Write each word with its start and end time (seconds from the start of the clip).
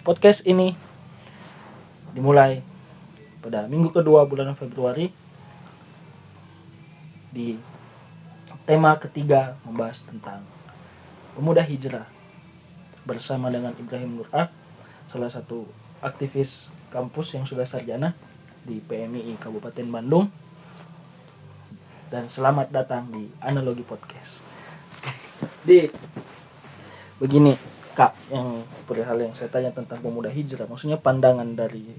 podcast 0.00 0.48
ini 0.48 0.72
dimulai 2.16 2.64
pada 3.44 3.68
minggu 3.68 3.92
kedua 3.92 4.24
bulan 4.24 4.56
Februari 4.56 5.12
di 7.30 7.60
tema 8.64 8.96
ketiga 8.96 9.60
membahas 9.62 10.00
tentang 10.02 10.40
pemuda 11.36 11.60
hijrah 11.60 12.08
bersama 13.04 13.52
dengan 13.52 13.76
Ibrahim 13.76 14.20
Nurah 14.20 14.48
salah 15.04 15.28
satu 15.28 15.68
aktivis 16.00 16.72
kampus 16.88 17.36
yang 17.36 17.44
sudah 17.44 17.68
sarjana 17.68 18.16
di 18.64 18.80
PMI 18.80 19.36
Kabupaten 19.36 19.86
Bandung 19.88 20.32
dan 22.10 22.26
selamat 22.26 22.74
datang 22.74 23.06
di 23.14 23.30
Analogi 23.38 23.86
Podcast. 23.86 24.42
Di 25.68 25.86
begini 27.22 27.69
Kak 27.94 28.14
yang 28.30 28.62
perihal 28.86 29.18
yang 29.18 29.34
saya 29.34 29.50
tanya 29.50 29.74
tentang 29.74 29.98
pemuda 29.98 30.30
hijrah 30.30 30.70
maksudnya 30.70 30.96
pandangan 30.96 31.46
dari 31.58 31.90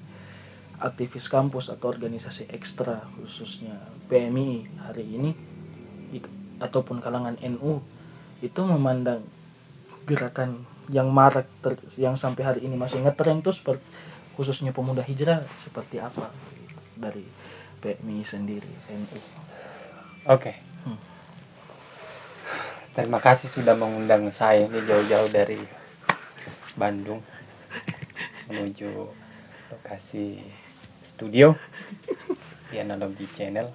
aktivis 0.81 1.29
kampus 1.29 1.69
atau 1.69 1.93
organisasi 1.93 2.49
ekstra 2.49 3.05
khususnya 3.19 3.75
PMI 4.09 4.81
hari 4.87 5.05
ini 5.05 5.31
ataupun 6.61 7.01
kalangan 7.01 7.37
NU 7.41 7.81
itu 8.41 8.61
memandang 8.65 9.21
gerakan 10.09 10.65
yang 10.89 11.13
marak 11.13 11.45
ter- 11.61 11.81
yang 11.97 12.17
sampai 12.17 12.41
hari 12.41 12.59
ini 12.65 12.73
masih 12.73 13.01
ngetren 13.05 13.45
itu 13.45 13.53
seperti 13.53 13.85
khususnya 14.33 14.73
pemuda 14.73 15.05
hijrah 15.05 15.45
seperti 15.61 16.01
apa 16.01 16.33
dari 16.97 17.25
PMI 17.83 18.25
sendiri 18.25 18.71
NU 18.89 19.41
Oke. 20.29 20.53
Hmm. 20.85 21.01
Terima 22.93 23.17
kasih 23.17 23.49
sudah 23.49 23.73
mengundang 23.73 24.29
saya 24.29 24.69
ini 24.69 24.85
jauh-jauh 24.85 25.33
dari 25.33 25.57
Bandung 26.75 27.19
menuju 28.47 29.11
lokasi 29.71 30.39
studio 31.03 31.55
di 32.71 32.79
Analogi 32.79 33.27
Channel. 33.35 33.67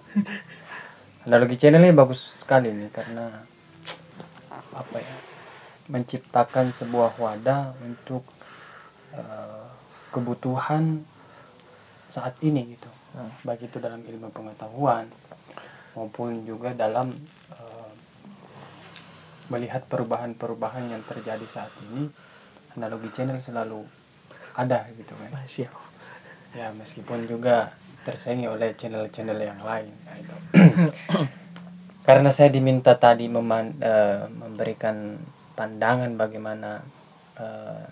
Analogi 1.28 1.56
Channel 1.60 1.84
ini 1.84 1.92
bagus 1.92 2.24
sekali 2.24 2.72
nih 2.72 2.88
karena 2.92 3.44
apa 4.76 4.98
ya? 5.00 5.16
menciptakan 5.86 6.74
sebuah 6.74 7.14
wadah 7.14 7.70
untuk 7.86 8.26
eh, 9.14 9.66
kebutuhan 10.10 11.06
saat 12.10 12.34
ini 12.42 12.74
gitu. 12.74 12.90
Nah, 13.14 13.30
Baik 13.46 13.70
itu 13.70 13.78
dalam 13.78 14.02
ilmu 14.02 14.34
pengetahuan 14.34 15.06
maupun 15.94 16.42
juga 16.42 16.74
dalam 16.74 17.14
eh, 17.54 17.90
melihat 19.46 19.86
perubahan-perubahan 19.86 20.90
yang 20.90 21.02
terjadi 21.06 21.46
saat 21.46 21.70
ini 21.86 22.10
analogi 22.76 23.08
channel 23.16 23.40
selalu 23.40 23.82
ada 24.56 24.88
gitu 24.96 25.12
kan 25.16 25.32
siap 25.48 25.72
ya 26.56 26.72
meskipun 26.72 27.28
juga 27.28 27.76
tersaingi 28.06 28.46
oleh 28.46 28.72
channel-channel 28.78 29.36
yang 29.42 29.60
lain 29.60 29.90
ya, 30.06 30.12
itu. 30.14 30.36
karena 32.06 32.30
saya 32.30 32.54
diminta 32.54 32.94
tadi 32.94 33.26
meman- 33.26 33.76
eh, 33.82 34.30
memberikan 34.30 35.18
pandangan 35.58 36.14
bagaimana 36.14 36.86
eh, 37.36 37.84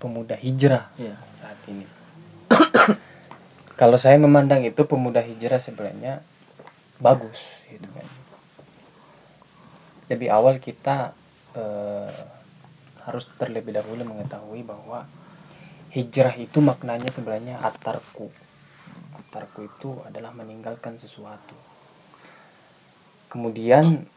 pemuda 0.00 0.34
hijrah 0.40 0.88
ya 0.96 1.14
saat 1.38 1.60
ini. 1.68 1.84
Kalau 3.80 4.00
saya 4.00 4.16
memandang 4.16 4.64
itu 4.64 4.88
pemuda 4.88 5.20
hijrah 5.20 5.60
sebenarnya 5.60 6.24
bagus 6.96 7.60
gitu 7.68 7.84
kan. 7.92 8.08
Lebih 10.08 10.32
awal 10.32 10.56
kita 10.64 11.12
eh, 11.52 12.35
harus 13.06 13.30
terlebih 13.38 13.78
dahulu 13.78 14.02
mengetahui 14.02 14.66
bahwa 14.66 15.06
hijrah 15.94 16.34
itu 16.34 16.58
maknanya 16.58 17.08
sebenarnya 17.14 17.62
atarku. 17.62 18.34
Atarku 19.14 19.64
itu 19.64 20.02
adalah 20.02 20.34
meninggalkan 20.34 20.98
sesuatu. 20.98 21.54
Kemudian 23.30 24.10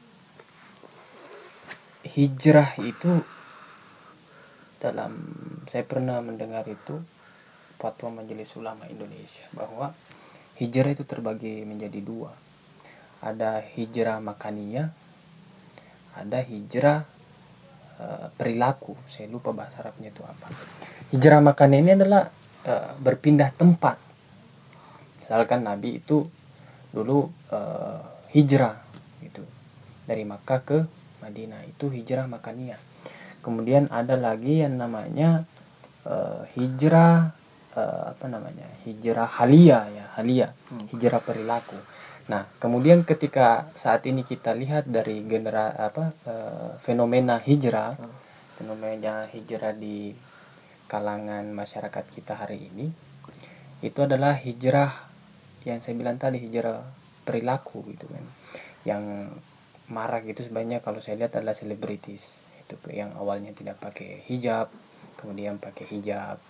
hijrah 2.04 2.74
itu 2.82 3.22
dalam 4.82 5.12
saya 5.70 5.86
pernah 5.86 6.18
mendengar 6.26 6.66
itu 6.66 6.98
fatwa 7.78 8.24
Majelis 8.24 8.52
Ulama 8.58 8.90
Indonesia 8.90 9.46
bahwa 9.54 9.94
hijrah 10.58 10.92
itu 10.98 11.06
terbagi 11.06 11.62
menjadi 11.64 12.02
dua. 12.02 12.34
Ada 13.20 13.60
hijrah 13.76 14.24
makaniyah, 14.24 14.90
ada 16.16 16.40
hijrah 16.42 17.19
eh, 18.00 18.28
perilaku. 18.34 18.96
Saya 19.12 19.28
lupa 19.28 19.52
bahasa 19.52 19.84
Arabnya 19.84 20.10
itu 20.10 20.24
apa. 20.24 20.48
Hijrah 21.12 21.44
makaniyah 21.44 21.82
ini 21.84 21.92
adalah 22.00 22.24
eh, 22.66 22.92
berpindah 22.98 23.52
tempat. 23.54 23.98
Misalkan 25.20 25.62
Nabi 25.68 26.02
itu 26.02 26.26
dulu 26.90 27.30
eh, 27.54 28.02
hijrah 28.34 28.76
gitu 29.22 29.44
dari 30.10 30.26
Makkah 30.26 30.62
ke 30.66 30.80
Madinah 31.22 31.62
itu 31.68 31.92
hijrah 31.94 32.26
makaniyah. 32.26 32.80
Kemudian 33.46 33.88
ada 33.94 34.18
lagi 34.18 34.64
yang 34.66 34.80
namanya 34.80 35.46
eh, 36.08 36.42
hijrah 36.58 37.32
eh, 37.78 38.04
apa 38.16 38.26
namanya 38.26 38.66
hijrah 38.88 39.30
halia 39.40 39.80
ya 39.94 40.06
halia 40.18 40.50
Hmm. 40.70 40.86
hijrah 40.94 41.18
perilaku 41.18 41.74
nah 42.30 42.46
kemudian 42.62 43.02
ketika 43.02 43.74
saat 43.74 44.06
ini 44.06 44.22
kita 44.22 44.54
lihat 44.54 44.86
dari 44.86 45.26
genera 45.26 45.74
apa 45.74 46.14
eh, 46.30 46.72
fenomena 46.80 47.42
hijrah 47.42 47.98
Hmm. 47.98 48.14
fenomena 48.56 49.26
hijrah 49.26 49.74
di 49.74 50.14
kalangan 50.86 51.48
masyarakat 51.54 52.06
kita 52.12 52.38
hari 52.38 52.70
ini 52.70 53.10
itu 53.80 54.00
adalah 54.04 54.36
hijrah 54.36 54.92
yang 55.64 55.80
saya 55.80 55.96
bilang 55.96 56.20
tadi 56.20 56.40
hijrah 56.40 56.84
perilaku 57.24 57.86
gitu 57.96 58.12
kan. 58.12 58.26
Yang 58.84 59.04
marak 59.88 60.28
itu 60.28 60.44
sebenarnya 60.44 60.84
kalau 60.84 61.00
saya 61.00 61.16
lihat 61.24 61.40
adalah 61.40 61.56
selebritis. 61.56 62.44
Itu 62.66 62.76
yang 62.92 63.16
awalnya 63.16 63.56
tidak 63.56 63.80
pakai 63.80 64.28
hijab 64.28 64.68
kemudian 65.16 65.60
pakai 65.64 65.88
hijab. 65.96 66.44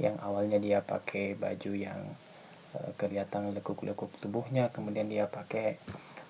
Yang 0.00 0.16
awalnya 0.24 0.56
dia 0.56 0.80
pakai 0.80 1.36
baju 1.36 1.72
yang 1.76 2.00
eh, 2.76 2.92
kelihatan 2.98 3.54
lekuk-lekuk 3.56 4.10
tubuhnya 4.20 4.70
kemudian 4.70 5.06
dia 5.10 5.26
pakai 5.26 5.78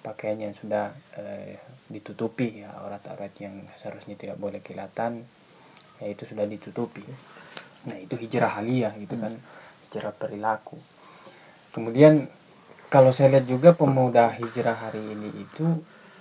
pakaian 0.00 0.40
yang 0.40 0.54
sudah 0.56 0.92
eh, 1.20 1.60
ditutupi 1.92 2.64
ya 2.64 2.72
aurat-aurat 2.80 3.32
yang 3.42 3.66
seharusnya 3.76 4.16
tidak 4.16 4.40
boleh 4.40 4.64
kelihatan 4.64 5.24
ya 6.00 6.06
itu 6.08 6.24
sudah 6.24 6.48
ditutupi. 6.48 7.04
Nah 7.88 7.96
itu 8.00 8.16
hijrah 8.16 8.60
aliyah 8.60 8.96
gitu 8.96 9.20
kan 9.20 9.36
hijrah 9.88 10.12
perilaku. 10.16 10.80
Kemudian 11.76 12.26
kalau 12.88 13.12
saya 13.14 13.38
lihat 13.38 13.46
juga 13.46 13.70
pemuda 13.76 14.32
hijrah 14.34 14.76
hari 14.88 15.04
ini 15.04 15.28
itu 15.44 15.66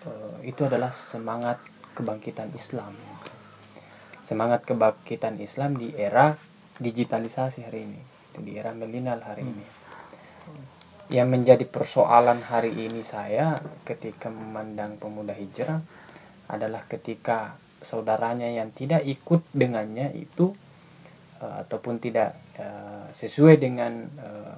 eh, 0.06 0.52
itu 0.52 0.62
adalah 0.68 0.92
semangat 0.92 1.64
kebangkitan 1.96 2.52
Islam. 2.52 2.92
Semangat 4.20 4.68
kebangkitan 4.68 5.40
Islam 5.42 5.80
di 5.80 5.96
era 5.96 6.36
digitalisasi 6.80 7.66
hari 7.66 7.88
ini 7.88 8.02
di 8.40 8.56
era 8.56 8.72
milenial 8.72 9.20
hari 9.20 9.44
ini 9.44 9.79
yang 11.10 11.34
menjadi 11.34 11.66
persoalan 11.66 12.46
hari 12.46 12.70
ini 12.70 13.02
saya 13.02 13.58
ketika 13.82 14.30
memandang 14.30 15.02
pemuda 15.02 15.34
hijrah 15.34 15.82
adalah 16.46 16.86
ketika 16.86 17.58
saudaranya 17.82 18.46
yang 18.46 18.70
tidak 18.70 19.02
ikut 19.06 19.42
dengannya 19.50 20.14
itu 20.14 20.54
eh, 21.42 21.56
ataupun 21.66 21.98
tidak 21.98 22.38
eh, 22.62 23.10
sesuai 23.14 23.58
dengan 23.58 24.06
eh, 24.06 24.58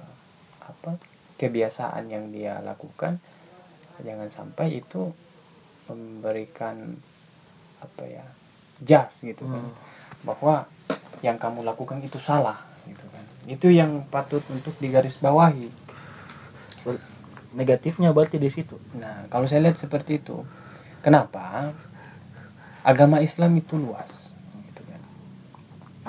apa 0.62 1.00
kebiasaan 1.40 2.12
yang 2.12 2.28
dia 2.30 2.60
lakukan 2.60 3.16
jangan 4.04 4.28
sampai 4.28 4.82
itu 4.84 5.10
memberikan 5.88 6.96
apa 7.82 8.02
ya 8.06 8.24
jas 8.82 9.24
gitu 9.26 9.46
kan. 9.46 9.62
Hmm. 9.62 9.74
bahwa 10.22 10.54
yang 11.22 11.38
kamu 11.38 11.66
lakukan 11.66 12.02
itu 12.02 12.18
salah 12.18 12.62
gitu 12.86 13.06
kan. 13.10 13.22
Itu 13.46 13.70
yang 13.70 14.06
patut 14.10 14.42
untuk 14.50 14.74
digarisbawahi 14.78 15.81
negatifnya 17.52 18.10
berarti 18.12 18.36
di 18.40 18.48
situ. 18.48 18.80
Nah 18.96 19.28
kalau 19.28 19.44
saya 19.48 19.64
lihat 19.68 19.78
seperti 19.78 20.20
itu 20.20 20.44
kenapa 21.04 21.72
agama 22.82 23.20
Islam 23.20 23.54
itu 23.56 23.76
luas 23.76 24.32
gitu 24.72 24.82
kan? 24.84 25.02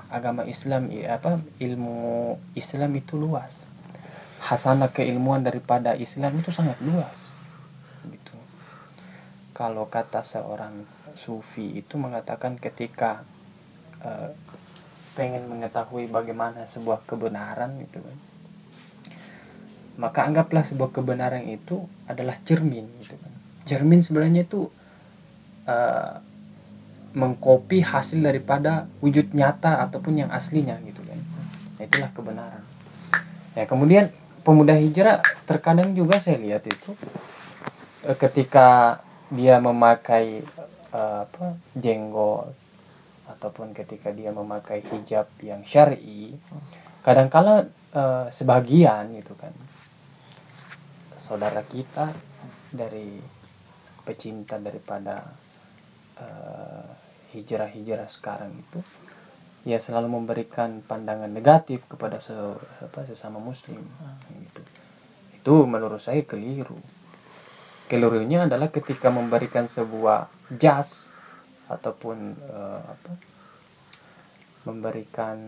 Agama 0.09 0.47
Islam 0.47 0.89
apa 1.07 1.39
ilmu 1.59 2.37
Islam 2.55 2.91
itu 2.97 3.19
luas. 3.19 3.67
Hasanah 4.43 4.91
keilmuan 4.91 5.39
daripada 5.39 5.95
Islam 5.95 6.35
itu 6.35 6.51
sangat 6.51 6.75
luas 6.83 7.31
gitu. 8.07 8.35
Kalau 9.55 9.87
kata 9.87 10.25
seorang 10.25 10.83
sufi 11.15 11.79
itu 11.79 11.95
mengatakan 11.95 12.59
ketika 12.59 13.23
eh, 14.03 14.35
pengen 15.13 15.45
mengetahui 15.45 16.09
bagaimana 16.09 16.65
sebuah 16.65 17.05
kebenaran 17.05 17.77
gitu 17.85 18.01
kan 18.01 18.17
maka 19.95 20.25
anggaplah 20.25 20.65
sebuah 20.65 20.89
kebenaran 20.89 21.45
itu 21.45 21.85
adalah 22.09 22.33
cermin 22.41 22.89
gitu 23.01 23.13
kan. 23.17 23.31
Cermin 23.63 24.01
sebenarnya 24.01 24.45
itu 24.45 24.67
eh, 25.69 26.13
mengkopi 27.13 27.85
hasil 27.85 28.25
daripada 28.25 28.89
wujud 28.99 29.37
nyata 29.37 29.85
ataupun 29.85 30.25
yang 30.25 30.29
aslinya 30.33 30.81
gitu 30.81 31.05
kan. 31.05 31.19
Nah, 31.77 31.83
itulah 31.85 32.09
kebenaran. 32.09 32.63
Ya 33.53 33.69
kemudian 33.69 34.09
pemuda 34.41 34.73
hijrah 34.73 35.21
terkadang 35.45 35.93
juga 35.93 36.17
saya 36.17 36.41
lihat 36.41 36.65
itu 36.65 36.97
eh, 38.09 38.17
ketika 38.17 38.99
dia 39.29 39.61
memakai 39.61 40.41
eh, 40.89 41.19
apa 41.29 41.57
jenggot 41.77 42.49
ataupun 43.29 43.77
ketika 43.77 44.09
dia 44.09 44.33
memakai 44.33 44.83
hijab 44.83 45.29
yang 45.39 45.61
syar'i 45.61 46.33
kadangkala 47.05 47.69
eh, 47.93 48.27
sebagian 48.33 49.13
gitu 49.21 49.37
kan 49.37 49.53
saudara 51.23 51.63
kita 51.63 52.11
dari 52.67 53.15
pecinta 54.03 54.59
daripada 54.59 55.23
eh, 56.19 56.87
hijrah-hijrah 57.31 58.11
sekarang 58.11 58.51
itu 58.51 58.83
ya 59.63 59.79
selalu 59.79 60.19
memberikan 60.19 60.83
pandangan 60.83 61.31
negatif 61.31 61.87
kepada 61.87 62.19
se, 62.19 62.35
sesama 63.07 63.39
muslim 63.39 63.79
gitu. 64.27 64.61
itu 65.39 65.55
menurut 65.63 66.03
saya 66.03 66.27
keliru 66.27 66.75
kelirunya 67.87 68.43
adalah 68.43 68.67
ketika 68.67 69.07
memberikan 69.07 69.71
sebuah 69.71 70.27
jas 70.59 71.15
ataupun 71.71 72.35
eh, 72.35 72.83
apa 72.83 73.11
memberikan 74.67 75.39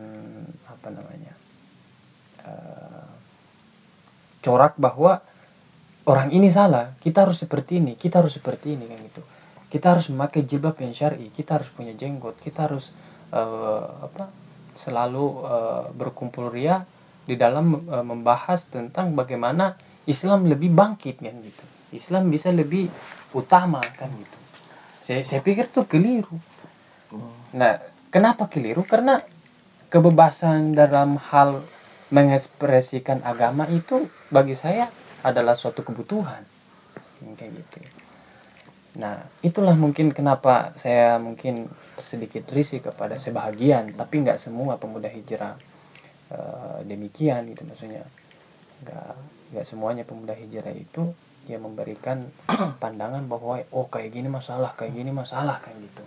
apa 0.72 0.88
namanya 0.88 1.36
eh, 2.48 3.08
corak 4.40 4.80
bahwa 4.80 5.20
orang 6.06 6.30
ini 6.30 6.50
salah 6.54 6.94
kita 7.02 7.26
harus 7.26 7.42
seperti 7.42 7.82
ini 7.82 7.98
kita 7.98 8.22
harus 8.22 8.38
seperti 8.38 8.78
ini 8.78 8.86
kan 8.90 9.00
gitu. 9.02 9.24
Kita 9.66 9.98
harus 9.98 10.08
memakai 10.08 10.46
jilbab 10.46 10.78
yang 10.80 10.94
syar'i 10.94 11.34
kita 11.34 11.60
harus 11.60 11.70
punya 11.74 11.92
jenggot 11.98 12.38
kita 12.40 12.70
harus 12.70 12.94
eh, 13.34 13.86
apa 14.06 14.30
selalu 14.78 15.26
eh, 15.46 15.86
berkumpul 15.98 16.54
ria 16.54 16.86
di 17.26 17.34
dalam 17.34 17.82
eh, 17.90 18.06
membahas 18.06 18.70
tentang 18.70 19.18
bagaimana 19.18 19.74
Islam 20.06 20.46
lebih 20.46 20.70
bangkit 20.72 21.20
kan 21.20 21.36
gitu. 21.42 21.66
Islam 21.92 22.30
bisa 22.30 22.54
lebih 22.54 22.88
utama 23.34 23.82
kan 23.98 24.14
gitu. 24.14 24.40
Saya 25.02 25.22
saya 25.26 25.42
pikir 25.42 25.74
tuh 25.74 25.90
keliru. 25.90 26.38
Nah 27.58 27.82
kenapa 28.14 28.46
keliru? 28.46 28.86
Karena 28.86 29.18
kebebasan 29.90 30.78
dalam 30.78 31.18
hal 31.18 31.58
mengekspresikan 32.14 33.26
agama 33.26 33.66
itu 33.74 34.06
bagi 34.30 34.54
saya 34.54 34.94
adalah 35.26 35.58
suatu 35.58 35.82
kebutuhan. 35.82 36.46
Kayak 37.34 37.66
gitu. 37.66 37.80
Nah 39.02 39.26
itulah 39.42 39.74
mungkin 39.74 40.14
kenapa 40.14 40.72
saya 40.78 41.18
mungkin 41.18 41.68
sedikit 41.98 42.48
risih 42.54 42.84
kepada 42.84 43.18
sebahagian 43.18 43.96
tapi 43.96 44.22
nggak 44.22 44.38
semua 44.38 44.78
pemuda 44.78 45.10
hijrah 45.10 45.58
eh, 46.30 46.80
demikian 46.86 47.50
gitu 47.50 47.66
maksudnya. 47.66 48.06
Nggak 48.86 49.14
nggak 49.56 49.66
semuanya 49.66 50.04
pemuda 50.06 50.38
hijrah 50.38 50.76
itu 50.76 51.12
dia 51.46 51.58
memberikan 51.58 52.30
pandangan 52.82 53.26
bahwa 53.26 53.62
oh 53.74 53.88
kayak 53.90 54.14
gini 54.14 54.30
masalah 54.30 54.78
kayak 54.78 54.94
gini 54.94 55.10
masalah 55.10 55.58
kayak 55.60 55.82
gitu. 55.82 56.04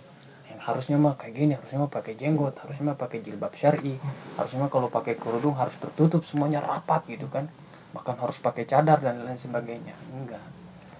Yang 0.49 0.61
harusnya 0.63 0.97
mah 0.97 1.13
kayak 1.19 1.33
gini 1.35 1.53
harusnya 1.59 1.79
mah 1.83 1.91
pakai 1.91 2.13
jenggot 2.15 2.55
harusnya 2.57 2.95
mah 2.95 2.97
pakai 2.97 3.19
jilbab 3.21 3.53
syari 3.53 3.95
harusnya 4.35 4.65
mah 4.65 4.71
kalau 4.71 4.89
pakai 4.89 5.13
kerudung 5.19 5.55
harus 5.55 5.77
tertutup 5.77 6.25
semuanya 6.25 6.59
rapat 6.63 7.05
gitu 7.05 7.29
kan 7.29 7.47
bahkan 7.89 8.15
harus 8.21 8.37
pakai 8.37 8.69
cadar 8.69 9.01
dan 9.01 9.25
lain 9.25 9.39
sebagainya. 9.39 9.95
Enggak. 10.13 10.43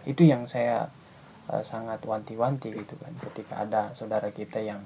Itu 0.06 0.26
yang 0.26 0.50
saya 0.50 0.90
uh, 1.50 1.64
sangat 1.64 2.02
wanti-wanti 2.06 2.74
gitu 2.74 2.98
kan. 2.98 3.14
Ketika 3.30 3.62
ada 3.66 3.82
saudara 3.94 4.34
kita 4.34 4.62
yang 4.62 4.82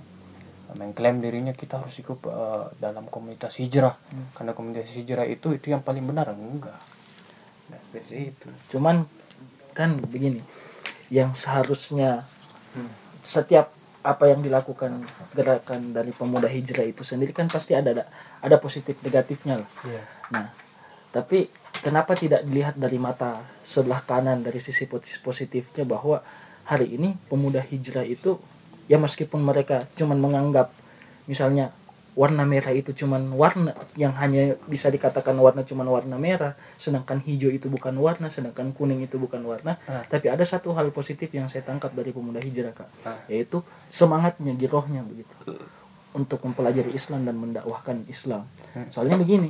mengklaim 0.74 1.22
dirinya 1.22 1.54
kita 1.54 1.84
harus 1.84 1.96
ikut 2.02 2.24
uh, 2.28 2.74
dalam 2.80 3.08
komunitas 3.08 3.60
hijrah. 3.60 3.94
Hmm. 4.10 4.32
karena 4.34 4.52
komunitas 4.58 4.92
hijrah 4.96 5.28
itu 5.28 5.56
itu 5.56 5.72
yang 5.72 5.84
paling 5.86 6.04
benar. 6.04 6.32
Enggak. 6.34 6.80
Nah, 7.72 7.80
seperti 7.80 8.36
itu. 8.36 8.48
Cuman 8.76 9.08
kan 9.72 9.96
begini. 10.04 10.44
Yang 11.14 11.46
seharusnya 11.46 12.26
setiap 13.24 13.72
apa 14.04 14.28
yang 14.28 14.44
dilakukan 14.44 15.08
gerakan 15.32 15.96
dari 15.96 16.12
pemuda 16.12 16.52
hijrah 16.52 16.84
itu 16.84 17.08
sendiri 17.08 17.32
kan 17.32 17.48
pasti 17.48 17.72
ada 17.72 17.96
ada, 17.96 18.06
ada 18.44 18.60
positif 18.60 19.00
negatifnya 19.00 19.64
lah. 19.64 19.70
Iya. 19.88 20.04
nah 20.28 20.46
tapi 21.16 21.48
kenapa 21.84 22.16
tidak 22.16 22.48
dilihat 22.48 22.76
dari 22.76 22.96
mata 22.98 23.44
sebelah 23.62 24.00
kanan 24.02 24.40
dari 24.40 24.58
sisi 24.58 24.88
posi- 24.88 25.20
positifnya 25.20 25.84
bahwa 25.84 26.24
hari 26.64 26.96
ini 26.96 27.20
pemuda 27.28 27.60
hijrah 27.60 28.08
itu 28.08 28.40
ya 28.88 28.96
meskipun 28.96 29.44
mereka 29.44 29.84
cuman 29.94 30.16
menganggap 30.18 30.72
misalnya 31.28 31.76
warna 32.14 32.46
merah 32.46 32.70
itu 32.70 32.94
cuman 32.94 33.26
warna 33.34 33.74
yang 33.98 34.14
hanya 34.22 34.54
bisa 34.70 34.86
dikatakan 34.88 35.34
warna 35.34 35.66
cuman 35.66 35.88
warna 35.90 36.14
merah 36.16 36.54
sedangkan 36.78 37.18
hijau 37.18 37.50
itu 37.50 37.66
bukan 37.68 37.98
warna 37.98 38.30
sedangkan 38.30 38.70
kuning 38.70 39.02
itu 39.02 39.18
bukan 39.18 39.42
warna 39.42 39.82
Ah. 39.90 40.06
tapi 40.06 40.30
ada 40.30 40.46
satu 40.46 40.78
hal 40.78 40.94
positif 40.94 41.34
yang 41.34 41.50
saya 41.50 41.66
tangkap 41.66 41.90
dari 41.92 42.14
pemuda 42.14 42.38
hijrah 42.38 42.70
kak 42.72 42.90
Ah. 43.02 43.18
yaitu 43.26 43.66
semangatnya 43.90 44.54
girohnya 44.54 45.02
begitu 45.02 45.34
untuk 46.14 46.46
mempelajari 46.46 46.94
Islam 46.94 47.26
dan 47.26 47.34
mendakwahkan 47.34 48.06
Islam 48.06 48.46
soalnya 48.94 49.18
begini 49.18 49.50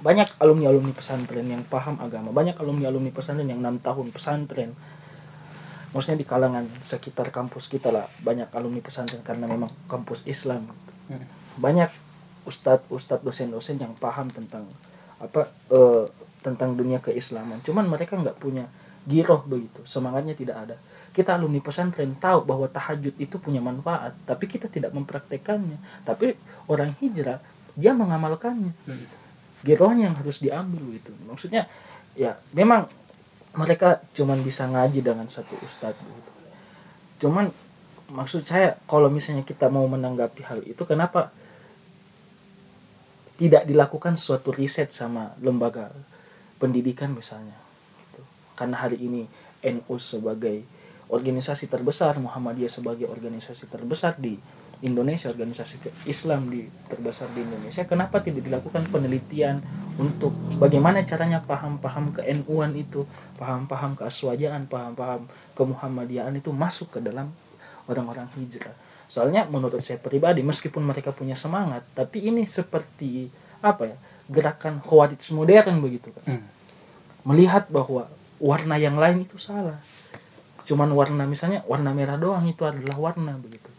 banyak 0.00 0.26
alumni 0.42 0.72
alumni 0.72 0.90
pesantren 0.90 1.46
yang 1.46 1.62
paham 1.62 2.00
agama. 2.02 2.34
Banyak 2.34 2.58
alumni 2.58 2.90
alumni 2.90 3.14
pesantren 3.14 3.46
yang 3.46 3.62
enam 3.62 3.78
tahun 3.78 4.10
pesantren. 4.10 4.74
Maksudnya 5.94 6.18
di 6.18 6.26
kalangan 6.26 6.66
sekitar 6.82 7.30
kampus 7.30 7.70
kita 7.70 7.94
lah 7.94 8.10
banyak 8.18 8.50
alumni 8.50 8.82
pesantren 8.82 9.22
karena 9.22 9.46
memang 9.46 9.70
kampus 9.86 10.26
Islam. 10.26 10.66
Banyak 11.54 11.90
ustadz 12.44 12.90
ustadz 12.90 13.22
dosen-dosen 13.22 13.78
yang 13.78 13.94
paham 13.94 14.28
tentang 14.34 14.66
apa 15.22 15.46
eh, 15.70 16.04
tentang 16.42 16.74
dunia 16.74 16.98
keislaman. 16.98 17.62
Cuman 17.62 17.86
mereka 17.86 18.18
nggak 18.18 18.36
punya 18.42 18.66
giroh 19.06 19.46
begitu 19.46 19.86
semangatnya 19.86 20.34
tidak 20.34 20.56
ada. 20.66 20.76
Kita 21.14 21.38
alumni 21.38 21.62
pesantren 21.62 22.18
tahu 22.18 22.42
bahwa 22.42 22.66
tahajud 22.66 23.14
itu 23.14 23.38
punya 23.38 23.62
manfaat 23.62 24.18
tapi 24.26 24.50
kita 24.50 24.66
tidak 24.66 24.90
mempraktekannya. 24.90 25.78
Tapi 26.02 26.34
orang 26.66 26.92
hijrah 26.98 27.38
dia 27.78 27.94
mengamalkannya 27.94 28.74
girohnya 29.64 30.12
yang 30.12 30.16
harus 30.20 30.38
diambil 30.44 30.84
gitu 30.92 31.10
maksudnya 31.24 31.66
ya 32.14 32.36
memang 32.52 32.86
mereka 33.56 34.04
cuman 34.12 34.44
bisa 34.44 34.68
ngaji 34.68 35.00
dengan 35.00 35.26
satu 35.26 35.56
ustadz 35.64 35.98
gitu 35.98 36.32
cuman 37.26 37.50
maksud 38.12 38.44
saya 38.44 38.76
kalau 38.84 39.08
misalnya 39.08 39.42
kita 39.42 39.72
mau 39.72 39.88
menanggapi 39.88 40.44
hal 40.44 40.60
itu 40.68 40.84
kenapa 40.84 41.32
tidak 43.34 43.66
dilakukan 43.66 44.14
suatu 44.14 44.54
riset 44.54 44.94
sama 44.94 45.34
lembaga 45.42 45.90
pendidikan 46.60 47.10
misalnya 47.10 47.56
gitu. 48.06 48.22
karena 48.54 48.76
hari 48.78 49.00
ini 49.00 49.26
NU 49.64 49.96
sebagai 49.98 50.62
organisasi 51.08 51.66
terbesar 51.66 52.20
Muhammadiyah 52.20 52.70
sebagai 52.70 53.08
organisasi 53.10 53.66
terbesar 53.66 54.14
di 54.20 54.38
Indonesia 54.84 55.32
organisasi 55.32 55.80
Islam 56.04 56.52
di 56.52 56.68
terbesar 56.92 57.32
di 57.32 57.40
Indonesia 57.40 57.88
kenapa 57.88 58.20
tidak 58.20 58.44
dilakukan 58.44 58.84
penelitian 58.92 59.64
untuk 59.96 60.36
bagaimana 60.60 61.00
caranya 61.08 61.40
paham-paham 61.40 62.12
ke 62.12 62.20
NU-an 62.36 62.76
itu 62.76 63.08
paham-paham 63.40 63.96
keaswajaan 63.96 64.68
paham-paham 64.68 65.24
kemuhammadiyahan 65.56 66.36
itu 66.36 66.52
masuk 66.52 66.92
ke 66.92 66.98
dalam 67.00 67.32
orang-orang 67.88 68.28
hijrah? 68.36 68.76
Soalnya 69.08 69.48
menurut 69.48 69.80
saya 69.80 69.96
pribadi 69.96 70.44
meskipun 70.44 70.84
mereka 70.84 71.16
punya 71.16 71.32
semangat 71.32 71.88
tapi 71.96 72.28
ini 72.28 72.44
seperti 72.44 73.32
apa 73.64 73.88
ya 73.88 73.96
gerakan 74.28 74.84
khawarij 74.84 75.20
modern 75.32 75.80
begitu 75.80 76.12
kan 76.12 76.24
Hmm. 76.28 76.44
melihat 77.24 77.72
bahwa 77.72 78.12
warna 78.36 78.76
yang 78.76 79.00
lain 79.00 79.24
itu 79.24 79.40
salah. 79.40 79.80
Cuman 80.64 80.92
warna 80.92 81.24
misalnya 81.24 81.64
warna 81.64 81.96
merah 81.96 82.20
doang 82.20 82.44
itu 82.44 82.64
adalah 82.68 82.96
warna 82.96 83.36
begitu 83.40 83.73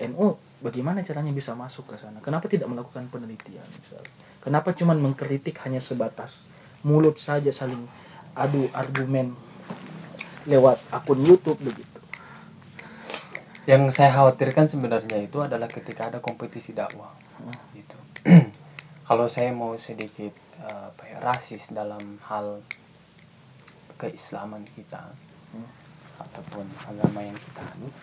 NU 0.00 0.34
bagaimana 0.58 1.04
caranya 1.06 1.30
bisa 1.30 1.54
masuk 1.54 1.94
ke 1.94 1.96
sana? 2.00 2.18
Kenapa 2.24 2.50
tidak 2.50 2.66
melakukan 2.70 3.06
penelitian 3.10 3.64
misalnya? 3.78 4.10
Kenapa 4.42 4.74
cuman 4.74 4.98
mengkritik 5.00 5.56
hanya 5.64 5.80
sebatas 5.80 6.50
mulut 6.84 7.16
saja 7.16 7.48
saling 7.48 7.88
adu 8.36 8.68
argumen 8.74 9.32
lewat 10.44 10.80
akun 10.90 11.22
YouTube 11.24 11.60
begitu? 11.62 12.00
Yang 13.64 13.96
saya 13.96 14.12
khawatirkan 14.12 14.68
sebenarnya 14.68 15.24
itu 15.24 15.40
adalah 15.40 15.70
ketika 15.70 16.12
ada 16.12 16.18
kompetisi 16.20 16.76
dakwah 16.76 17.16
gitu. 17.72 17.96
Kalau 19.08 19.28
saya 19.28 19.52
mau 19.56 19.76
sedikit 19.80 20.36
eh, 20.60 20.84
apa 20.92 21.02
ya 21.08 21.16
rasis 21.24 21.72
dalam 21.72 22.20
hal 22.28 22.60
keislaman 23.96 24.68
kita 24.76 25.14
Hmm. 25.54 25.70
ataupun 26.18 26.66
agama 26.82 27.22
yang 27.22 27.38
kita 27.38 27.62
anut 27.78 27.94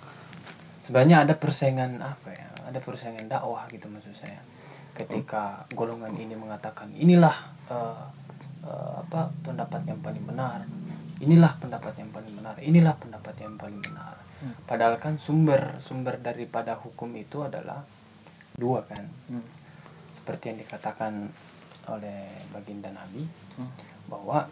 sebenarnya 0.85 1.25
ada 1.27 1.33
persaingan 1.37 2.01
apa 2.01 2.29
ya? 2.33 2.47
Ada 2.69 2.79
persaingan 2.79 3.27
dakwah 3.27 3.67
gitu 3.69 3.87
maksud 3.91 4.15
saya. 4.15 4.39
Ketika 4.95 5.65
golongan 5.73 6.13
ini 6.15 6.35
mengatakan 6.35 6.91
inilah 6.93 7.35
eh, 7.71 8.03
eh, 8.65 8.93
apa 9.01 9.31
pendapat 9.43 9.81
yang 9.87 9.99
paling 9.99 10.23
benar. 10.25 10.63
Inilah 11.21 11.53
pendapat 11.61 11.93
yang 12.01 12.09
paling 12.09 12.33
benar. 12.33 12.55
Inilah 12.59 12.95
pendapat 12.97 13.35
yang 13.41 13.55
paling 13.57 13.81
benar. 13.81 14.15
Hmm. 14.41 14.57
padahal 14.65 14.97
kan 14.97 15.21
sumber 15.21 15.77
sumber 15.77 16.17
daripada 16.17 16.73
hukum 16.73 17.13
itu 17.13 17.45
adalah 17.45 17.85
dua 18.57 18.81
kan? 18.89 19.05
Hmm. 19.29 19.45
seperti 20.17 20.49
yang 20.49 20.57
dikatakan 20.65 21.29
oleh 21.85 22.25
baginda 22.49 22.89
Nabi 22.89 23.21
Hmm. 23.53 23.69
bahwa 24.09 24.49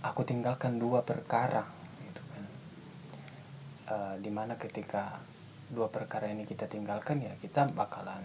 aku 0.00 0.24
tinggalkan 0.24 0.80
dua 0.80 1.04
perkara 1.04 1.68
gitu 2.00 2.22
kan? 2.32 2.44
Eh, 3.92 4.14
di 4.24 4.30
mana 4.32 4.56
ketika 4.56 5.20
dua 5.70 5.86
perkara 5.88 6.26
ini 6.26 6.42
kita 6.44 6.66
tinggalkan 6.66 7.22
ya 7.22 7.32
kita 7.38 7.70
bakalan 7.72 8.22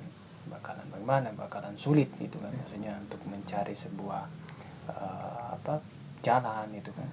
bakalan 0.50 0.86
bagaimana 0.90 1.30
bakalan 1.34 1.74
sulit 1.78 2.10
gitu 2.18 2.38
kan 2.42 2.54
maksudnya 2.54 2.98
untuk 3.02 3.22
mencari 3.26 3.74
sebuah 3.74 4.24
eh, 4.90 5.46
apa 5.58 5.82
jalan 6.26 6.70
itu 6.74 6.90
kan 6.94 7.10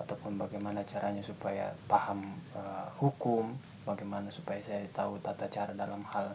ataupun 0.00 0.36
bagaimana 0.40 0.84
caranya 0.84 1.20
supaya 1.20 1.72
paham 1.88 2.24
eh, 2.56 2.88
hukum 3.00 3.52
bagaimana 3.84 4.32
supaya 4.32 4.60
saya 4.64 4.84
tahu 4.92 5.20
tata 5.20 5.48
cara 5.48 5.72
dalam 5.76 6.00
hal 6.12 6.32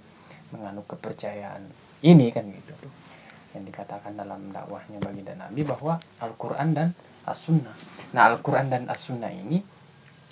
menganut 0.54 0.86
kepercayaan 0.90 1.66
ini 2.06 2.30
kan 2.34 2.46
gitu 2.50 2.74
yang 3.54 3.66
dikatakan 3.66 4.14
dalam 4.14 4.54
dakwahnya 4.54 5.02
baginda 5.02 5.34
Nabi 5.34 5.66
bahwa 5.66 5.98
Al-Quran 6.22 6.70
dan 6.78 6.90
As-Sunnah. 7.26 7.74
Nah, 8.14 8.30
Al-Quran 8.30 8.70
dan 8.70 8.86
As-Sunnah 8.86 9.34
ini 9.34 9.62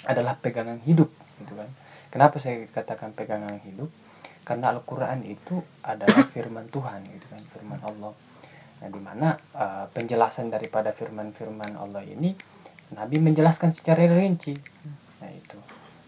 adalah 0.05 0.38
pegangan 0.38 0.77
hidup, 0.86 1.09
gitu 1.41 1.53
kan. 1.57 1.69
Kenapa 2.09 2.39
saya 2.39 2.63
katakan 2.69 3.13
pegangan 3.13 3.59
hidup? 3.63 3.91
Karena 4.47 4.71
Al-Quran 4.71 5.27
itu 5.27 5.59
adalah 5.83 6.23
firman 6.33 6.67
Tuhan, 6.71 7.03
gitu 7.07 7.27
kan, 7.27 7.41
firman 7.51 7.79
Allah. 7.83 8.13
Nah, 8.77 8.89
di 8.93 9.01
mana 9.01 9.27
eh, 9.57 9.85
penjelasan 9.89 10.53
daripada 10.53 10.93
firman-firman 10.93 11.75
Allah 11.75 12.05
ini 12.05 12.31
Nabi 12.93 13.17
menjelaskan 13.19 13.73
secara 13.73 14.05
rinci. 14.07 14.53
Nah, 15.19 15.31
itu. 15.33 15.59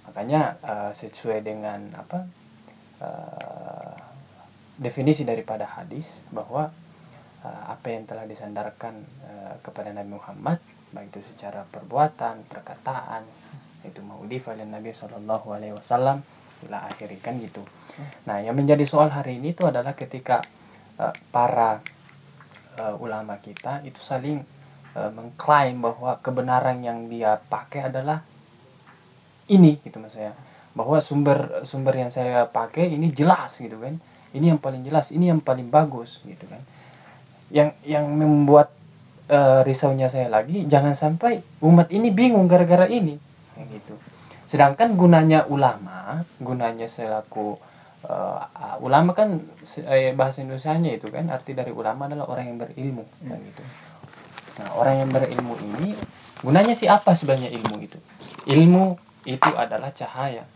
Makanya 0.07 0.55
eh, 0.61 0.91
sesuai 0.93 1.43
dengan 1.43 1.91
apa? 1.97 2.25
eh, 2.99 4.09
definisi 4.79 5.27
daripada 5.27 5.67
hadis 5.67 6.23
bahwa 6.31 6.71
uh, 7.43 7.63
apa 7.67 7.87
yang 7.91 8.07
telah 8.07 8.23
disandarkan 8.23 9.03
uh, 9.27 9.55
kepada 9.59 9.91
Nabi 9.91 10.15
Muhammad 10.15 10.63
baik 10.89 11.13
itu 11.13 11.21
secara 11.35 11.67
perbuatan, 11.69 12.47
perkataan 12.49 13.21
itu 13.83 13.99
mau 14.03 14.19
oleh 14.19 14.65
Nabi 14.67 14.91
Shallallahu 14.91 15.47
Alaihi 15.55 15.73
Wasallam. 15.75 16.19
Ila 16.67 16.91
akhiri 16.91 17.23
kan 17.23 17.39
gitu. 17.39 17.63
Nah 18.27 18.43
yang 18.43 18.55
menjadi 18.55 18.83
soal 18.83 19.07
hari 19.11 19.39
ini 19.39 19.55
itu 19.55 19.63
adalah 19.63 19.95
ketika 19.95 20.43
uh, 20.99 21.15
para 21.31 21.79
uh, 22.75 22.95
ulama 22.99 23.39
kita 23.39 23.79
itu 23.87 23.99
saling 24.03 24.43
uh, 24.95 25.11
mengklaim 25.15 25.79
bahwa 25.79 26.19
kebenaran 26.19 26.83
yang 26.83 27.07
dia 27.07 27.39
pakai 27.39 27.87
adalah 27.87 28.27
ini 29.47 29.79
gitu 29.79 30.03
mas 30.03 30.19
saya. 30.19 30.35
Bahwa 30.75 30.99
sumber 30.99 31.63
sumber 31.63 31.95
yang 31.95 32.11
saya 32.11 32.43
pakai 32.43 32.91
ini 32.91 33.07
jelas 33.15 33.55
gitu 33.55 33.79
kan. 33.79 33.95
Ini 34.35 34.51
yang 34.53 34.59
paling 34.59 34.83
jelas 34.83 35.15
ini 35.15 35.31
yang 35.31 35.39
paling 35.39 35.71
bagus 35.71 36.19
gitu 36.27 36.43
kan. 36.43 36.59
Yang 37.49 37.79
yang 37.87 38.05
membuat 38.05 38.69
eh, 39.31 39.63
risaunya 39.63 40.11
saya 40.11 40.27
lagi 40.27 40.67
jangan 40.67 40.91
sampai 40.93 41.39
umat 41.63 41.87
ini 41.89 42.11
bingung 42.13 42.45
gara-gara 42.45 42.85
ini 42.85 43.28
kayak 43.59 43.69
gitu 43.75 43.95
sedangkan 44.47 44.95
gunanya 44.95 45.43
ulama 45.51 46.23
gunanya 46.39 46.87
selaku 46.87 47.59
eh, 48.07 48.39
ulama 48.79 49.11
kan 49.11 49.43
eh, 49.91 50.15
bahasa 50.15 50.39
Indonesianya 50.39 50.95
itu 50.95 51.11
kan 51.11 51.27
arti 51.27 51.51
dari 51.51 51.75
ulama 51.75 52.07
adalah 52.07 52.31
orang 52.31 52.55
yang 52.55 52.57
berilmu 52.63 53.03
kan 53.27 53.37
gitu 53.43 53.63
nah 54.63 54.79
orang 54.79 54.95
yang 55.03 55.09
berilmu 55.11 55.55
ini 55.59 55.91
gunanya 56.39 56.71
sih 56.71 56.87
apa 56.87 57.11
sebenarnya 57.11 57.51
ilmu 57.51 57.75
itu 57.83 57.99
ilmu 58.47 58.95
itu 59.27 59.51
adalah 59.53 59.91
cahaya 59.91 60.47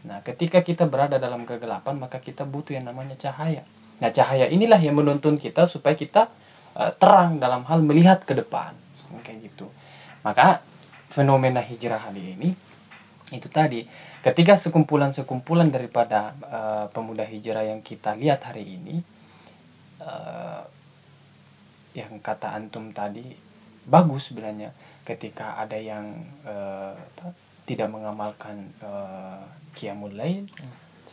Nah, 0.00 0.24
ketika 0.24 0.64
kita 0.64 0.88
berada 0.88 1.20
dalam 1.20 1.44
kegelapan, 1.44 2.00
maka 2.00 2.16
kita 2.22 2.48
butuh 2.48 2.72
yang 2.72 2.88
namanya 2.88 3.16
cahaya. 3.20 3.68
Nah, 4.00 4.08
cahaya 4.08 4.48
inilah 4.48 4.80
yang 4.80 4.96
menuntun 4.96 5.36
kita 5.36 5.68
supaya 5.68 5.92
kita 5.92 6.32
eh, 6.76 6.92
terang 6.96 7.36
dalam 7.36 7.68
hal 7.68 7.84
melihat 7.84 8.24
ke 8.24 8.32
depan. 8.32 8.72
Kayak 9.20 9.52
gitu. 9.52 9.68
Maka 10.24 10.64
fenomena 11.10 11.60
hijrah 11.60 11.98
hari 11.98 12.38
ini 12.38 12.48
itu 13.30 13.46
tadi 13.46 13.86
ketika 14.22 14.54
sekumpulan-sekumpulan 14.58 15.70
daripada 15.70 16.34
eh, 16.46 16.86
pemuda 16.94 17.26
hijrah 17.26 17.66
yang 17.66 17.82
kita 17.82 18.14
lihat 18.14 18.46
hari 18.46 18.78
ini 18.78 18.96
eh, 20.02 20.62
yang 21.98 22.22
kata 22.22 22.54
antum 22.54 22.94
tadi 22.94 23.26
bagus 23.90 24.30
sebenarnya 24.30 24.70
ketika 25.02 25.58
ada 25.58 25.74
yang 25.74 26.22
apa, 26.46 27.34
tidak 27.70 27.86
mengamalkan 27.86 28.66
eh, 28.82 29.42
qiyamul 29.78 30.10
lail 30.10 30.42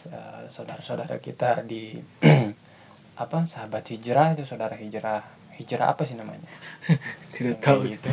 eh, 0.09 0.41
saudara-saudara 0.49 1.21
kita 1.21 1.61
di 1.61 2.01
apa 3.23 3.45
sahabat 3.45 3.85
hijrah 3.93 4.33
itu 4.33 4.45
saudara 4.45 4.73
hijrah 4.73 5.21
hijrah 5.61 5.93
apa 5.93 6.01
sih 6.09 6.17
namanya 6.17 6.49
Tidak 7.37 7.61
tahu. 7.61 7.85
gitu. 7.85 8.09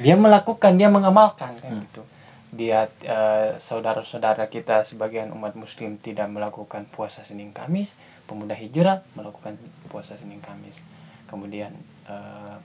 Dia 0.00 0.16
melakukan 0.16 0.72
dia 0.80 0.88
mengamalkan 0.88 1.54
kan 1.60 1.70
Hmm. 1.70 1.84
gitu. 1.84 2.02
Dia 2.50 2.90
eh, 3.06 3.54
saudara-saudara 3.62 4.50
kita 4.50 4.82
sebagian 4.82 5.30
umat 5.30 5.54
muslim 5.54 5.94
tidak 6.02 6.26
melakukan 6.26 6.82
puasa 6.90 7.22
Senin 7.22 7.54
Kamis 7.54 7.94
pemuda 8.26 8.58
hijrah 8.58 9.06
melakukan 9.14 9.54
puasa 9.86 10.18
Senin 10.18 10.42
Kamis. 10.42 10.82
Kemudian 11.30 11.70
eh, 12.10 12.56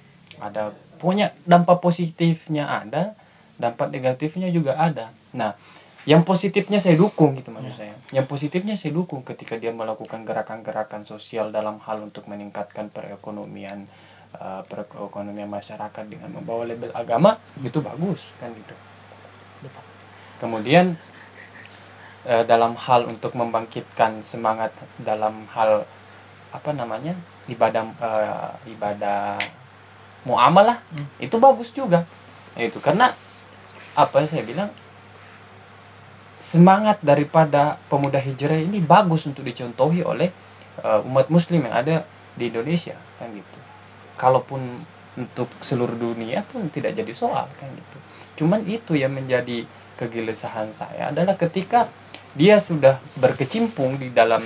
ada 0.41 0.73
punya 0.97 1.31
dampak 1.45 1.79
positifnya 1.79 2.65
ada 2.65 3.13
dampak 3.61 3.93
negatifnya 3.93 4.49
juga 4.49 4.75
ada. 4.75 5.13
Nah 5.37 5.53
yang 6.05 6.21
positifnya 6.21 6.77
saya 6.77 6.97
dukung 6.97 7.33
gitu 7.37 7.49
maksud 7.49 7.77
saya. 7.77 7.93
Yang 8.13 8.25
positifnya 8.29 8.77
saya 8.77 8.93
dukung 8.93 9.25
ketika 9.25 9.57
dia 9.57 9.73
melakukan 9.73 10.21
gerakan-gerakan 10.21 11.01
sosial 11.05 11.49
dalam 11.49 11.81
hal 11.81 11.97
untuk 12.05 12.29
meningkatkan 12.29 12.93
perekonomian 12.93 13.89
eh, 14.35 14.61
perekonomian 14.67 15.49
masyarakat 15.49 16.05
dengan 16.05 16.29
membawa 16.31 16.67
label 16.67 16.91
agama 16.91 17.39
itu 17.63 17.79
bagus 17.79 18.31
kan 18.37 18.51
gitu. 18.53 18.75
Kemudian 20.39 20.99
eh, 22.27 22.43
dalam 22.43 22.75
hal 22.75 23.07
untuk 23.07 23.33
membangkitkan 23.33 24.21
semangat 24.21 24.75
dalam 24.99 25.47
hal 25.55 25.87
apa 26.51 26.71
namanya 26.71 27.15
ibadah 27.47 27.83
eh, 27.99 28.51
ibadah 28.75 29.39
muamalah 30.25 30.81
Hmm. 30.91 31.07
itu 31.21 31.35
bagus 31.37 31.69
juga. 31.71 32.03
Itu 32.57 32.79
karena 32.79 33.11
apa 33.95 34.15
yang 34.19 34.29
saya 34.29 34.43
bilang 34.43 34.69
semangat 36.45 36.99
daripada 37.01 37.79
pemuda 37.87 38.19
hijrah 38.19 38.59
ini 38.59 38.83
bagus 38.83 39.25
untuk 39.25 39.41
dicontohi 39.47 40.03
oleh 40.03 40.29
eh, 40.83 40.99
umat 41.07 41.31
muslim 41.31 41.65
yang 41.65 41.75
ada 41.75 42.05
di 42.35 42.51
Indonesia 42.51 42.99
kan 43.17 43.31
gitu 43.31 43.54
kalaupun 44.15 44.83
untuk 45.15 45.47
seluruh 45.63 45.95
dunia 45.95 46.43
pun 46.43 46.67
tidak 46.67 46.95
jadi 46.95 47.13
soal 47.15 47.47
kan 47.55 47.71
gitu. 47.71 47.97
Cuman 48.43 48.67
itu 48.67 48.99
yang 48.99 49.15
menjadi 49.15 49.63
kegelisahan 49.95 50.75
saya 50.75 51.11
adalah 51.15 51.39
ketika 51.39 51.87
dia 52.35 52.59
sudah 52.59 52.99
berkecimpung 53.15 53.95
di 53.95 54.11
dalam 54.11 54.43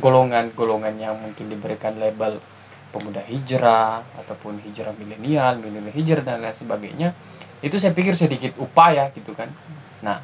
golongan-golongan 0.00 0.96
yang 0.96 1.20
mungkin 1.20 1.52
diberikan 1.52 2.00
label 2.00 2.40
pemuda 2.92 3.20
hijrah 3.28 4.00
ataupun 4.24 4.64
hijrah 4.64 4.96
milenial, 4.96 5.60
milenial 5.60 5.92
hijrah 5.92 6.24
dan 6.24 6.40
lain 6.40 6.56
sebagainya 6.56 7.12
itu 7.60 7.76
saya 7.76 7.92
pikir 7.92 8.16
sedikit 8.16 8.56
upaya 8.56 9.12
gitu 9.12 9.36
kan. 9.36 9.52
Nah 10.00 10.20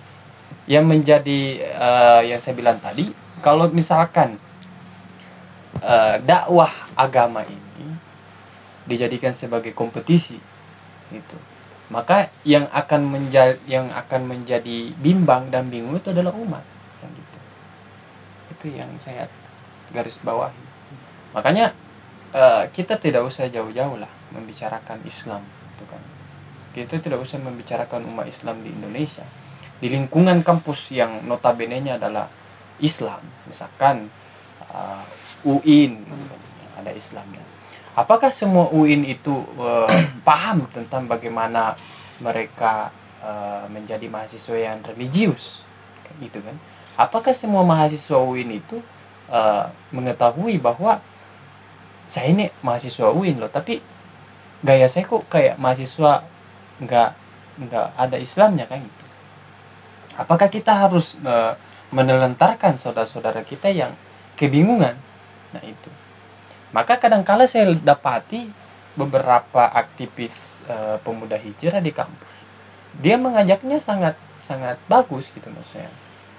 yang 0.64 0.88
menjadi 0.88 1.40
eh, 1.60 2.20
yang 2.32 2.40
saya 2.40 2.56
bilang 2.56 2.80
tadi 2.80 3.12
kalau 3.44 3.68
misalkan 3.68 4.40
eh, 5.84 6.16
dakwah 6.24 6.72
agama 6.96 7.44
ini 7.44 7.62
dijadikan 8.86 9.30
sebagai 9.34 9.72
kompetisi 9.72 10.38
gitu. 11.12 11.38
Maka 11.92 12.32
yang 12.48 12.66
akan 12.72 13.04
menjadi 13.04 13.58
yang 13.68 13.92
akan 13.92 14.24
menjadi 14.24 14.96
bimbang 14.96 15.52
dan 15.52 15.68
bingung 15.68 16.00
itu 16.00 16.08
adalah 16.08 16.32
umat 16.32 16.64
kan 17.02 17.10
gitu. 17.12 17.38
Itu 18.56 18.66
yang 18.72 18.88
saya 19.04 19.28
garis 19.92 20.16
bawahi. 20.24 20.56
Makanya 21.36 21.76
eh, 22.32 22.64
kita 22.72 22.96
tidak 22.96 23.28
usah 23.28 23.46
jauh-jauh 23.52 24.00
lah 24.00 24.08
membicarakan 24.32 25.04
Islam 25.04 25.44
gitu 25.76 25.84
kan. 25.84 26.02
Kita 26.72 26.96
tidak 26.96 27.20
usah 27.20 27.36
membicarakan 27.36 28.08
umat 28.08 28.24
Islam 28.24 28.64
di 28.64 28.72
Indonesia. 28.72 29.24
Di 29.76 29.90
lingkungan 29.92 30.40
kampus 30.40 30.94
yang 30.94 31.26
notabene-nya 31.28 32.00
adalah 32.00 32.30
Islam 32.80 33.20
misalkan 33.46 34.08
uh, 34.70 35.04
UIN 35.44 36.02
kan, 36.06 36.20
yang 36.62 36.72
ada 36.82 36.90
Islamnya 36.94 37.51
apakah 37.92 38.32
semua 38.32 38.68
UIN 38.72 39.04
itu 39.04 39.44
eh, 39.60 39.88
paham 40.28 40.68
tentang 40.72 41.04
bagaimana 41.08 41.76
mereka 42.20 42.92
eh, 43.20 43.64
menjadi 43.68 44.06
mahasiswa 44.08 44.56
yang 44.56 44.78
religius? 44.84 45.60
Gitu 46.20 46.40
kan? 46.40 46.56
Apakah 46.96 47.32
semua 47.32 47.64
mahasiswa 47.64 48.18
UIN 48.20 48.60
itu 48.60 48.80
eh, 49.32 49.64
mengetahui 49.92 50.56
bahwa 50.60 51.00
saya 52.08 52.28
ini 52.28 52.52
mahasiswa 52.60 53.08
UIN 53.08 53.40
loh 53.40 53.48
tapi 53.48 53.80
gaya 54.60 54.84
saya 54.84 55.08
kok 55.08 55.24
kayak 55.32 55.56
mahasiswa 55.56 56.28
nggak 56.82 57.10
nggak 57.56 57.88
ada 57.96 58.16
Islamnya 58.20 58.68
kan 58.68 58.84
gitu? 58.84 59.04
Apakah 60.12 60.52
kita 60.52 60.76
harus 60.76 61.16
uh, 61.24 61.56
menelantarkan 61.88 62.76
saudara-saudara 62.76 63.40
kita 63.48 63.72
yang 63.72 63.96
kebingungan? 64.36 64.92
Nah 65.56 65.62
itu 65.64 65.88
maka 66.72 66.98
kadangkala 66.98 67.46
saya 67.46 67.70
dapati 67.76 68.48
beberapa 68.96 69.72
aktivis 69.72 70.60
uh, 70.68 71.00
pemuda 71.00 71.36
hijrah 71.40 71.80
di 71.80 71.92
kampus 71.92 72.32
dia 73.00 73.16
mengajaknya 73.16 73.80
sangat 73.80 74.20
sangat 74.36 74.76
bagus 74.84 75.32
gitu 75.32 75.48
maksudnya. 75.48 75.88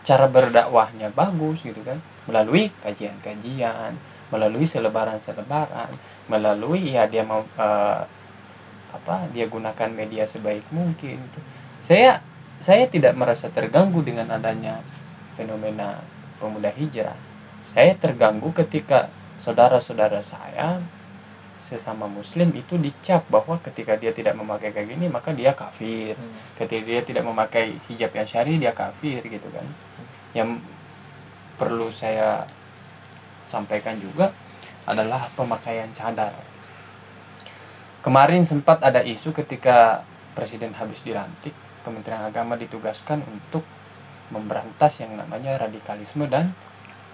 Cara 0.04 0.28
berdakwahnya 0.30 1.10
bagus 1.10 1.66
gitu 1.66 1.82
kan. 1.82 1.98
Melalui 2.30 2.70
kajian-kajian 2.86 3.98
melalui 4.30 4.66
selebaran-selebaran 4.66 5.94
melalui 6.26 6.98
ya 6.98 7.06
dia 7.06 7.22
mau 7.22 7.46
uh, 7.54 8.02
apa 8.94 9.16
dia 9.30 9.46
gunakan 9.46 9.90
media 9.94 10.26
sebaik 10.26 10.66
mungkin 10.74 11.22
gitu. 11.22 11.40
saya 11.82 12.22
saya 12.58 12.90
tidak 12.90 13.14
merasa 13.14 13.50
terganggu 13.50 14.02
dengan 14.02 14.30
adanya 14.34 14.82
fenomena 15.38 16.02
pemuda 16.42 16.74
hijrah. 16.74 17.18
Saya 17.74 17.94
terganggu 17.98 18.54
ketika 18.54 19.10
saudara-saudara 19.44 20.24
saya 20.24 20.80
sesama 21.60 22.08
muslim 22.08 22.48
itu 22.56 22.80
dicap 22.80 23.28
bahwa 23.28 23.60
ketika 23.60 24.00
dia 24.00 24.16
tidak 24.16 24.40
memakai 24.40 24.72
kayak 24.72 24.96
gini 24.96 25.12
maka 25.12 25.36
dia 25.36 25.52
kafir 25.52 26.16
hmm. 26.16 26.60
ketika 26.60 26.84
dia 26.84 27.02
tidak 27.04 27.24
memakai 27.28 27.76
hijab 27.92 28.12
yang 28.16 28.28
syari 28.28 28.56
dia 28.56 28.72
kafir 28.72 29.20
gitu 29.20 29.48
kan 29.52 29.68
hmm. 29.68 30.08
yang 30.32 30.50
perlu 31.60 31.92
saya 31.92 32.48
sampaikan 33.52 34.00
juga 34.00 34.32
adalah 34.88 35.28
pemakaian 35.36 35.92
cadar 35.92 36.32
kemarin 38.00 38.48
sempat 38.48 38.80
ada 38.80 39.04
isu 39.04 39.36
ketika 39.36 40.08
presiden 40.36 40.72
habis 40.76 41.04
dilantik 41.04 41.52
Kementerian 41.84 42.24
Agama 42.32 42.56
ditugaskan 42.56 43.20
untuk 43.28 43.68
memberantas 44.32 45.04
yang 45.04 45.20
namanya 45.20 45.60
radikalisme 45.60 46.32
dan 46.32 46.56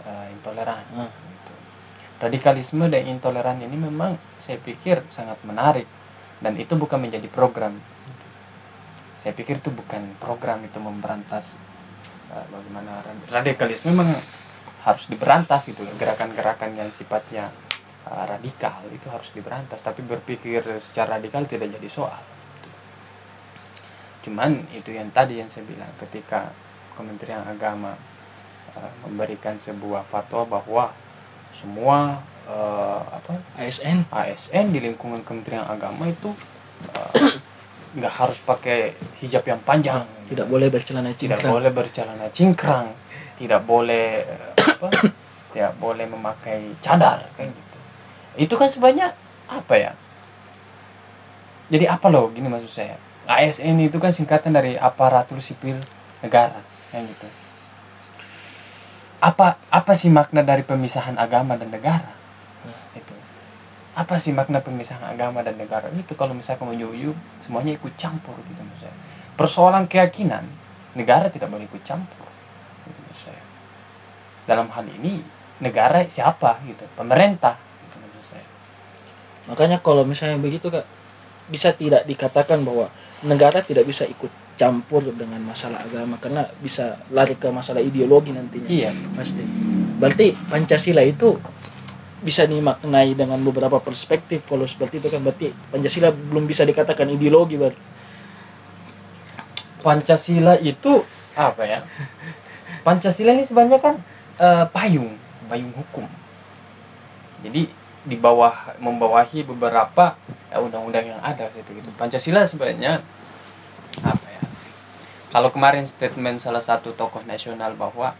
uh, 0.05 0.25
intoleran 0.29 0.85
hmm 0.93 1.29
radikalisme 2.19 2.91
dan 2.91 3.07
intoleran 3.07 3.63
ini 3.63 3.79
memang 3.79 4.19
saya 4.37 4.59
pikir 4.59 5.07
sangat 5.07 5.39
menarik. 5.47 5.87
Dan 6.39 6.55
itu 6.55 6.75
bukan 6.75 6.99
menjadi 7.03 7.27
program. 7.27 7.75
Saya 9.19 9.35
pikir 9.35 9.59
itu 9.59 9.71
bukan 9.71 10.15
program 10.19 10.63
itu 10.63 10.79
memberantas 10.79 11.59
uh, 12.31 12.45
bagaimana 12.47 13.03
radikalisme 13.27 13.91
memang 13.91 14.07
harus 14.87 15.11
diberantas 15.11 15.67
gitu. 15.67 15.83
Gerakan-gerakan 15.99 16.79
yang 16.79 16.87
sifatnya 16.95 17.51
uh, 18.07 18.23
radikal 18.23 18.79
itu 18.87 19.11
harus 19.11 19.35
diberantas. 19.35 19.83
Tapi 19.83 19.99
berpikir 19.99 20.63
secara 20.79 21.19
radikal 21.19 21.43
tidak 21.43 21.75
jadi 21.75 21.89
soal. 21.91 22.23
Cuman 24.23 24.63
itu 24.71 24.95
yang 24.95 25.11
tadi 25.11 25.43
yang 25.43 25.51
saya 25.51 25.67
bilang 25.67 25.91
ketika 25.99 26.51
Kementerian 26.95 27.43
Agama 27.47 27.99
uh, 28.79 28.91
memberikan 29.07 29.59
sebuah 29.59 30.07
fatwa 30.07 30.47
bahwa 30.47 30.95
semua 31.59 32.23
uh, 32.47 33.03
apa? 33.03 33.35
ASN 33.59 34.07
ASN 34.07 34.71
di 34.71 34.79
lingkungan 34.79 35.19
Kementerian 35.27 35.67
Agama 35.67 36.07
itu 36.07 36.31
uh, 36.95 37.13
nggak 37.99 38.13
harus 38.15 38.39
pakai 38.39 38.95
hijab 39.19 39.43
yang 39.43 39.59
panjang. 39.59 40.07
Tidak 40.29 40.47
boleh 40.47 40.71
bercelana 40.71 41.11
cingkrang. 41.11 41.41
tidak 41.43 41.51
boleh 41.51 41.71
bercelana 41.75 42.27
cingkrang. 42.31 42.87
Tidak 43.35 43.61
boleh 43.67 44.07
apa? 44.55 44.87
Tidak 45.49 45.73
boleh 45.81 46.05
memakai 46.07 46.77
cadar 46.79 47.27
kayak 47.35 47.51
gitu. 47.51 47.77
Itu 48.47 48.53
kan 48.55 48.69
sebanyak 48.71 49.11
apa 49.49 49.73
ya? 49.75 49.91
Jadi 51.69 51.85
apa 51.85 52.07
loh? 52.07 52.31
Gini 52.31 52.47
maksud 52.47 52.71
saya. 52.71 52.95
ASN 53.29 53.77
itu 53.83 53.97
kan 54.01 54.09
singkatan 54.09 54.53
dari 54.53 54.73
aparatur 54.73 55.37
sipil 55.37 55.77
negara 56.25 56.57
kayak 56.89 57.05
gitu 57.05 57.48
apa 59.19 59.59
apa 59.67 59.91
sih 59.95 60.07
makna 60.07 60.41
dari 60.43 60.63
pemisahan 60.63 61.19
agama 61.19 61.59
dan 61.59 61.67
negara? 61.67 62.11
Itu. 62.95 63.11
Apa 63.95 64.15
sih 64.15 64.31
makna 64.31 64.63
pemisahan 64.63 65.03
agama 65.11 65.43
dan 65.43 65.59
negara? 65.59 65.91
Itu 65.91 66.15
kalau 66.15 66.31
misalnya 66.31 66.63
kamu 66.63 66.73
yuyu 66.79 67.11
semuanya 67.43 67.75
ikut 67.75 67.93
campur 67.99 68.35
gitu 68.47 68.63
misalnya 68.63 68.95
persoalan 69.39 69.87
keyakinan 69.87 70.43
negara 70.99 71.31
tidak 71.31 71.47
boleh 71.47 71.63
ikut 71.63 71.83
campur 71.87 72.27
gitu 72.83 72.99
misalnya 73.07 73.45
dalam 74.43 74.67
hal 74.71 74.83
ini 74.87 75.23
negara 75.59 76.03
siapa 76.07 76.59
gitu? 76.67 76.87
Pemerintah 76.95 77.59
gitu 77.87 78.19
saya. 78.23 78.47
Makanya 79.51 79.83
kalau 79.83 80.07
misalnya 80.07 80.39
begitu 80.39 80.71
kak 80.71 80.87
bisa 81.51 81.75
tidak 81.75 82.07
dikatakan 82.07 82.63
bahwa 82.63 82.87
negara 83.25 83.59
tidak 83.59 83.83
bisa 83.83 84.07
ikut 84.07 84.31
campur 84.59 85.07
dengan 85.15 85.39
masalah 85.39 85.87
agama 85.87 86.19
karena 86.19 86.43
bisa 86.59 86.99
lari 87.15 87.39
ke 87.39 87.47
masalah 87.47 87.79
ideologi 87.79 88.35
nantinya. 88.35 88.67
Iya, 88.67 88.91
pasti. 89.15 89.39
Berarti 89.95 90.35
Pancasila 90.35 90.99
itu 91.07 91.39
bisa 92.19 92.43
dimaknai 92.43 93.15
dengan 93.15 93.39
beberapa 93.39 93.79
perspektif 93.79 94.43
kalau 94.43 94.67
seperti 94.67 94.99
itu 94.99 95.07
kan 95.07 95.23
berarti 95.23 95.55
Pancasila 95.71 96.11
belum 96.11 96.43
bisa 96.43 96.67
dikatakan 96.67 97.07
ideologi 97.07 97.55
berarti. 97.55 97.79
Pancasila 99.79 100.59
itu 100.59 101.07
apa 101.39 101.63
ya? 101.63 101.79
Pancasila 102.83 103.31
ini 103.31 103.47
sebenarnya 103.47 103.79
kan 103.79 103.95
uh, 104.43 104.67
payung, 104.75 105.15
payung 105.47 105.71
hukum. 105.71 106.03
Jadi 107.47 107.71
di 108.03 108.15
bawah 108.19 108.75
membawahi 108.83 109.47
beberapa 109.47 110.19
undang 110.51 110.83
undang-undang 110.83 111.15
yang 111.15 111.21
ada 111.23 111.47
gitu. 111.55 111.71
Pancasila 111.95 112.43
sebenarnya 112.43 112.99
kalau 115.29 115.53
kemarin 115.53 115.85
statement 115.85 116.41
salah 116.41 116.61
satu 116.61 116.93
tokoh 116.97 117.21
nasional 117.25 117.77
bahwa 117.77 118.17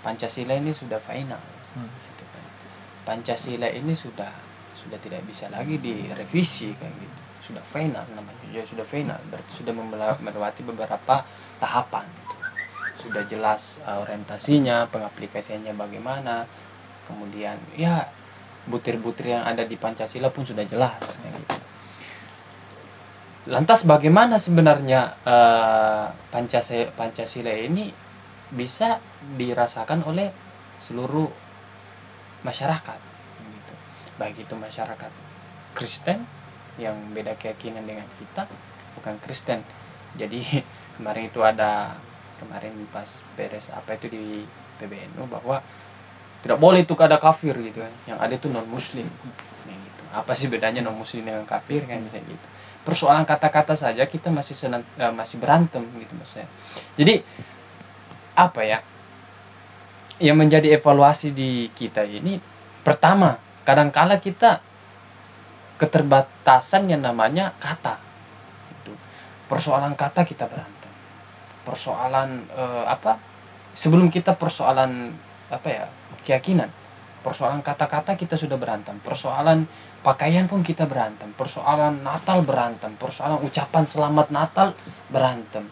Pancasila 0.00 0.56
ini 0.56 0.72
sudah 0.72 0.98
final 0.98 1.40
hmm. 1.76 1.90
gitu 2.10 2.24
kan. 2.32 2.44
Pancasila 3.06 3.68
ini 3.68 3.92
sudah 3.92 4.32
sudah 4.80 4.96
tidak 4.96 5.22
bisa 5.28 5.46
lagi 5.52 5.76
direvisi 5.76 6.72
kayak 6.72 6.94
gitu 6.96 7.20
sudah 7.50 7.64
final 7.66 8.06
namanya 8.14 8.46
ya 8.54 8.62
sudah 8.62 8.86
final 8.86 9.18
berarti 9.26 9.50
sudah 9.58 9.74
melewati 10.22 10.62
beberapa 10.62 11.26
tahapan 11.58 12.06
gitu. 12.06 12.36
sudah 13.06 13.22
jelas 13.26 13.82
uh, 13.82 14.06
orientasinya 14.06 14.86
pengaplikasiannya 14.88 15.74
bagaimana 15.74 16.46
kemudian 17.10 17.58
ya 17.74 18.06
butir-butir 18.70 19.34
yang 19.34 19.42
ada 19.42 19.66
di 19.66 19.74
Pancasila 19.74 20.30
pun 20.30 20.46
sudah 20.46 20.62
jelas 20.62 21.02
kayak 21.18 21.34
gitu 21.42 21.58
lantas 23.48 23.88
bagaimana 23.88 24.36
sebenarnya 24.36 25.16
uh, 25.24 26.12
Pancasila, 26.28 26.92
Pancasila 26.92 27.48
ini 27.56 27.88
bisa 28.52 29.00
dirasakan 29.38 30.04
oleh 30.04 30.28
seluruh 30.84 31.30
masyarakat? 32.44 33.00
Gitu. 33.40 33.74
baik 34.20 34.36
itu 34.44 34.52
masyarakat 34.52 35.12
Kristen 35.72 36.28
yang 36.76 36.96
beda 37.16 37.32
keyakinan 37.40 37.88
dengan 37.88 38.04
kita 38.20 38.44
bukan 39.00 39.16
Kristen. 39.24 39.64
Jadi 40.20 40.44
kemarin 41.00 41.32
itu 41.32 41.40
ada 41.40 41.96
kemarin 42.36 42.76
pas 42.92 43.08
beres 43.36 43.72
apa 43.72 43.96
itu 43.96 44.12
di 44.12 44.44
PBNU 44.80 45.24
bahwa 45.28 45.64
tidak 46.40 46.56
boleh 46.60 46.84
itu 46.84 46.92
ada 47.00 47.16
kafir 47.16 47.56
gitu 47.56 47.80
kan. 47.80 47.92
Yang 48.04 48.18
ada 48.20 48.34
itu 48.36 48.48
non 48.52 48.68
muslim 48.68 49.08
gitu. 49.64 50.02
Apa 50.12 50.36
sih 50.36 50.52
bedanya 50.52 50.84
non 50.84 50.96
muslim 50.96 51.24
dengan 51.24 51.48
kafir 51.48 51.88
kan? 51.88 52.04
Bisa 52.04 52.20
gitu 52.20 52.59
persoalan 52.82 53.28
kata-kata 53.28 53.76
saja 53.76 54.02
kita 54.08 54.32
masih 54.32 54.56
senang, 54.56 54.82
uh, 54.96 55.12
masih 55.12 55.36
berantem 55.36 55.84
gitu 56.00 56.12
maksudnya. 56.16 56.48
Jadi 56.96 57.20
apa 58.36 58.60
ya 58.64 58.78
yang 60.20 60.36
menjadi 60.36 60.76
evaluasi 60.76 61.32
di 61.32 61.68
kita 61.72 62.04
ini 62.04 62.40
pertama 62.84 63.36
kadangkala 63.64 64.20
kita 64.20 64.60
keterbatasan 65.80 66.92
yang 66.92 67.00
namanya 67.00 67.56
kata 67.56 67.96
itu 68.80 68.92
persoalan 69.48 69.96
kata 69.96 70.24
kita 70.24 70.48
berantem. 70.48 70.92
Persoalan 71.64 72.48
uh, 72.56 72.84
apa 72.88 73.20
sebelum 73.76 74.08
kita 74.08 74.36
persoalan 74.36 75.12
apa 75.52 75.68
ya 75.68 75.84
keyakinan 76.24 76.79
persoalan 77.20 77.60
kata-kata 77.60 78.16
kita 78.16 78.34
sudah 78.36 78.56
berantem. 78.56 78.96
Persoalan 79.00 79.64
pakaian 80.00 80.48
pun 80.48 80.64
kita 80.64 80.84
berantem. 80.84 81.30
Persoalan 81.36 82.00
Natal 82.00 82.42
berantem. 82.42 82.92
Persoalan 82.96 83.44
ucapan 83.44 83.84
selamat 83.84 84.26
Natal 84.32 84.72
berantem. 85.12 85.64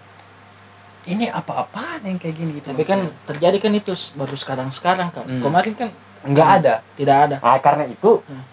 Ini 1.09 1.33
apa-apaan 1.33 2.05
yang 2.05 2.21
kayak 2.21 2.37
gini 2.37 2.61
gitu 2.61 2.69
tapi 2.69 2.85
kan 2.85 3.01
terjadi 3.25 3.57
kan 3.65 3.73
itu 3.73 3.97
baru 4.13 4.37
sekarang-sekarang 4.37 5.09
kan 5.09 5.25
hmm. 5.25 5.41
kemarin 5.41 5.73
kan 5.73 5.89
nggak 6.21 6.49
ada. 6.61 6.75
Tidak 7.01 7.17
ada. 7.17 7.37
Nah, 7.41 7.57
karena 7.65 7.89
itu 7.89 8.21
hmm. 8.21 8.45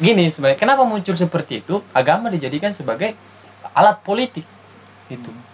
gini 0.00 0.32
sebagai 0.32 0.56
kenapa 0.56 0.88
muncul 0.88 1.12
seperti 1.12 1.60
itu? 1.60 1.84
Agama 1.92 2.32
dijadikan 2.32 2.72
sebagai 2.72 3.12
alat 3.78 4.00
politik 4.02 4.44
itu 5.08 5.30
hmm. 5.30 5.44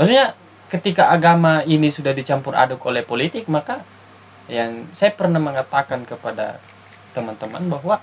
maksudnya 0.00 0.26
ketika 0.72 1.12
agama 1.12 1.62
ini 1.66 1.92
sudah 1.92 2.14
dicampur 2.16 2.56
aduk 2.56 2.82
oleh 2.88 3.04
politik 3.04 3.46
maka 3.46 3.84
yang 4.50 4.84
saya 4.92 5.12
pernah 5.16 5.40
mengatakan 5.40 6.04
kepada 6.04 6.60
teman-teman 7.16 7.64
bahwa 7.70 7.96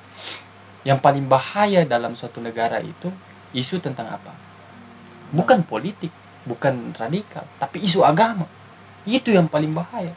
yang 0.81 0.97
paling 0.97 1.29
bahaya 1.29 1.85
dalam 1.85 2.17
suatu 2.17 2.41
negara 2.41 2.81
itu 2.81 3.13
isu 3.53 3.77
tentang 3.77 4.09
apa? 4.09 4.33
Bukan 5.29 5.61
politik 5.61 6.09
bukan 6.41 6.95
radikal 6.97 7.45
tapi 7.61 7.85
isu 7.85 8.01
agama. 8.01 8.49
Itu 9.05 9.29
yang 9.29 9.45
paling 9.45 9.73
bahaya. 9.73 10.13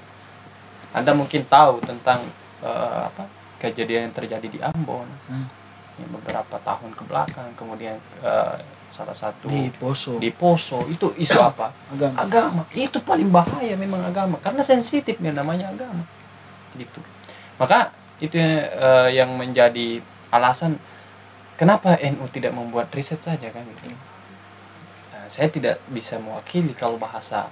Anda 0.96 1.12
mungkin 1.12 1.44
tahu 1.44 1.84
tentang 1.84 2.24
eh, 2.64 3.00
apa 3.12 3.28
kejadian 3.60 4.08
yang 4.08 4.14
terjadi 4.16 4.46
di 4.48 4.58
Ambon. 4.62 5.08
Hmm. 5.28 5.48
ya, 5.94 6.06
beberapa 6.10 6.56
tahun 6.64 6.90
ke 6.96 7.02
belakang 7.04 7.50
kemudian 7.60 8.00
eh, 8.24 8.56
salah 8.94 9.16
satu 9.16 9.50
di 9.50 9.68
Poso. 9.74 10.16
di 10.16 10.30
Poso. 10.32 10.80
Itu 10.88 11.12
isu 11.12 11.36
apa? 11.36 11.74
Agama. 11.92 12.16
Agama. 12.16 12.62
Itu 12.72 13.04
paling 13.04 13.28
bahaya 13.28 13.76
memang 13.76 14.00
agama. 14.00 14.40
Karena 14.40 14.64
sensitif 14.64 15.20
nih 15.20 15.34
namanya 15.36 15.68
agama 15.68 16.06
gitu. 16.78 17.00
Maka 17.58 17.94
itu 18.22 18.38
eh, 18.38 19.08
yang 19.14 19.34
menjadi 19.34 19.98
alasan 20.30 20.78
kenapa 21.54 21.98
NU 21.98 22.26
tidak 22.30 22.54
membuat 22.54 22.90
riset 22.94 23.22
saja 23.22 23.50
kan 23.50 23.62
gitu. 23.62 23.94
Nah, 25.14 25.26
saya 25.30 25.50
tidak 25.50 25.78
bisa 25.90 26.18
mewakili 26.18 26.74
kalau 26.74 26.98
bahasa 26.98 27.50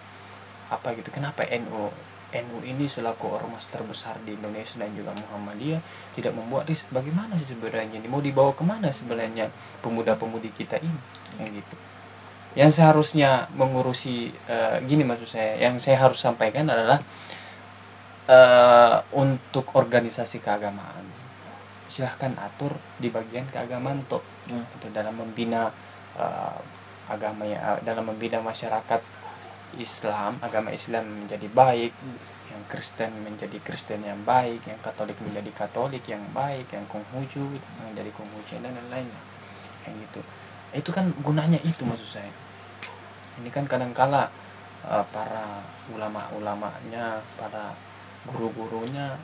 apa 0.70 0.94
gitu. 0.98 1.10
Kenapa 1.14 1.46
NU 1.50 1.90
NU 2.32 2.58
ini 2.64 2.88
selaku 2.88 3.28
ormas 3.28 3.68
terbesar 3.68 4.16
di 4.24 4.32
Indonesia 4.32 4.80
dan 4.80 4.88
juga 4.96 5.12
Muhammadiyah 5.12 5.80
tidak 6.16 6.32
membuat 6.32 6.64
riset? 6.64 6.88
Bagaimana 6.88 7.36
sih 7.36 7.52
sebenarnya? 7.52 8.00
Ini 8.00 8.08
mau 8.08 8.24
dibawa 8.24 8.56
ke 8.56 8.64
mana 8.64 8.88
sebenarnya 8.88 9.52
pemuda-pemudi 9.84 10.50
kita 10.56 10.80
ini? 10.80 11.00
Yang 11.38 11.60
gitu. 11.60 11.76
Yang 12.52 12.70
seharusnya 12.80 13.48
mengurusi 13.52 14.32
eh, 14.48 14.76
gini 14.88 15.04
maksud 15.04 15.28
saya 15.28 15.60
yang 15.60 15.76
saya 15.76 16.00
harus 16.00 16.20
sampaikan 16.20 16.68
adalah 16.68 17.00
eh, 18.32 18.96
untuk 19.22 19.66
organisasi 19.76 20.40
keagamaan 20.40 21.04
silahkan 21.92 22.32
atur 22.40 22.72
di 22.96 23.12
bagian 23.12 23.44
keagamaan 23.52 24.00
toh 24.08 24.24
Hmm. 24.48 24.64
gitu, 24.74 24.88
dalam 24.90 25.14
membina 25.14 25.68
eh, 26.16 26.58
agama 27.06 27.44
ya 27.44 27.78
dalam 27.84 28.04
membina 28.10 28.38
masyarakat 28.40 29.00
Islam 29.76 30.40
agama 30.40 30.72
Islam 30.72 31.04
menjadi 31.24 31.48
baik 31.52 31.92
Hmm. 31.92 32.18
yang 32.52 32.62
Kristen 32.68 33.12
menjadi 33.24 33.58
Kristen 33.60 34.00
yang 34.04 34.20
baik 34.24 34.60
yang 34.68 34.80
Katolik 34.80 35.16
menjadi 35.20 35.50
Katolik 35.52 36.04
yang 36.08 36.24
baik 36.32 36.68
yang 36.72 36.84
Konghucu 36.88 37.60
menjadi 37.80 38.10
Konghucu 38.12 38.60
dan 38.60 38.72
lain-lainnya 38.76 39.22
kayak 39.84 39.96
gitu 40.08 40.20
itu 40.72 40.90
kan 40.92 41.04
gunanya 41.20 41.60
itu 41.64 41.84
maksud 41.84 42.08
saya 42.08 42.32
ini 43.40 43.48
kan 43.52 43.64
kadangkala 43.68 44.28
eh, 44.88 45.04
para 45.12 45.64
ulama-ulamanya 45.92 47.20
para 47.40 47.72
guru-gurunya 48.28 49.18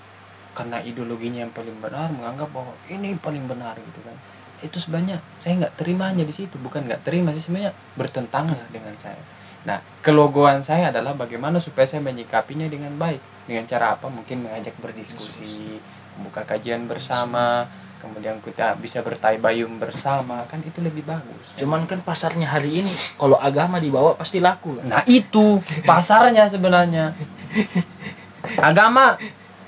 karena 0.56 0.82
ideologinya 0.82 1.46
yang 1.46 1.54
paling 1.54 1.76
benar 1.78 2.10
menganggap 2.10 2.50
bahwa 2.50 2.74
ini 2.90 3.14
paling 3.14 3.46
benar 3.46 3.78
gitu 3.78 4.00
kan. 4.02 4.16
Itu 4.58 4.82
sebenarnya 4.82 5.22
saya 5.38 5.66
nggak 5.66 5.78
terimanya 5.78 6.26
di 6.26 6.34
situ 6.34 6.58
bukan 6.58 6.90
nggak 6.90 7.06
terima 7.06 7.30
sih 7.30 7.46
sebenarnya 7.46 7.70
bertentangan 7.94 8.58
dengan 8.74 8.94
saya. 8.98 9.22
Nah 9.62 9.78
kelogoan 10.02 10.66
saya 10.66 10.90
adalah 10.90 11.14
bagaimana 11.14 11.62
supaya 11.62 11.86
saya 11.86 12.02
menyikapinya 12.02 12.66
dengan 12.66 12.90
baik. 12.98 13.46
Dengan 13.46 13.64
cara 13.70 13.94
apa? 13.94 14.10
Mungkin 14.10 14.50
mengajak 14.50 14.74
berdiskusi 14.82 15.78
membuka 16.18 16.42
kajian 16.42 16.90
bersama 16.90 17.70
kemudian 17.98 18.38
kita 18.38 18.78
bisa 18.78 19.02
bertaybayum 19.02 19.82
bersama 19.82 20.46
kan 20.46 20.62
itu 20.62 20.78
lebih 20.78 21.02
bagus. 21.02 21.54
Cuman 21.58 21.84
kan 21.84 21.98
pasarnya 22.00 22.46
hari 22.46 22.82
ini 22.82 22.94
kalau 23.18 23.34
agama 23.38 23.82
dibawa 23.82 24.14
pasti 24.14 24.38
laku. 24.38 24.78
Kan? 24.78 24.86
Nah 24.86 25.02
itu 25.06 25.58
pasarnya 25.82 26.46
sebenarnya. 26.46 27.14
Agama 28.58 29.18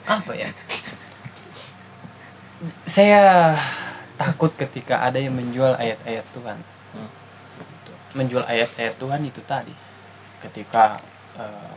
apa 0.06 0.32
ya? 0.34 0.50
Saya 2.84 3.56
takut 4.20 4.52
ketika 4.52 5.00
ada 5.00 5.16
yang 5.16 5.32
menjual 5.32 5.76
ayat-ayat 5.80 6.26
Tuhan. 6.36 6.58
Hmm. 6.92 7.10
Menjual 8.12 8.44
ayat-ayat 8.44 8.94
Tuhan 9.00 9.20
itu 9.24 9.40
tadi. 9.48 9.72
Ketika 10.44 11.00
eh, 11.40 11.74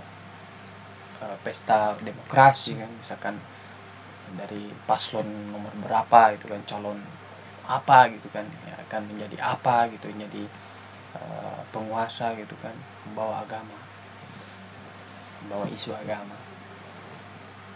eh, 1.23 1.37
pesta 1.43 1.95
demokrasi 2.03 2.75
kan 2.79 2.91
misalkan 2.99 3.35
dari 4.33 4.71
paslon 4.89 5.27
nomor 5.53 5.71
berapa 5.83 6.33
itu 6.33 6.49
kan 6.49 6.61
calon 6.65 6.99
apa 7.63 8.11
gitu 8.11 8.27
kan 8.33 8.43
ya, 8.67 8.75
akan 8.89 9.07
menjadi 9.07 9.37
apa 9.39 9.87
gitu 9.93 10.11
jadi 10.11 10.43
eh, 11.15 11.59
penguasa 11.71 12.35
gitu 12.35 12.57
kan 12.59 12.75
membawa 13.07 13.45
agama 13.45 13.77
membawa 15.43 15.69
isu 15.71 15.95
agama 15.95 16.35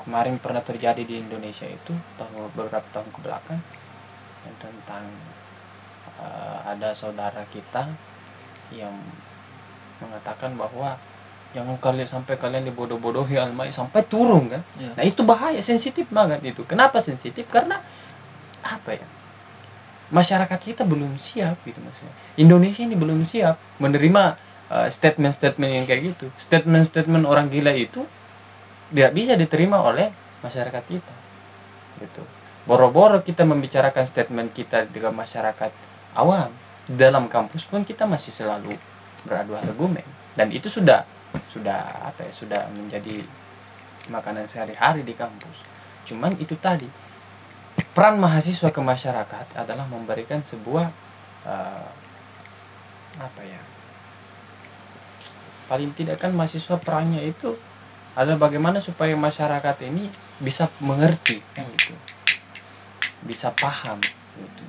kemarin 0.08 0.40
pernah 0.40 0.64
terjadi 0.64 1.04
di 1.04 1.20
Indonesia 1.20 1.68
itu 1.68 1.92
tahun 2.16 2.48
beberapa 2.56 2.80
tahun 2.96 3.12
ke 3.12 3.20
belakang 3.20 3.60
yang 4.48 4.56
tentang 4.56 5.04
eh, 6.24 6.60
ada 6.64 6.96
saudara 6.96 7.44
kita 7.52 7.92
yang 8.72 8.96
mengatakan 10.00 10.56
bahwa 10.56 10.96
jangan 11.52 11.76
kalian 11.76 12.08
sampai 12.08 12.40
kalian 12.40 12.72
dibodoh-bodohi 12.72 13.36
almai 13.36 13.76
sampai 13.76 14.08
turun 14.08 14.48
kan? 14.48 14.64
Iya. 14.80 14.92
nah 14.96 15.04
itu 15.04 15.28
bahaya 15.28 15.60
sensitif 15.60 16.08
banget 16.08 16.40
itu. 16.56 16.64
Kenapa 16.64 17.04
sensitif? 17.04 17.44
Karena 17.52 17.84
apa 18.64 18.96
ya? 18.96 19.08
Masyarakat 20.08 20.60
kita 20.64 20.88
belum 20.88 21.20
siap 21.20 21.60
gitu 21.68 21.84
maksudnya. 21.84 22.16
Indonesia 22.40 22.84
ini 22.88 22.96
belum 22.96 23.28
siap 23.28 23.60
menerima 23.84 24.40
uh, 24.72 24.88
statement-statement 24.88 25.72
yang 25.72 25.84
kayak 25.84 26.16
gitu. 26.16 26.32
Statement-statement 26.40 27.28
orang 27.28 27.52
gila 27.52 27.76
itu 27.76 28.08
tidak 28.92 29.12
bisa 29.16 29.34
diterima 29.36 29.84
oleh 29.84 30.12
masyarakat 30.44 30.84
kita. 30.88 31.16
Gitu. 32.00 32.24
Boro-boro 32.68 33.24
kita 33.24 33.48
membicarakan 33.48 34.04
statement 34.04 34.52
kita 34.52 34.88
dengan 34.88 35.16
masyarakat 35.16 35.72
awam. 36.16 36.52
Dalam 36.88 37.28
kampus 37.28 37.68
pun 37.68 37.84
kita 37.84 38.08
masih 38.08 38.32
selalu 38.32 38.72
beradu 39.28 39.56
argumen. 39.60 40.06
Dan 40.36 40.56
itu 40.56 40.72
sudah 40.72 41.04
sudah 41.52 41.84
apa 42.08 42.24
ya 42.24 42.32
sudah 42.32 42.62
menjadi 42.72 43.24
makanan 44.08 44.48
sehari-hari 44.48 45.04
di 45.04 45.12
kampus. 45.12 45.68
Cuman 46.08 46.36
itu 46.40 46.56
tadi 46.56 46.88
peran 47.92 48.22
mahasiswa 48.22 48.70
ke 48.72 48.82
masyarakat 48.82 49.48
adalah 49.58 49.84
memberikan 49.90 50.40
sebuah 50.40 50.88
eh, 51.44 51.90
apa 53.18 53.42
ya 53.42 53.62
paling 55.68 55.92
tidak 55.98 56.22
kan 56.22 56.32
mahasiswa 56.32 56.80
perannya 56.80 57.26
itu 57.28 57.58
adalah 58.18 58.50
bagaimana 58.50 58.82
supaya 58.82 59.14
masyarakat 59.14 59.78
ini 59.86 60.10
bisa 60.42 60.66
mengerti 60.82 61.38
kan 61.54 61.70
gitu. 61.78 61.94
Bisa 63.22 63.54
paham 63.54 64.02
gitu. 64.42 64.66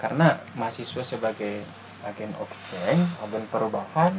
Karena 0.00 0.40
mahasiswa 0.56 1.04
sebagai 1.04 1.60
agen 2.06 2.32
of 2.38 2.48
change 2.70 3.04
agen 3.20 3.44
perubahan 3.50 4.14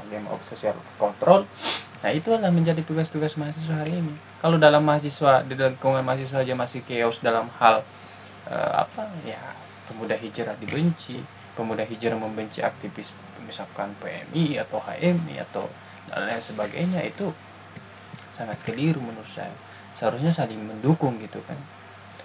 agen 0.00 0.24
of 0.32 0.40
social 0.42 0.76
control 0.96 1.44
nah 2.02 2.10
itu 2.10 2.34
adalah 2.34 2.50
menjadi 2.50 2.82
tugas-tugas 2.82 3.38
mahasiswa 3.38 3.78
hari 3.78 4.02
ini. 4.02 4.14
Kalau 4.42 4.58
dalam 4.58 4.82
mahasiswa 4.82 5.46
di 5.46 5.54
lingkungan 5.54 6.02
mahasiswa 6.02 6.42
aja 6.42 6.54
masih 6.58 6.82
chaos 6.82 7.22
dalam 7.22 7.46
hal 7.62 7.86
eh, 8.50 8.72
apa 8.74 9.06
ya 9.22 9.38
pemuda 9.86 10.18
hijrah 10.18 10.58
dibenci 10.58 11.22
pemuda 11.54 11.86
hijrah 11.86 12.18
membenci 12.18 12.58
aktivis 12.58 13.14
misalkan 13.46 13.94
PMI 14.02 14.58
atau 14.66 14.82
HMI 14.82 15.46
atau 15.46 15.70
dan 16.10 16.26
lain 16.26 16.42
sebagainya 16.42 17.06
itu 17.06 17.30
sangat 18.32 18.56
keliru 18.64 19.04
menurut 19.04 19.28
saya. 19.28 19.52
Seharusnya 19.92 20.32
saling 20.32 20.56
mendukung 20.56 21.20
gitu 21.20 21.44
kan. 21.44 21.60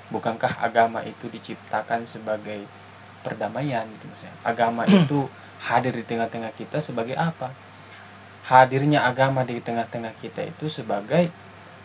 Bukankah 0.08 0.64
agama 0.64 1.04
itu 1.04 1.28
diciptakan 1.28 2.08
sebagai 2.08 2.64
perdamaian 3.28 3.84
gitu 3.92 4.08
maksudnya 4.08 4.36
agama 4.48 4.88
itu 4.88 5.28
hadir 5.60 5.92
di 5.92 6.06
tengah-tengah 6.08 6.56
kita 6.56 6.80
sebagai 6.80 7.20
apa? 7.20 7.52
Hadirnya 8.48 9.04
agama 9.04 9.44
di 9.44 9.60
tengah-tengah 9.60 10.16
kita 10.24 10.48
itu 10.48 10.72
sebagai 10.72 11.28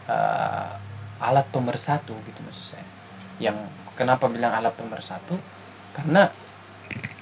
eh, 0.07 0.71
alat 1.19 1.47
pemersatu 1.51 2.15
gitu 2.15 2.39
maksud 2.47 2.79
saya. 2.79 2.87
Yang 3.43 3.67
kenapa 3.99 4.31
bilang 4.31 4.55
alat 4.55 4.71
pemersatu? 4.79 5.35
Karena 5.91 6.31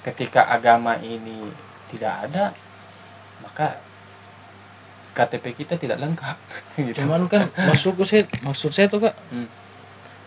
ketika 0.04 0.52
agama 0.52 1.00
ini 1.00 1.48
tidak 1.88 2.28
ada 2.28 2.52
maka 3.40 3.80
KTP 5.12 5.54
kita 5.54 5.74
tidak 5.76 5.98
lengkap 5.98 6.36
gitu. 6.86 7.04
Cuman 7.04 7.26
kan 7.26 7.50
maksudku 7.54 8.06
sih 8.06 8.22
maksud 8.46 8.70
saya 8.70 8.86
tuh 8.86 9.06
kak 9.08 9.14
Hmm. 9.30 9.46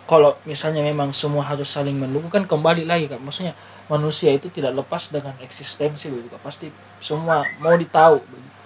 kalau 0.03 0.35
misalnya 0.43 0.83
memang 0.83 1.15
semua 1.15 1.47
harus 1.47 1.71
saling 1.71 1.95
mendukung 1.95 2.27
kan 2.27 2.43
kembali 2.43 2.83
lagi 2.83 3.07
kak 3.07 3.23
maksudnya 3.23 3.55
manusia 3.87 4.31
itu 4.35 4.51
tidak 4.51 4.75
lepas 4.75 5.11
dengan 5.11 5.35
eksistensi 5.43 6.11
begitu 6.11 6.35
kak. 6.35 6.41
Pasti 6.43 6.67
semua 6.99 7.43
mau 7.59 7.75
ditahu 7.75 8.19
begitu. 8.19 8.61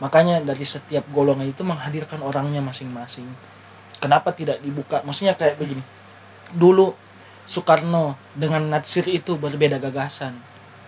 Makanya 0.00 0.40
dari 0.40 0.64
setiap 0.64 1.04
golongan 1.12 1.44
itu 1.48 1.60
menghadirkan 1.60 2.24
orangnya 2.24 2.64
masing-masing. 2.64 3.28
Kenapa 4.00 4.32
tidak 4.32 4.64
dibuka? 4.64 5.04
Maksudnya 5.04 5.36
kayak 5.36 5.60
begini. 5.60 5.84
Dulu 6.56 6.96
Soekarno 7.44 8.16
dengan 8.32 8.64
Natsir 8.72 9.04
itu 9.10 9.36
berbeda 9.36 9.76
gagasan. 9.76 10.38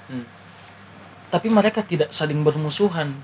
Hmm. 0.03 0.27
tapi 1.31 1.49
mereka 1.49 1.81
tidak 1.81 2.13
saling 2.13 2.45
bermusuhan 2.45 3.17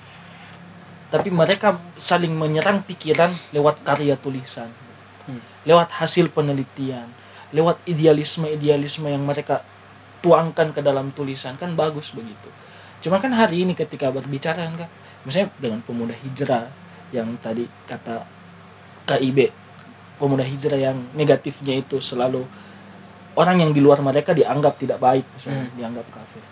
tapi 1.08 1.32
mereka 1.32 1.80
saling 1.96 2.32
menyerang 2.32 2.84
pikiran 2.84 3.32
lewat 3.52 3.80
karya 3.82 4.16
tulisan 4.16 4.68
Hmm. 5.28 5.44
lewat 5.68 5.92
hasil 6.00 6.32
penelitian 6.32 7.04
lewat 7.52 7.84
idealisme-idealisme 7.84 9.12
yang 9.12 9.20
mereka 9.20 9.60
tuangkan 10.24 10.72
ke 10.72 10.80
dalam 10.80 11.12
tulisan 11.12 11.60
kan 11.60 11.76
bagus 11.76 12.16
begitu 12.16 12.48
cuma 13.04 13.20
kan 13.20 13.36
hari 13.36 13.68
ini 13.68 13.76
ketika 13.76 14.08
berbicara 14.08 14.64
enggak 14.64 14.88
misalnya 15.28 15.52
dengan 15.60 15.84
pemuda 15.84 16.16
hijrah 16.16 16.72
yang 17.12 17.36
tadi 17.44 17.68
kata 17.84 18.24
KIB 19.04 19.52
pemuda 20.16 20.44
hijrah 20.44 20.80
yang 20.80 20.96
negatifnya 21.12 21.76
itu 21.76 22.00
selalu 22.00 22.48
orang 23.36 23.60
yang 23.60 23.70
di 23.76 23.84
luar 23.84 24.00
mereka 24.00 24.32
dianggap 24.32 24.80
tidak 24.80 24.96
baik 24.96 25.28
misalnya 25.36 25.68
Hmm. 25.68 25.76
dianggap 25.76 26.06
kafir 26.08 26.44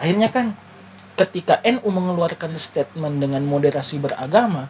akhirnya 0.00 0.28
kan 0.32 0.46
ketika 1.16 1.58
NU 1.64 1.88
mengeluarkan 1.88 2.54
statement 2.56 3.16
dengan 3.18 3.40
moderasi 3.42 3.96
beragama 3.96 4.68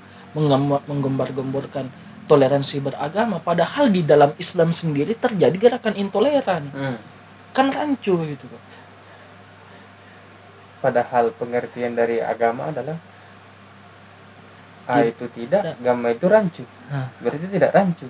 menggembar-gemborkan 0.87 1.91
toleransi 2.27 2.83
beragama 2.83 3.39
padahal 3.39 3.91
di 3.91 4.03
dalam 4.03 4.35
Islam 4.37 4.71
sendiri 4.71 5.15
terjadi 5.15 5.57
gerakan 5.57 5.95
intoleran 5.95 6.71
Hmm. 6.71 6.99
kan 7.51 7.71
rancu 7.71 8.15
gitu. 8.27 8.47
Padahal 10.79 11.33
pengertian 11.35 11.97
dari 11.97 12.21
agama 12.21 12.69
adalah 12.71 13.01
A 14.87 15.03
itu 15.03 15.27
tidak, 15.35 15.67
tidak. 15.67 15.75
agama 15.83 16.07
itu 16.15 16.27
rancu. 16.31 16.63
Hah. 16.95 17.11
Berarti 17.19 17.47
tidak 17.51 17.71
rancu. 17.75 18.07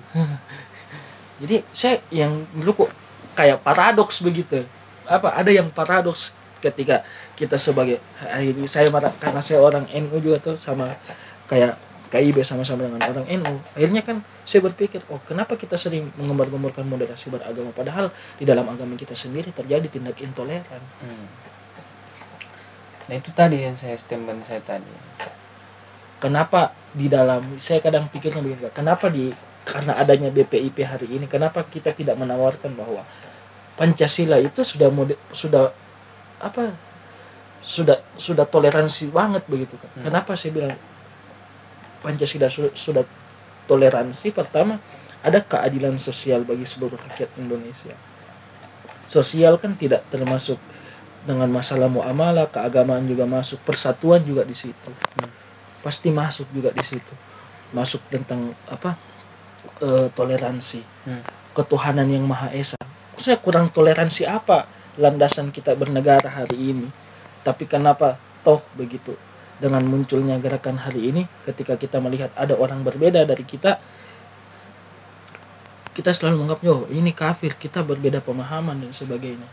jadi 1.41 1.65
saya 1.73 1.97
yang 2.13 2.45
dulu 2.53 2.85
kok 2.85 2.91
kayak 3.33 3.61
paradoks 3.61 4.21
begitu 4.21 4.65
apa 5.05 5.37
ada 5.37 5.49
yang 5.53 5.69
paradoks 5.69 6.33
ketika 6.59 7.05
kita 7.37 7.55
sebagai 7.61 8.01
ini 8.41 8.65
saya 8.65 8.89
marah 8.89 9.13
karena 9.21 9.45
saya 9.45 9.61
orang 9.61 9.85
NU 9.93 10.17
juga 10.17 10.41
tuh 10.41 10.57
sama 10.57 10.97
kayak 11.45 11.77
KIB 12.09 12.41
sama-sama 12.41 12.89
dengan 12.89 13.03
orang 13.03 13.29
NU 13.29 13.55
akhirnya 13.77 14.01
kan 14.01 14.25
saya 14.41 14.65
berpikir 14.65 15.05
oh 15.13 15.21
kenapa 15.21 15.53
kita 15.53 15.77
sering 15.77 16.09
mengembar-gemborkan 16.17 16.81
moderasi 16.87 17.29
beragama 17.29 17.69
padahal 17.77 18.09
di 18.41 18.43
dalam 18.47 18.65
agama 18.65 18.97
kita 18.97 19.13
sendiri 19.13 19.53
terjadi 19.53 19.85
tindak 19.87 20.17
intoleran 20.19 20.81
Hmm. 20.97 21.29
Nah 23.07 23.15
itu 23.15 23.31
tadi 23.31 23.63
yang 23.63 23.71
saya 23.71 23.95
statement 23.95 24.43
saya 24.43 24.59
tadi. 24.59 24.91
kenapa 26.19 26.75
di 26.91 27.07
dalam 27.07 27.55
saya 27.55 27.79
kadang 27.79 28.11
pikirnya 28.11 28.43
begini 28.43 28.67
kenapa 28.73 29.07
di 29.07 29.31
karena 29.63 29.95
adanya 29.95 30.27
BPIP 30.33 30.83
hari 30.83 31.07
ini 31.11 31.29
kenapa 31.29 31.63
kita 31.67 31.93
tidak 31.93 32.17
menawarkan 32.17 32.73
bahwa 32.73 33.05
Pancasila 33.77 34.41
itu 34.41 34.65
sudah 34.65 34.89
mode, 34.89 35.13
sudah 35.29 35.69
apa 36.41 36.73
sudah 37.67 37.99
sudah 38.15 38.47
toleransi 38.47 39.11
banget 39.11 39.43
begitu 39.45 39.75
kan 39.75 39.91
Hmm. 39.99 40.03
kenapa 40.07 40.39
saya 40.39 40.55
bilang 40.55 40.79
Pancasila 41.99 42.47
su- 42.47 42.71
sudah 42.71 43.03
toleransi? 43.65 44.31
Pertama 44.31 44.79
ada 45.19 45.43
keadilan 45.43 45.97
sosial 45.99 46.45
bagi 46.47 46.63
seluruh 46.63 46.95
rakyat 46.95 47.35
Indonesia. 47.35 47.91
Sosial 49.03 49.59
kan 49.59 49.75
tidak 49.75 50.05
termasuk 50.07 50.55
dengan 51.27 51.51
masalah 51.51 51.91
muamalah 51.91 52.47
keagamaan 52.47 53.03
juga 53.03 53.27
masuk 53.27 53.59
persatuan 53.65 54.23
juga 54.23 54.47
di 54.47 54.55
situ. 54.55 54.91
Pasti 55.83 56.07
masuk 56.07 56.47
juga 56.53 56.71
di 56.71 56.83
situ. 56.85 57.11
Masuk 57.75 57.99
tentang 58.07 58.55
apa 58.69 58.95
eh, 59.83 60.07
toleransi. 60.13 60.81
Hmm. 61.03 61.23
ketuhanan 61.51 62.05
yang 62.05 62.21
maha 62.21 62.53
esa. 62.53 62.77
Saya 63.17 63.41
kurang 63.41 63.73
toleransi 63.73 64.29
apa 64.29 64.69
landasan 64.93 65.49
kita 65.49 65.73
bernegara 65.73 66.29
hari 66.29 66.53
ini 66.53 66.87
tapi 67.47 67.63
kenapa 67.63 68.19
toh 68.43 68.59
begitu? 68.75 69.15
Dengan 69.57 69.87
munculnya 69.87 70.35
gerakan 70.37 70.83
hari 70.83 71.15
ini 71.15 71.23
ketika 71.47 71.79
kita 71.79 72.03
melihat 72.03 72.35
ada 72.35 72.59
orang 72.59 72.83
berbeda 72.83 73.23
dari 73.23 73.47
kita 73.47 73.79
kita 75.95 76.11
selalu 76.13 76.43
menganggap 76.43 76.59
yo 76.61 76.85
ini 76.91 77.15
kafir 77.15 77.55
kita 77.55 77.87
berbeda 77.87 78.19
pemahaman 78.19 78.83
dan 78.83 78.91
sebagainya. 78.91 79.47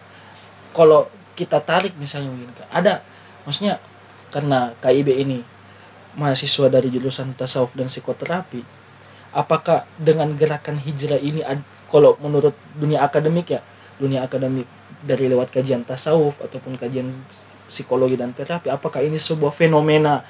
Kalau 0.74 1.07
kita 1.38 1.62
tarik 1.62 1.94
misalnya 1.94 2.35
Kak, 2.59 2.68
ada 2.74 3.00
maksudnya 3.46 3.78
karena 4.35 4.74
KIB 4.83 5.09
ini 5.22 5.38
mahasiswa 6.18 6.66
dari 6.66 6.90
jurusan 6.90 7.33
tasawuf 7.38 7.78
dan 7.78 7.87
psikoterapi 7.87 8.62
apakah 9.35 9.87
dengan 9.98 10.30
gerakan 10.38 10.78
hijrah 10.78 11.18
ini 11.18 11.42
kalau 11.90 12.18
menurut 12.22 12.54
dunia 12.78 13.02
akademik 13.02 13.50
ya 13.50 13.61
dunia 13.98 14.22
akademik 14.26 14.66
dari 15.02 15.26
lewat 15.30 15.50
kajian 15.50 15.83
tasawuf 15.83 16.38
ataupun 16.42 16.78
kajian 16.78 17.11
psikologi 17.75 18.15
dan 18.15 18.31
terapi 18.31 18.71
apakah 18.71 19.03
ini 19.03 19.19
sebuah 19.19 19.51
fenomena 19.51 20.23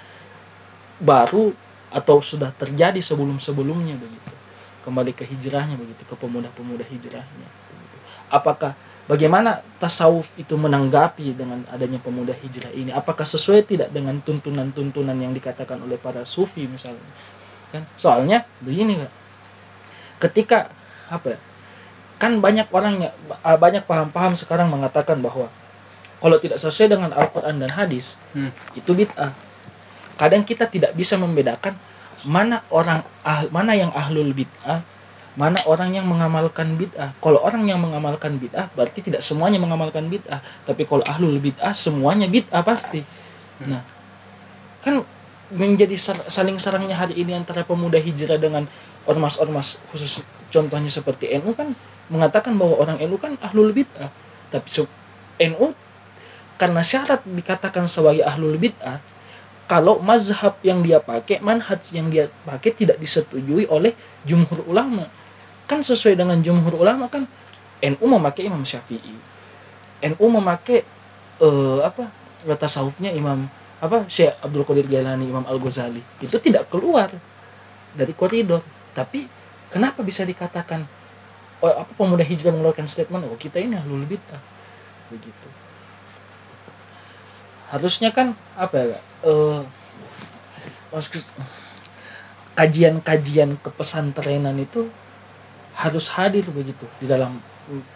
baru 0.96 1.52
atau 1.92 2.24
sudah 2.24 2.48
terjadi 2.56 2.98
sebelum-sebelumnya 3.04 4.00
begitu 4.00 4.32
kembali 4.88 5.12
ke 5.12 5.28
hijrahnya 5.28 5.76
begitu 5.76 6.08
ke 6.08 6.14
pemuda-pemuda 6.16 6.88
hijrahnya 6.88 7.48
begitu. 7.70 7.98
apakah 8.32 8.72
bagaimana 9.04 9.60
tasawuf 9.76 10.32
itu 10.40 10.56
menanggapi 10.56 11.36
dengan 11.36 11.60
adanya 11.68 12.00
pemuda 12.00 12.32
hijrah 12.32 12.72
ini 12.72 12.90
apakah 12.90 13.28
sesuai 13.28 13.68
tidak 13.68 13.92
dengan 13.92 14.16
tuntunan-tuntunan 14.24 15.16
yang 15.20 15.36
dikatakan 15.36 15.76
oleh 15.84 16.00
para 16.00 16.24
sufi 16.24 16.64
misalnya 16.64 17.04
kan 17.68 17.84
soalnya 18.00 18.48
begini 18.64 19.04
Kak. 19.04 19.12
ketika 20.30 20.58
apa 21.10 21.36
ya, 21.36 21.38
kan 22.16 22.40
banyak 22.40 22.70
orang 22.72 23.10
ya 23.10 23.10
ba- 23.28 23.60
banyak 23.60 23.84
paham-paham 23.84 24.32
sekarang 24.38 24.72
mengatakan 24.72 25.20
bahwa 25.20 25.52
kalau 26.24 26.40
tidak 26.40 26.56
sesuai 26.56 26.96
dengan 26.96 27.12
Al-Quran 27.12 27.60
dan 27.60 27.68
hadis 27.76 28.16
Hmm. 28.32 28.48
itu 28.72 28.96
bid'ah. 28.96 29.36
Kadang 30.16 30.40
kita 30.40 30.64
tidak 30.72 30.96
bisa 30.96 31.20
membedakan 31.20 31.76
mana 32.24 32.64
orang 32.72 33.04
ah, 33.20 33.44
mana 33.52 33.76
yang 33.76 33.92
ahlul 33.92 34.32
bid'ah 34.32 34.80
mana 35.34 35.58
orang 35.68 35.92
yang 35.92 36.06
mengamalkan 36.06 36.78
bid'ah. 36.78 37.12
Kalau 37.20 37.42
orang 37.44 37.68
yang 37.68 37.82
mengamalkan 37.82 38.38
bid'ah 38.40 38.70
berarti 38.72 39.04
tidak 39.04 39.20
semuanya 39.20 39.60
mengamalkan 39.60 40.08
bid'ah. 40.08 40.40
Tapi 40.64 40.88
kalau 40.88 41.04
ahlul 41.04 41.36
bid'ah 41.42 41.76
semuanya 41.76 42.24
bid'ah 42.30 42.64
pasti. 42.64 43.04
Nah 43.68 43.84
kan 44.80 45.04
menjadi 45.52 45.92
saling 46.30 46.56
serangnya 46.56 46.96
hari 46.96 47.20
ini 47.20 47.36
antara 47.36 47.68
pemuda 47.68 48.00
hijrah 48.00 48.40
dengan 48.40 48.64
ormas-ormas 49.04 49.76
khusus 49.92 50.24
contohnya 50.48 50.88
seperti 50.88 51.28
NU 51.36 51.52
kan 51.52 51.76
mengatakan 52.08 52.56
bahwa 52.56 52.80
orang 52.80 52.96
NU 53.04 53.20
kan 53.20 53.36
ahlul 53.44 53.74
bid'ah. 53.74 54.08
Tapi 54.54 54.88
NU 55.50 55.74
karena 56.64 56.80
syarat 56.80 57.20
dikatakan 57.28 57.84
sebagai 57.84 58.24
ahlul 58.24 58.56
bid'ah 58.56 58.96
kalau 59.68 60.00
mazhab 60.00 60.56
yang 60.64 60.80
dia 60.80 60.96
pakai 60.96 61.44
manhaj 61.44 61.92
yang 61.92 62.08
dia 62.08 62.32
pakai 62.48 62.72
tidak 62.72 62.96
disetujui 62.96 63.68
oleh 63.68 63.92
jumhur 64.24 64.64
ulama. 64.64 65.04
Kan 65.68 65.84
sesuai 65.84 66.16
dengan 66.16 66.40
jumhur 66.40 66.80
ulama 66.80 67.12
kan 67.12 67.28
NU 67.84 68.06
memakai 68.08 68.48
Imam 68.48 68.64
Syafi'i. 68.64 69.12
NU 70.08 70.24
memakai 70.24 70.88
eh, 71.44 71.78
apa 71.84 72.08
tasawufnya 72.56 73.12
Imam 73.12 73.44
apa 73.76 74.08
Syekh 74.08 74.32
Abdul 74.40 74.64
Qadir 74.64 74.88
Jailani 74.88 75.28
Imam 75.28 75.44
Al 75.44 75.60
Ghazali 75.60 76.00
itu 76.24 76.36
tidak 76.40 76.72
keluar 76.72 77.12
dari 77.92 78.16
koridor. 78.16 78.64
Tapi 78.96 79.28
kenapa 79.68 80.00
bisa 80.00 80.24
dikatakan 80.24 80.80
oh, 81.60 81.76
apa 81.76 81.92
pemuda 81.92 82.24
hijrah 82.24 82.56
mengeluarkan 82.56 82.88
statement 82.88 83.28
oh 83.28 83.36
kita 83.36 83.60
ini 83.60 83.76
ahlul 83.76 84.08
bid'ah? 84.08 84.40
Begitu 85.12 85.43
harusnya 87.74 88.14
kan 88.14 88.38
apa 88.54 88.76
ya 88.78 88.98
maksud- 90.94 91.26
kajian-kajian 92.54 93.58
kepesantrenan 93.58 94.54
itu 94.62 94.86
harus 95.74 96.06
hadir 96.14 96.46
begitu 96.54 96.86
di 97.02 97.10
dalam 97.10 97.42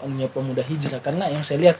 umumnya 0.02 0.26
pemuda 0.26 0.66
hijrah. 0.66 0.98
Karena 0.98 1.30
yang 1.30 1.46
saya 1.46 1.62
lihat 1.62 1.76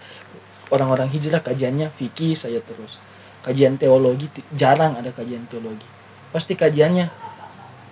orang-orang 0.71 1.11
hijrah 1.11 1.43
kajiannya 1.43 1.91
fikih 1.99 2.39
saya 2.39 2.63
terus. 2.63 3.03
Kajian 3.43 3.75
teologi 3.75 4.31
jarang 4.55 4.95
ada 4.95 5.11
kajian 5.11 5.43
teologi. 5.51 5.87
Pasti 6.31 6.55
kajiannya 6.55 7.11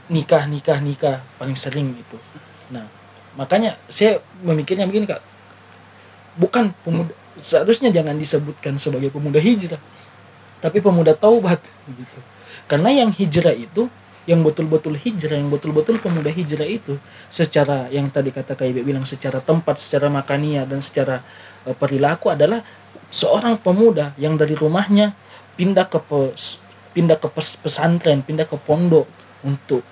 nikah 0.07 0.47
nikah 0.47 0.79
nikah 0.79 1.19
paling 1.43 1.59
sering 1.59 1.99
gitu. 1.99 2.19
Nah 2.71 2.87
makanya 3.35 3.75
saya 3.91 4.23
memikirnya 4.47 4.87
begini 4.87 5.11
kak. 5.11 5.23
Bukan 6.39 6.71
pemuda 6.87 7.11
seharusnya 7.41 7.93
jangan 7.93 8.17
disebutkan 8.17 8.77
sebagai 8.77 9.13
pemuda 9.13 9.41
hijrah. 9.41 9.81
Tapi 10.61 10.81
pemuda 10.81 11.13
taubat 11.13 11.61
gitu. 11.89 12.21
Karena 12.67 12.91
yang 12.91 13.15
hijrah 13.15 13.55
itu 13.55 13.87
yang 14.27 14.43
betul-betul 14.43 14.99
hijrah 14.99 15.39
yang 15.39 15.47
betul-betul 15.47 16.03
pemuda 16.03 16.35
hijrah 16.35 16.67
itu 16.67 16.99
secara 17.31 17.87
yang 17.95 18.11
tadi 18.11 18.35
kata 18.35 18.59
KIB 18.59 18.83
bilang 18.83 19.07
secara 19.07 19.39
tempat 19.39 19.79
secara 19.79 20.11
makania 20.11 20.67
dan 20.67 20.83
secara 20.83 21.23
eh, 21.63 21.77
perilaku 21.79 22.35
adalah 22.35 22.67
seorang 23.07 23.55
pemuda 23.63 24.19
yang 24.19 24.35
dari 24.35 24.59
rumahnya 24.59 25.15
pindah 25.55 25.87
ke 25.87 26.03
pindah 26.91 27.17
ke 27.23 27.29
pes- 27.31 27.55
pesantren 27.63 28.27
pindah 28.27 28.51
ke 28.51 28.59
pondok 28.59 29.07
untuk 29.47 29.87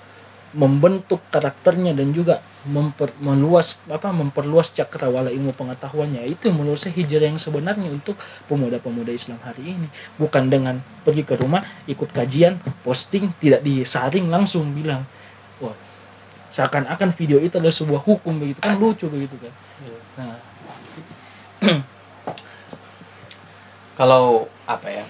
membentuk 0.54 1.18
karakternya 1.34 1.92
dan 1.92 2.14
juga 2.14 2.38
memper, 2.64 3.10
meluas 3.18 3.82
apa 3.90 4.14
memperluas 4.14 4.70
cakrawala 4.70 5.28
ilmu 5.34 5.50
pengetahuannya. 5.52 6.22
Itu 6.30 6.54
menurut 6.54 6.78
saya 6.78 6.94
hijrah 6.94 7.28
yang 7.34 7.42
sebenarnya 7.42 7.90
untuk 7.90 8.14
pemuda-pemuda 8.46 9.10
Islam 9.10 9.42
hari 9.42 9.74
ini. 9.74 9.88
Bukan 10.16 10.48
dengan 10.48 10.78
pergi 11.02 11.26
ke 11.26 11.34
rumah 11.36 11.66
ikut 11.90 12.08
kajian 12.14 12.62
posting 12.86 13.34
tidak 13.42 13.66
disaring 13.66 14.30
langsung 14.30 14.70
bilang 14.72 15.02
wah 15.58 15.74
seakan-akan 16.48 17.10
video 17.18 17.42
itu 17.42 17.58
adalah 17.58 17.74
sebuah 17.74 18.00
hukum 18.06 18.38
begitu. 18.38 18.62
Kan 18.62 18.78
lucu 18.78 19.10
begitu 19.10 19.34
kan? 19.42 19.52
Nah. 20.16 20.38
Kalau 23.98 24.50
apa 24.66 24.90
ya 24.90 25.04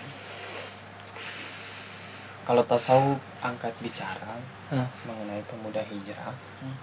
kalau 2.44 2.62
tasawuf 2.62 3.16
angkat 3.40 3.72
bicara 3.80 4.36
Ah. 4.68 4.88
mengenai 5.04 5.44
pemuda 5.44 5.80
hijrah 5.82 6.32
Hmm. 6.60 6.76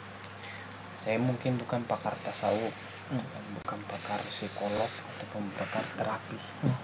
saya 0.98 1.18
mungkin 1.18 1.58
bukan 1.58 1.82
pakar 1.86 2.14
tasawuf 2.16 3.06
Hmm. 3.10 3.20
bukan, 3.20 3.44
bukan 3.58 3.80
pakar 3.88 4.20
psikolog 4.28 4.90
ataupun 5.12 5.44
pakar 5.56 5.84
terapi 5.96 6.38
Hmm. 6.62 6.76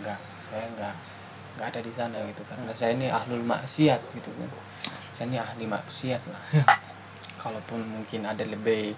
enggak 0.00 0.18
saya 0.44 0.64
enggak 0.66 0.94
enggak 1.54 1.66
ada 1.68 1.80
di 1.80 1.92
sana 1.92 2.16
gitu 2.24 2.42
karena 2.44 2.72
saya 2.72 2.92
ini 2.92 3.06
ahlul 3.08 3.44
maksiat 3.44 4.00
gitu 4.12 4.30
kan 4.32 4.50
saya 5.14 5.26
ini 5.26 5.36
ahli 5.36 5.64
maksiat 5.66 6.22
lah 6.28 6.42
kalaupun 7.36 7.80
mungkin 7.82 8.22
ada 8.22 8.42
lebih 8.42 8.94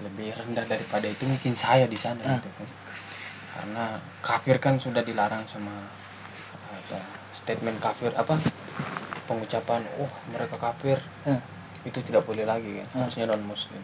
lebih 0.00 0.32
rendah 0.32 0.64
daripada 0.64 1.04
itu 1.04 1.24
mungkin 1.24 1.52
saya 1.52 1.84
di 1.84 1.96
sana 1.96 2.20
Ah. 2.22 2.36
gitu 2.36 2.50
kan 2.52 2.68
karena 3.52 3.84
kafir 4.20 4.56
kan 4.56 4.74
sudah 4.76 5.00
dilarang 5.00 5.44
sama 5.46 5.86
apa 6.74 6.98
statement 7.32 7.80
kafir 7.80 8.12
apa 8.14 8.36
pengucapan 9.26 9.82
oh 10.00 10.10
mereka 10.30 10.56
kafir 10.60 11.00
Ah. 11.24 11.40
itu 11.82 11.98
tidak 12.04 12.22
boleh 12.28 12.44
lagi 12.46 12.82
kan 12.84 12.88
Ah. 12.92 12.98
harusnya 13.06 13.28
non 13.28 13.42
muslim 13.44 13.80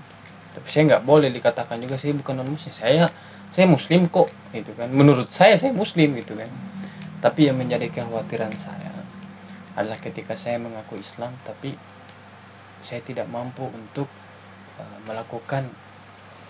tapi 0.52 0.66
saya 0.68 0.82
nggak 0.96 1.02
boleh 1.04 1.28
dikatakan 1.32 1.80
juga 1.80 1.96
saya 1.96 2.12
bukan 2.16 2.34
non 2.40 2.48
muslim 2.52 2.72
saya 2.72 3.08
saya 3.48 3.64
muslim 3.64 4.06
kok 4.12 4.28
gitu 4.52 4.72
kan 4.76 4.92
menurut 4.92 5.32
saya 5.32 5.56
saya 5.56 5.72
muslim 5.72 6.12
gitu 6.20 6.36
kan 6.36 6.48
tapi 7.18 7.50
yang 7.50 7.58
menjadi 7.58 7.90
kekhawatiran 7.90 8.52
saya 8.54 8.92
adalah 9.74 9.98
ketika 9.98 10.34
saya 10.34 10.58
mengaku 10.58 10.98
Islam 10.98 11.34
tapi 11.46 11.74
saya 12.82 12.98
tidak 13.02 13.26
mampu 13.30 13.66
untuk 13.70 14.06
uh, 14.78 14.98
melakukan 15.06 15.66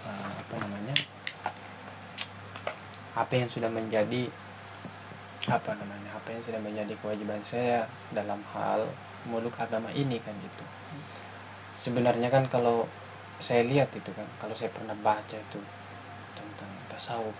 uh, 0.05 0.33
apa 0.33 0.55
namanya 0.61 0.97
apa 3.17 3.33
yang 3.35 3.49
sudah 3.51 3.69
menjadi 3.69 4.31
apa 5.49 5.71
namanya 5.77 6.08
apa 6.29 6.37
yang 6.37 6.45
sudah 6.45 6.61
menjadi 6.61 6.95
kewajiban 7.01 7.41
saya 7.41 7.89
dalam 8.13 8.37
hal 8.53 8.85
muluk 9.33 9.57
agama 9.57 9.89
ini 9.97 10.21
kan 10.21 10.37
gitu 10.45 10.61
sebenarnya 11.73 12.29
kan 12.29 12.45
kalau 12.53 12.85
saya 13.41 13.65
lihat 13.65 13.89
itu 13.97 14.13
kan 14.13 14.29
kalau 14.37 14.53
saya 14.53 14.69
pernah 14.69 14.93
baca 15.01 15.41
itu 15.41 15.57
tentang 16.37 16.69
tasawuf 16.93 17.33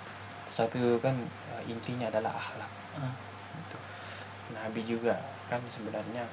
tasawuf 0.49 0.73
itu 0.73 0.97
kan 1.05 1.13
uh, 1.53 1.63
intinya 1.69 2.09
adalah 2.09 2.33
akhlak 2.33 2.73
gitu. 3.61 3.77
Nabi 4.57 4.81
juga 4.89 5.21
kan 5.53 5.61
sebenarnya 5.69 6.25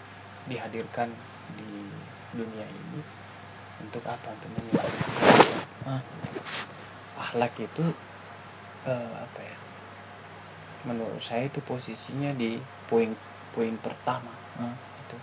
dihadirkan 0.47 1.11
di 1.59 1.91
dunia 2.39 2.63
ini 2.71 3.03
untuk 3.83 4.07
apa 4.07 4.31
untuk 4.31 4.47
menyebarkan 4.55 5.11
Ah. 5.85 6.01
akhlak 7.19 7.51
itu 7.59 7.83
eh, 8.87 9.13
apa 9.19 9.39
ya 9.43 9.54
menurut 10.85 11.21
saya 11.21 11.49
itu 11.49 11.59
posisinya 11.65 12.31
di 12.37 12.61
poin 12.85 13.11
poin 13.51 13.73
pertama 13.81 14.31
Ah. 14.55 14.71
itu 15.03 15.17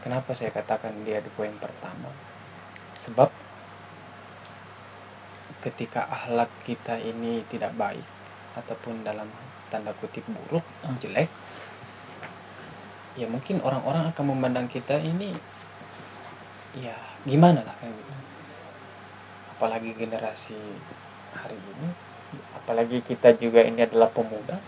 kenapa 0.00 0.32
saya 0.32 0.48
katakan 0.54 1.04
dia 1.04 1.20
di 1.20 1.28
poin 1.34 1.52
pertama 1.60 2.08
sebab 2.96 3.28
ketika 5.60 6.04
akhlak 6.08 6.48
kita 6.64 6.96
ini 7.00 7.44
tidak 7.48 7.72
baik 7.76 8.04
ataupun 8.54 9.02
dalam 9.04 9.28
tanda 9.68 9.92
kutip 9.98 10.24
buruk 10.30 10.64
Ah. 10.86 10.94
jelek 11.02 11.28
ya 13.14 13.26
mungkin 13.30 13.62
orang-orang 13.62 14.10
akan 14.10 14.24
memandang 14.34 14.66
kita 14.66 14.98
ini 14.98 15.30
ya 16.74 16.94
gimana 17.22 17.62
lah 17.62 17.74
kan 17.78 17.90
gitu 17.90 18.14
apalagi 19.54 19.90
generasi 19.94 20.58
hari 21.30 21.54
ini 21.54 21.88
apalagi 22.58 22.98
kita 23.06 23.38
juga 23.38 23.62
ini 23.62 23.86
adalah 23.86 24.10
pemuda 24.10 24.58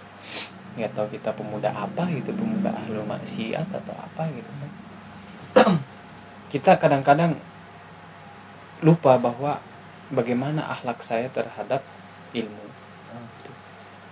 nggak 0.77 0.93
tahu 0.93 1.09
kita 1.09 1.33
pemuda 1.33 1.73
apa 1.73 2.05
gitu 2.13 2.37
pemuda 2.37 2.69
ahlul 2.69 3.09
maksiat 3.09 3.69
atau 3.73 3.95
apa 3.97 4.29
gitu 4.29 4.51
kan 4.61 4.71
kita 6.53 6.77
kadang-kadang 6.77 7.37
lupa 8.85 9.17
bahwa 9.17 9.57
bagaimana 10.13 10.69
akhlak 10.69 11.01
saya 11.01 11.33
terhadap 11.33 11.83
ilmu. 12.37 12.67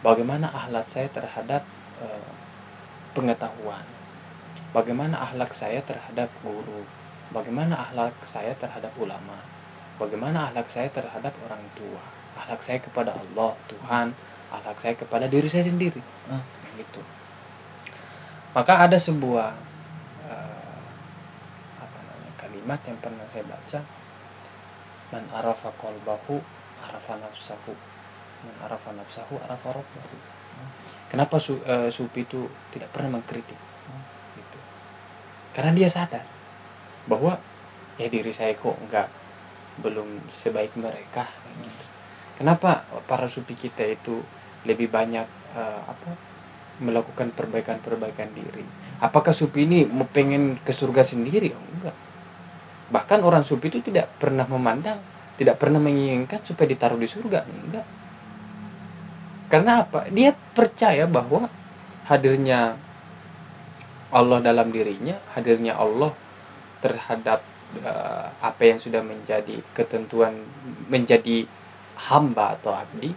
Bagaimana 0.04 0.52
akhlak 0.52 0.88
saya 0.92 1.08
terhadap 1.08 1.64
eh, 2.00 2.32
pengetahuan. 3.16 3.84
Bagaimana 4.72 5.20
akhlak 5.20 5.52
saya 5.56 5.80
terhadap 5.80 6.28
guru. 6.44 6.84
Bagaimana 7.32 7.88
akhlak 7.88 8.16
saya 8.24 8.52
terhadap 8.56 8.92
ulama. 9.00 9.40
Bagaimana 9.96 10.50
akhlak 10.50 10.68
saya 10.68 10.88
terhadap 10.92 11.32
orang 11.48 11.62
tua. 11.72 12.02
Akhlak 12.36 12.60
saya 12.60 12.78
kepada 12.82 13.16
Allah 13.16 13.56
Tuhan 13.70 14.12
akhlak 14.60 14.78
saya 14.78 14.94
kepada 14.94 15.26
diri 15.26 15.48
saya 15.50 15.66
sendiri. 15.66 16.00
Ah. 16.30 16.42
gitu. 16.74 17.00
Maka 18.54 18.86
ada 18.86 18.98
sebuah 18.98 19.54
eh, 20.26 20.78
apa 21.78 21.98
namanya 22.02 22.34
kalimat 22.38 22.80
yang 22.86 22.98
pernah 22.98 23.26
saya 23.30 23.46
baca. 23.46 23.80
Man 25.14 25.24
arafa 25.30 25.70
qalbahu 25.78 26.42
arafa 26.82 27.14
nafsahu. 27.22 27.74
Man 28.46 28.56
arafa 28.66 28.90
nafsahu 28.94 29.38
arafa 29.42 29.78
rabbahu. 29.78 30.16
Kenapa 31.10 31.38
su, 31.38 31.62
eh, 31.62 31.94
sufi 31.94 32.26
itu 32.26 32.50
tidak 32.74 32.90
pernah 32.90 33.18
mengkritik? 33.18 33.58
Gitu. 34.34 34.58
Karena 35.54 35.70
dia 35.70 35.86
sadar 35.86 36.26
bahwa 37.06 37.38
ya 38.00 38.10
diri 38.10 38.34
saya 38.34 38.56
kok 38.58 38.74
enggak 38.82 39.06
belum 39.78 40.26
sebaik 40.30 40.74
mereka. 40.78 41.26
Gitu. 41.54 41.84
kenapa 42.34 42.82
para 43.06 43.30
sufi 43.30 43.54
kita 43.54 43.86
itu 43.86 44.22
lebih 44.64 44.88
banyak 44.90 45.26
eh, 45.56 45.82
apa 45.84 46.10
melakukan 46.82 47.30
perbaikan-perbaikan 47.30 48.34
diri. 48.34 48.66
Apakah 48.98 49.30
sufi 49.30 49.68
ini 49.68 49.86
mau 49.86 50.08
pengen 50.08 50.58
ke 50.58 50.74
surga 50.74 51.06
sendiri? 51.06 51.54
Oh, 51.54 51.64
enggak. 51.78 51.96
Bahkan 52.90 53.20
orang 53.22 53.46
sufi 53.46 53.70
itu 53.70 53.78
tidak 53.80 54.10
pernah 54.18 54.44
memandang 54.48 54.98
tidak 55.34 55.58
pernah 55.58 55.82
menginginkan 55.82 56.42
supaya 56.46 56.70
ditaruh 56.70 56.98
di 56.98 57.08
surga. 57.10 57.42
Enggak. 57.46 57.86
Karena 59.50 59.82
apa? 59.86 60.06
Dia 60.10 60.34
percaya 60.34 61.06
bahwa 61.06 61.50
hadirnya 62.06 62.78
Allah 64.14 64.38
dalam 64.38 64.70
dirinya 64.70 65.18
hadirnya 65.34 65.74
Allah 65.74 66.14
terhadap 66.78 67.42
eh, 67.82 68.26
apa 68.30 68.62
yang 68.62 68.78
sudah 68.78 69.02
menjadi 69.02 69.58
ketentuan 69.74 70.38
menjadi 70.86 71.50
hamba 72.10 72.54
atau 72.54 72.74
abdi 72.74 73.10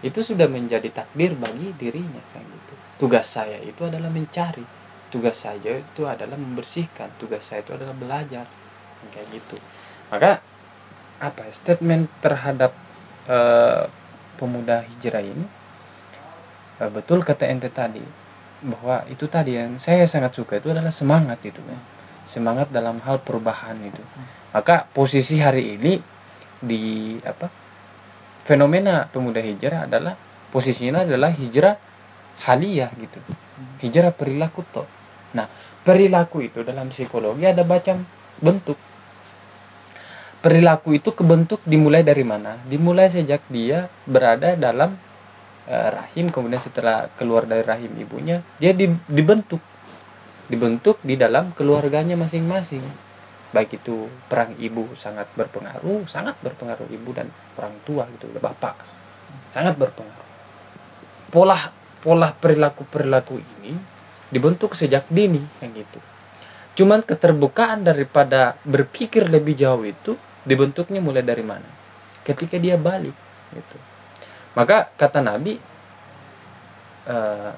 itu 0.00 0.20
sudah 0.24 0.48
menjadi 0.48 0.88
takdir 0.88 1.36
bagi 1.36 1.76
dirinya 1.76 2.22
kan 2.32 2.40
gitu. 2.40 2.74
Tugas 3.00 3.28
saya 3.28 3.60
itu 3.60 3.84
adalah 3.84 4.08
mencari. 4.08 4.64
Tugas 5.12 5.36
saya 5.36 5.80
itu 5.80 6.02
adalah 6.08 6.36
membersihkan. 6.36 7.12
Tugas 7.20 7.44
saya 7.44 7.60
itu 7.60 7.76
adalah 7.76 7.92
belajar. 7.92 8.48
Kayak 9.12 9.28
gitu. 9.32 9.56
Maka 10.12 10.40
apa 11.20 11.40
ya, 11.48 11.52
statement 11.52 12.08
terhadap 12.24 12.72
eh, 13.28 13.84
pemuda 14.40 14.88
hijrah 14.88 15.20
ini 15.20 15.44
eh, 16.80 16.90
betul 16.90 17.20
kata 17.20 17.44
ente 17.44 17.68
tadi 17.68 18.00
bahwa 18.60 19.04
itu 19.08 19.24
tadi 19.28 19.56
yang 19.56 19.76
saya 19.76 20.04
sangat 20.04 20.36
suka 20.36 20.60
itu 20.60 20.72
adalah 20.72 20.92
semangat 20.92 21.40
itu 21.44 21.60
kan 21.60 21.80
semangat 22.30 22.70
dalam 22.70 23.02
hal 23.02 23.18
perubahan 23.20 23.74
itu. 23.82 24.02
Maka 24.54 24.86
posisi 24.94 25.42
hari 25.42 25.74
ini 25.74 25.98
di 26.60 27.16
apa 27.26 27.59
fenomena 28.50 29.06
pemuda 29.06 29.38
hijrah 29.38 29.86
adalah 29.86 30.18
posisinya 30.50 31.06
adalah 31.06 31.30
hijrah 31.30 31.78
haliyah 32.42 32.90
gitu. 32.98 33.22
Hijrah 33.78 34.10
perilaku 34.10 34.66
toh. 34.74 34.90
Nah 35.38 35.46
perilaku 35.86 36.42
itu 36.42 36.66
dalam 36.66 36.90
psikologi 36.90 37.46
ada 37.46 37.62
macam 37.62 38.02
bentuk. 38.42 38.74
Perilaku 40.42 40.98
itu 40.98 41.14
kebentuk 41.14 41.62
dimulai 41.62 42.02
dari 42.02 42.26
mana? 42.26 42.58
Dimulai 42.66 43.06
sejak 43.06 43.46
dia 43.46 43.86
berada 44.02 44.58
dalam 44.58 44.98
eh, 45.70 45.88
rahim 45.94 46.34
kemudian 46.34 46.58
setelah 46.58 47.06
keluar 47.14 47.46
dari 47.46 47.62
rahim 47.62 47.94
ibunya 48.02 48.42
dia 48.58 48.74
di- 48.74 48.98
dibentuk. 49.06 49.62
Dibentuk 50.50 50.98
di 51.06 51.14
dalam 51.14 51.54
keluarganya 51.54 52.18
masing-masing 52.18 53.09
baik 53.50 53.82
itu 53.82 54.06
perang 54.30 54.54
ibu 54.56 54.94
sangat 54.94 55.26
berpengaruh 55.34 56.06
sangat 56.06 56.38
berpengaruh 56.40 56.86
ibu 56.90 57.10
dan 57.10 57.28
orang 57.58 57.74
tua 57.82 58.06
gitu 58.16 58.30
bapak. 58.38 58.78
Sangat 59.50 59.74
berpengaruh. 59.74 60.28
Pola 61.30 61.58
pola 62.00 62.32
perilaku 62.32 62.86
perilaku 62.88 63.38
ini 63.38 63.76
dibentuk 64.30 64.72
sejak 64.72 65.04
dini 65.10 65.42
kan 65.60 65.68
gitu 65.74 66.00
cuman 66.80 67.04
keterbukaan 67.04 67.84
daripada 67.84 68.56
berpikir 68.64 69.28
lebih 69.28 69.52
jauh 69.52 69.84
itu 69.84 70.16
dibentuknya 70.48 71.04
mulai 71.04 71.20
dari 71.20 71.44
mana? 71.44 71.68
Ketika 72.24 72.56
dia 72.56 72.80
balik 72.80 73.12
gitu. 73.52 73.76
Maka 74.56 74.88
kata 74.96 75.20
nabi 75.20 75.60
eh, 77.04 77.52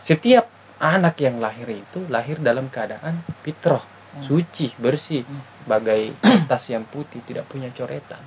setiap 0.00 0.48
anak 0.80 1.20
yang 1.20 1.36
lahir 1.36 1.68
itu 1.68 2.00
lahir 2.08 2.40
dalam 2.40 2.72
keadaan 2.72 3.20
fitrah 3.44 3.84
Hmm. 4.12 4.20
suci 4.20 4.76
bersih 4.76 5.24
Hmm. 5.24 5.40
bagai 5.64 6.12
kertas 6.20 6.68
yang 6.68 6.84
putih 6.84 7.24
tidak 7.24 7.48
punya 7.48 7.72
coretan 7.72 8.20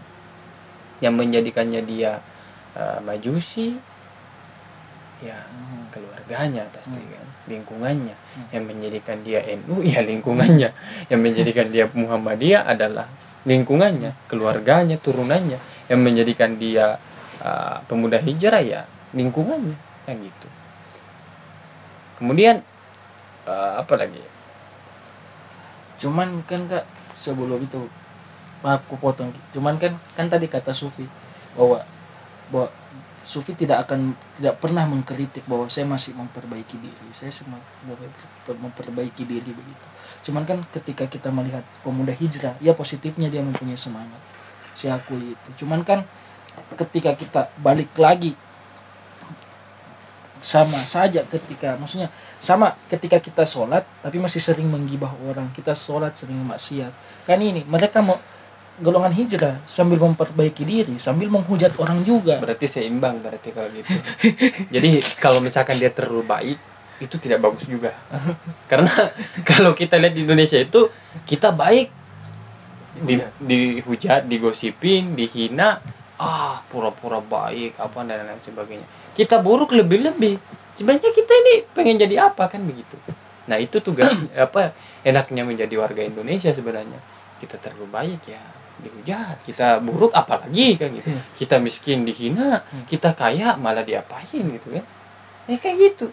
yang 0.97 1.13
menjadikannya 1.13 1.85
dia 1.85 2.17
eh, 2.75 2.99
majusi 3.05 3.77
ya 5.23 5.39
Hmm. 5.47 5.87
keluarganya 5.93 6.67
pasti 6.73 6.99
Hmm. 6.99 7.13
kan 7.13 7.27
lingkungannya 7.47 8.15
Hmm. 8.17 8.47
yang 8.51 8.63
menjadikan 8.67 9.21
dia 9.21 9.39
NU 9.45 9.85
ya 9.85 10.01
lingkungannya 10.03 10.69
yang 11.07 11.21
menjadikan 11.21 11.69
dia 11.71 11.85
Muhammadiyah 11.87 12.65
adalah 12.65 13.07
lingkungannya 13.45 14.17
keluarganya 14.27 14.97
turunannya 14.97 15.61
yang 15.85 16.01
menjadikan 16.01 16.57
dia 16.57 16.97
uh, 17.45 17.77
pemuda 17.85 18.17
hijrah 18.17 18.65
ya 18.65 18.89
lingkungannya 19.13 19.77
kan 20.09 20.17
gitu 20.17 20.47
kemudian 22.17 22.65
uh, 23.45 23.79
apa 23.79 23.93
lagi 23.95 24.19
cuman 26.05 26.45
kan 26.45 26.69
kak 26.69 26.85
sebelum 27.17 27.57
itu 27.57 27.81
maaf 28.61 28.85
aku 28.85 29.01
potong. 29.01 29.33
Cuman 29.49 29.81
kan 29.81 29.97
kan 30.13 30.29
tadi 30.29 30.45
kata 30.45 30.69
Sufi 30.69 31.09
bahwa 31.57 31.81
bahwa 32.53 32.69
Sufi 33.25 33.57
tidak 33.57 33.89
akan 33.89 34.13
tidak 34.37 34.61
pernah 34.61 34.85
mengkritik 34.85 35.49
bahwa 35.49 35.65
saya 35.65 35.89
masih 35.89 36.13
memperbaiki 36.13 36.77
diri. 36.77 37.09
Saya 37.09 37.33
semua 37.33 37.57
memperbaiki 38.45 39.25
diri 39.25 39.49
begitu. 39.49 39.87
Cuman 40.29 40.45
kan 40.45 40.61
ketika 40.69 41.09
kita 41.09 41.33
melihat 41.33 41.65
pemuda 41.81 42.13
hijrah 42.13 42.53
ya 42.61 42.77
positifnya 42.77 43.33
dia 43.33 43.41
mempunyai 43.41 43.77
semangat. 43.77 44.21
Saya 44.77 45.01
akui 45.01 45.33
itu. 45.33 45.65
Cuman 45.65 45.81
kan 45.81 46.05
ketika 46.77 47.17
kita 47.17 47.49
balik 47.65 47.89
lagi 47.97 48.37
sama 50.45 50.85
saja 50.85 51.25
ketika 51.25 51.73
maksudnya 51.81 52.13
sama 52.37 52.77
ketika 52.85 53.17
kita 53.17 53.49
sholat 53.49 53.81
tapi 54.05 54.21
masih 54.21 54.37
sering 54.37 54.69
menggibah 54.69 55.09
orang. 55.25 55.49
Kita 55.49 55.73
sholat 55.73 56.13
sering 56.13 56.37
maksiat. 56.45 56.93
Kan 57.25 57.41
ini 57.41 57.65
mereka 57.65 58.05
mau 58.05 58.21
golongan 58.77 59.09
hijrah 59.09 59.65
sambil 59.65 59.97
memperbaiki 60.05 60.61
diri 60.61 60.95
sambil 61.01 61.33
menghujat 61.33 61.73
orang 61.81 62.05
juga. 62.05 62.37
Berarti 62.37 62.69
seimbang 62.69 63.25
berarti 63.25 63.49
kalau 63.49 63.73
gitu. 63.73 63.89
Jadi 64.77 65.01
kalau 65.17 65.41
misalkan 65.41 65.81
dia 65.81 65.89
terlalu 65.89 66.21
baik 66.21 66.59
itu 67.01 67.17
tidak 67.17 67.41
bagus 67.41 67.65
juga. 67.65 67.97
Karena 68.71 68.93
kalau 69.49 69.73
kita 69.73 69.97
lihat 69.97 70.13
di 70.13 70.29
Indonesia 70.29 70.61
itu 70.61 70.93
kita 71.25 71.49
baik. 71.49 72.05
Di, 72.95 73.19
dihujat. 73.41 74.29
digosipin 74.29 75.17
dihina. 75.17 75.81
Ah 76.15 76.63
pura-pura 76.71 77.19
baik 77.19 77.75
apa 77.75 78.07
dan 78.07 78.23
lain 78.23 78.39
sebagainya 78.39 78.87
kita 79.15 79.39
buruk 79.39 79.71
lebih-lebih. 79.71 80.37
Sebenarnya 80.75 81.09
kita 81.15 81.31
ini 81.31 81.53
pengen 81.71 81.95
jadi 81.95 82.29
apa 82.29 82.51
kan 82.51 82.59
begitu. 82.67 82.99
Nah 83.47 83.57
itu 83.57 83.79
tugas 83.79 84.27
apa 84.35 84.75
enaknya 85.07 85.47
menjadi 85.47 85.75
warga 85.79 86.03
Indonesia 86.03 86.51
sebenarnya. 86.51 86.99
Kita 87.39 87.55
terlalu 87.57 87.87
baik 87.87 88.21
ya 88.27 88.43
dihujat. 88.83 89.39
Kita 89.47 89.79
buruk 89.79 90.11
apalagi 90.11 90.75
kan 90.75 90.91
gitu. 90.91 91.09
Kita 91.39 91.63
miskin 91.63 92.03
dihina 92.03 92.67
kita 92.91 93.15
kaya 93.15 93.55
malah 93.55 93.87
diapain 93.87 94.43
gitu 94.43 94.75
kan. 94.75 94.85
Ya 95.47 95.55
kayak 95.55 95.77
gitu. 95.79 96.11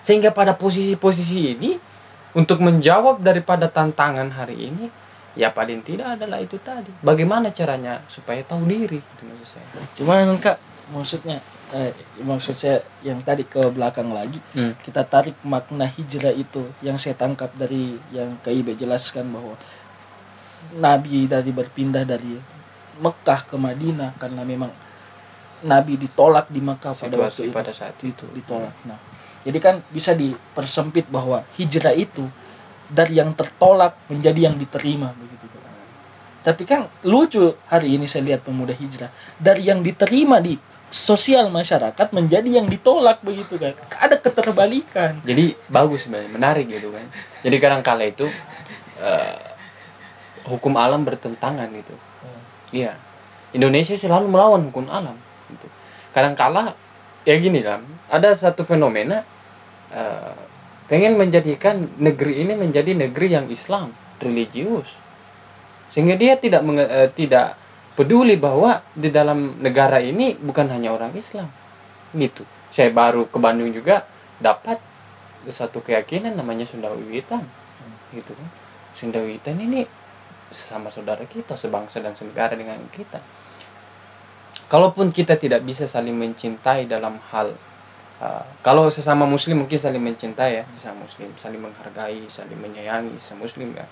Sehingga 0.00 0.32
pada 0.32 0.56
posisi-posisi 0.56 1.52
ini 1.52 1.76
untuk 2.32 2.64
menjawab 2.64 3.20
daripada 3.20 3.68
tantangan 3.68 4.32
hari 4.32 4.72
ini 4.72 4.86
ya 5.36 5.52
paling 5.52 5.84
tidak 5.84 6.16
adalah 6.16 6.40
itu 6.40 6.56
tadi. 6.56 6.88
Bagaimana 7.04 7.52
caranya 7.52 8.00
supaya 8.08 8.40
tahu 8.40 8.64
diri 8.64 9.04
gitu 9.04 9.22
maksud 9.28 9.48
saya. 9.52 9.68
Cuman 10.00 10.40
kak? 10.40 10.56
Maksudnya 10.94 11.42
eh, 11.74 11.90
maksud 12.22 12.54
saya 12.54 12.82
yang 13.02 13.18
tadi 13.22 13.42
ke 13.46 13.58
belakang 13.74 14.10
lagi 14.14 14.38
Hmm. 14.54 14.74
kita 14.82 15.02
tarik 15.02 15.34
makna 15.42 15.86
hijrah 15.86 16.34
itu 16.34 16.62
yang 16.84 16.98
saya 17.00 17.18
tangkap 17.18 17.50
dari 17.58 17.98
yang 18.14 18.38
KIB 18.42 18.78
jelaskan 18.78 19.30
bahwa 19.34 19.58
Nabi 20.76 21.30
dari 21.30 21.50
berpindah 21.54 22.02
dari 22.06 22.38
Mekah 22.98 23.40
ke 23.46 23.56
Madinah 23.58 24.18
karena 24.18 24.42
memang 24.42 24.70
Nabi 25.66 25.98
ditolak 25.98 26.50
di 26.52 26.60
Mekah 26.60 26.92
pada 26.94 27.16
waktu 27.16 27.32
situasi 27.32 27.42
itu 27.48 27.54
pada 27.54 27.72
saat 27.72 27.96
itu 28.02 28.26
ditolak. 28.34 28.74
Nah, 28.84 28.98
jadi 29.46 29.58
kan 29.62 29.74
bisa 29.88 30.12
dipersempit 30.12 31.08
bahwa 31.08 31.46
hijrah 31.56 31.94
itu 31.96 32.26
dari 32.90 33.18
yang 33.18 33.34
tertolak 33.34 33.96
menjadi 34.10 34.50
yang 34.50 34.56
diterima 34.58 35.10
begitu. 35.16 35.46
Tapi 36.46 36.62
kan 36.62 36.86
lucu 37.02 37.58
hari 37.66 37.98
ini 37.98 38.06
saya 38.06 38.22
lihat 38.22 38.46
pemuda 38.46 38.70
hijrah 38.70 39.10
dari 39.34 39.66
yang 39.66 39.82
diterima 39.82 40.38
di 40.38 40.54
sosial 40.96 41.52
masyarakat 41.52 42.08
menjadi 42.16 42.56
yang 42.56 42.66
ditolak 42.72 43.20
begitu 43.20 43.60
kan. 43.60 43.76
Ada 44.00 44.16
keterbalikan. 44.16 45.20
jadi 45.20 45.52
bagus 45.68 46.08
sebenarnya 46.08 46.32
menarik 46.32 46.66
gitu 46.72 46.88
kan? 46.88 47.04
Jadi 47.44 47.56
kadang 47.60 47.84
kala 47.84 48.08
itu 48.08 48.24
eh, 49.04 49.36
hukum 50.48 50.72
alam 50.80 51.04
bertentangan 51.04 51.68
gitu. 51.76 51.92
Iya. 52.72 52.96
Indonesia 53.52 53.92
selalu 53.92 54.32
melawan 54.32 54.64
hukum 54.72 54.88
alam 54.88 55.20
gitu. 55.52 55.68
Kadang 56.16 56.32
kala 56.32 56.72
ya 57.28 57.36
gini 57.36 57.60
kan 57.60 57.84
ada 58.08 58.32
satu 58.32 58.64
fenomena 58.64 59.20
eh, 59.92 60.34
pengen 60.88 61.20
menjadikan 61.20 61.92
negeri 62.00 62.40
ini 62.40 62.56
menjadi 62.56 62.96
negeri 62.96 63.36
yang 63.36 63.46
Islam 63.52 63.92
religius. 64.16 64.88
Sehingga 65.92 66.16
dia 66.16 66.40
tidak 66.40 66.64
menge- 66.64 66.88
eh, 66.88 67.12
tidak 67.12 67.65
peduli 67.96 68.36
bahwa 68.36 68.84
di 68.92 69.08
dalam 69.08 69.58
negara 69.64 69.98
ini 69.98 70.36
bukan 70.36 70.68
hanya 70.68 70.92
orang 70.92 71.16
Islam. 71.16 71.48
Gitu. 72.12 72.44
Saya 72.68 72.92
baru 72.92 73.24
ke 73.26 73.40
Bandung 73.40 73.72
juga 73.72 74.04
dapat 74.36 74.76
satu 75.48 75.80
keyakinan 75.80 76.36
namanya 76.36 76.68
Sunda 76.68 76.92
Wiwitan. 76.92 77.42
Gitu 78.12 78.30
kan. 78.30 78.48
Sunda 78.92 79.18
Wiwitan 79.24 79.56
ini 79.58 79.88
sama 80.52 80.92
saudara 80.92 81.24
kita 81.24 81.56
sebangsa 81.56 81.98
dan 82.04 82.12
senegara 82.12 82.52
dengan 82.52 82.78
kita. 82.92 83.18
Kalaupun 84.68 85.10
kita 85.10 85.40
tidak 85.40 85.64
bisa 85.64 85.88
saling 85.88 86.14
mencintai 86.14 86.84
dalam 86.84 87.16
hal 87.32 87.54
uh, 88.20 88.44
kalau 88.60 88.88
sesama 88.90 89.24
muslim 89.28 89.64
mungkin 89.64 89.78
saling 89.78 90.02
mencintai 90.02 90.62
ya 90.62 90.64
sesama 90.74 91.06
muslim 91.06 91.30
saling 91.38 91.60
menghargai 91.62 92.26
saling 92.26 92.58
menyayangi 92.58 93.14
sesama 93.20 93.46
muslim 93.46 93.70
ya 93.76 93.86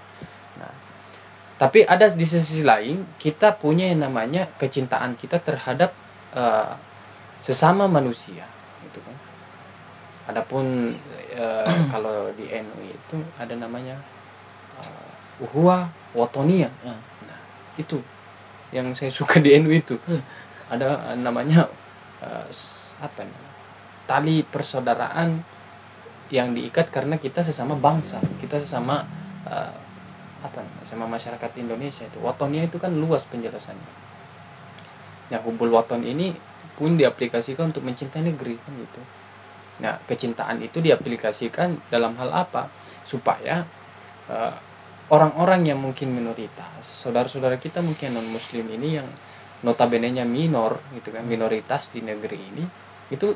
tapi 1.55 1.87
ada 1.87 2.11
di 2.11 2.27
sisi 2.27 2.67
lain 2.67 3.07
kita 3.15 3.55
punya 3.55 3.87
yang 3.87 4.11
namanya 4.11 4.51
kecintaan 4.59 5.15
kita 5.15 5.39
terhadap 5.39 5.95
uh, 6.35 6.75
sesama 7.39 7.87
manusia 7.87 8.43
gitu 8.83 8.99
kan. 8.99 9.17
Adapun 10.35 10.99
uh, 11.39 11.67
kalau 11.95 12.35
di 12.35 12.51
NU 12.51 12.79
itu 12.91 13.17
ada 13.39 13.55
namanya 13.55 13.95
uh, 14.83 15.45
uhuwa 15.47 15.91
watonia 16.15 16.71
Nah, 16.83 16.99
itu 17.79 18.03
yang 18.75 18.91
saya 18.99 19.15
suka 19.23 19.39
di 19.39 19.55
NU 19.63 19.71
itu. 19.71 19.95
Ada 20.67 21.15
uh, 21.15 21.17
namanya 21.19 21.71
uh, 22.19 22.47
apa 22.99 23.23
namanya 23.23 23.53
tali 24.11 24.43
persaudaraan 24.43 25.41
yang 26.33 26.57
diikat 26.57 26.89
karena 26.89 27.21
kita 27.21 27.45
sesama 27.45 27.77
bangsa 27.77 28.21
kita 28.41 28.57
sesama 28.61 29.05
uh, 29.45 29.84
apa? 30.45 30.61
Sama 30.85 31.09
masyarakat 31.09 31.51
Indonesia 31.57 32.05
itu. 32.05 32.21
Watonnya 32.21 32.69
itu 32.69 32.77
kan 32.77 32.93
luas 32.93 33.25
penjelasannya. 33.25 33.93
Nah 35.33 35.41
hubul 35.43 35.73
waton 35.73 36.05
ini 36.05 36.37
pun 36.77 37.01
diaplikasikan 37.01 37.73
untuk 37.73 37.81
mencintai 37.87 38.21
negeri 38.21 38.61
kan 38.61 38.73
gitu. 38.77 39.03
Nah 39.81 39.97
kecintaan 40.05 40.61
itu 40.61 40.85
diaplikasikan 40.85 41.89
dalam 41.89 42.13
hal 42.21 42.29
apa? 42.31 42.69
Supaya 43.09 43.65
uh, 44.29 44.55
orang-orang 45.09 45.65
yang 45.65 45.81
mungkin 45.81 46.13
minoritas 46.13 47.05
saudara-saudara 47.05 47.61
kita 47.61 47.81
mungkin 47.85 48.17
non 48.17 48.29
muslim 48.29 48.69
ini 48.69 49.01
yang 49.01 49.09
notabene 49.65 50.13
nya 50.13 50.29
minor 50.29 50.81
gitu 50.93 51.13
kan 51.13 51.25
minoritas 51.25 51.89
di 51.89 52.05
negeri 52.05 52.37
ini 52.37 52.65
itu 53.09 53.33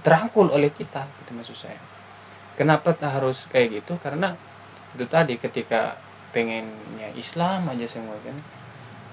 terangkul 0.00 0.48
oleh 0.48 0.72
kita 0.72 1.04
gitu 1.20 1.30
maksud 1.36 1.56
saya. 1.56 1.80
Kenapa 2.56 2.92
harus 3.00 3.48
kayak 3.48 3.84
gitu? 3.84 3.96
Karena 4.00 4.36
itu 4.92 5.04
tadi 5.08 5.40
ketika 5.40 5.96
pengennya 6.30 7.10
Islam 7.18 7.70
aja 7.70 7.86
semua 7.86 8.16
kan. 8.22 8.36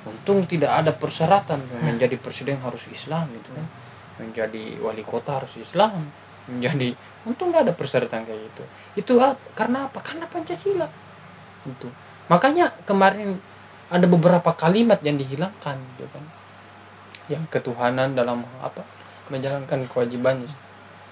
Untung 0.08 0.48
tidak 0.48 0.72
ada 0.72 0.92
persyaratan 0.96 1.60
kan. 1.60 1.80
menjadi 1.84 2.16
presiden 2.16 2.62
harus 2.64 2.88
Islam 2.88 3.28
gitu 3.34 3.50
kan. 3.52 3.68
Menjadi 4.24 4.80
wali 4.82 5.04
kota 5.04 5.42
harus 5.42 5.58
Islam 5.60 6.10
menjadi 6.48 6.96
untung 7.28 7.52
nggak 7.52 7.68
ada 7.68 7.74
persyaratan 7.76 8.24
kayak 8.24 8.42
gitu. 8.52 8.64
Itu 8.96 9.14
karena 9.52 9.92
apa? 9.92 10.00
Karena 10.00 10.26
Pancasila 10.32 10.88
itu 11.68 11.92
makanya 12.32 12.72
kemarin 12.88 13.36
ada 13.92 14.08
beberapa 14.08 14.52
kalimat 14.56 15.04
yang 15.04 15.20
dihilangkan 15.20 15.76
gitu 15.96 16.08
kan. 16.12 16.24
Yang 17.28 17.44
ketuhanan 17.52 18.16
dalam 18.16 18.48
apa? 18.64 18.88
Menjalankan 19.28 19.92
kewajibannya 19.92 20.48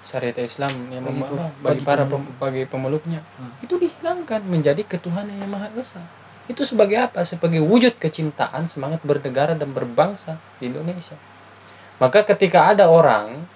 syariat 0.05 0.37
Islam 0.37 0.71
yang 0.89 1.03
Bagi 1.03 1.17
mem- 1.17 1.33
bagi 1.33 1.61
bagi 1.61 1.81
para 1.81 2.03
pemeluk. 2.05 2.13
pem- 2.13 2.37
bagi 2.37 2.63
pemeluknya. 2.63 3.19
Hmm. 3.35 3.51
itu 3.59 3.75
dihilangkan 3.75 4.41
menjadi 4.45 4.81
ketuhanan 4.81 5.35
yang 5.35 5.49
maha 5.49 5.67
esa. 5.73 6.01
Itu 6.45 6.61
sebagai 6.61 7.01
apa? 7.01 7.25
Sebagai 7.25 7.59
wujud 7.59 7.97
kecintaan 7.97 8.69
semangat 8.69 9.01
bernegara 9.01 9.57
dan 9.57 9.73
berbangsa 9.73 10.37
di 10.57 10.69
Indonesia. 10.69 11.17
Maka 11.97 12.21
ketika 12.23 12.69
ada 12.69 12.85
orang 12.85 13.49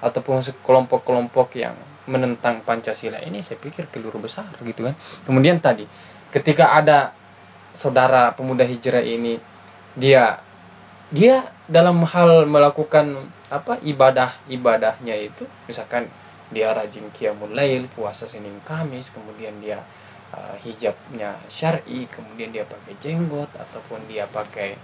ataupun 0.00 0.42
kelompok-kelompok 0.60 1.54
yang 1.54 1.78
menentang 2.06 2.62
Pancasila 2.62 3.18
ini 3.18 3.42
saya 3.42 3.58
pikir 3.58 3.86
keliru 3.86 4.18
besar 4.18 4.46
gitu 4.60 4.86
kan. 4.86 4.94
Kemudian 5.22 5.58
tadi 5.58 5.86
ketika 6.30 6.70
ada 6.72 7.14
saudara 7.70 8.30
pemuda 8.30 8.62
hijrah 8.62 9.02
ini 9.02 9.38
dia 9.92 10.38
dia 11.14 11.54
dalam 11.70 12.02
hal 12.02 12.50
melakukan 12.50 13.30
apa 13.46 13.78
ibadah 13.82 14.34
ibadahnya 14.50 15.14
itu 15.14 15.46
misalkan 15.70 16.10
dia 16.50 16.74
rajin 16.74 17.06
qiyamul 17.14 17.54
lail 17.54 17.86
puasa 17.94 18.26
senin 18.26 18.58
kamis 18.66 19.10
kemudian 19.14 19.54
dia 19.62 19.82
uh, 20.34 20.54
hijabnya 20.62 21.38
syar'i 21.46 22.10
kemudian 22.10 22.50
dia 22.50 22.66
pakai 22.66 22.94
jenggot 22.98 23.50
ataupun 23.54 24.02
dia 24.10 24.26
pakai 24.26 24.74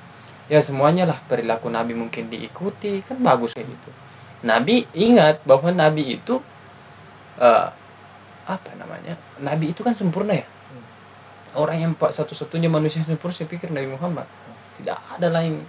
ya 0.50 0.58
semuanya 0.58 1.06
lah 1.06 1.18
perilaku 1.26 1.70
nabi 1.70 1.94
mungkin 1.94 2.30
diikuti 2.30 3.02
kan 3.02 3.18
bagus 3.22 3.54
kayak 3.54 3.66
gitu. 3.66 3.90
Nabi 4.42 4.90
ingat 4.90 5.38
bahwa 5.46 5.70
nabi 5.70 6.18
itu 6.18 6.42
uh, 7.38 7.68
apa 8.42 8.70
namanya 8.74 9.14
nabi 9.38 9.70
itu 9.70 9.86
kan 9.86 9.94
sempurna 9.94 10.34
ya? 10.34 10.46
Orang 11.54 11.78
yang 11.78 11.92
satu-satunya 11.94 12.66
manusia 12.66 13.04
yang 13.04 13.14
sempurna 13.14 13.36
saya 13.36 13.44
pikir 13.44 13.68
Nabi 13.68 13.92
Muhammad. 13.92 14.24
Tidak 14.80 15.20
ada 15.20 15.28
lain 15.28 15.62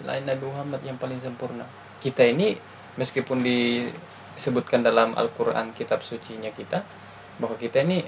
selain 0.00 0.24
Nabi 0.24 0.48
Muhammad 0.48 0.80
yang 0.80 0.96
paling 0.96 1.20
sempurna. 1.20 1.68
Kita 2.00 2.24
ini 2.24 2.56
meskipun 2.96 3.44
disebutkan 3.44 4.80
dalam 4.80 5.12
Al-Quran 5.12 5.76
kitab 5.76 6.00
sucinya 6.00 6.48
kita 6.48 6.80
bahwa 7.36 7.60
kita 7.60 7.84
ini 7.84 8.00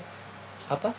apa? 0.72 0.97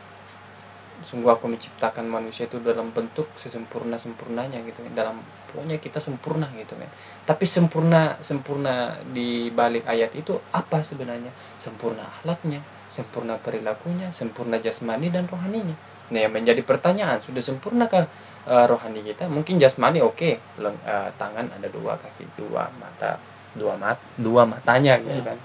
Sungguh 1.04 1.34
aku 1.34 1.52
menciptakan 1.52 2.08
manusia 2.08 2.48
itu 2.48 2.62
dalam 2.64 2.94
bentuk 2.94 3.28
sesempurna 3.36 3.98
sempurnanya 4.00 4.62
gitu 4.64 4.86
kan. 4.86 4.94
Dalam 4.94 5.16
pokoknya 5.52 5.82
kita 5.82 5.98
sempurna 6.00 6.48
gitu 6.56 6.78
kan. 6.78 6.88
Tapi 7.26 7.44
sempurna 7.44 8.16
sempurna 8.22 9.02
di 9.04 9.52
balik 9.52 9.84
ayat 9.90 10.14
itu 10.16 10.38
apa 10.54 10.86
sebenarnya? 10.86 11.34
Sempurna 11.60 12.08
akhlaknya 12.08 12.62
sempurna 12.94 13.42
perilakunya 13.42 14.14
sempurna 14.14 14.62
jasmani 14.62 15.10
dan 15.10 15.26
rohaninya. 15.26 15.74
Nah 16.14 16.20
yang 16.22 16.30
menjadi 16.30 16.62
pertanyaan 16.62 17.18
sudah 17.26 17.42
sempurnakah 17.42 18.06
uh, 18.48 18.66
rohani 18.68 19.02
kita 19.04 19.28
mungkin 19.32 19.60
jasmani 19.60 20.00
oke. 20.04 20.18
Okay. 20.18 20.34
uh, 20.64 21.10
tangan 21.16 21.48
ada 21.52 21.68
dua 21.72 21.96
kaki 22.00 22.28
dua 22.36 22.68
mata 22.80 23.20
dua 23.54 23.78
mat 23.78 23.98
dua 24.18 24.44
matanya 24.50 24.98
gitu 25.00 25.22
kan. 25.22 25.38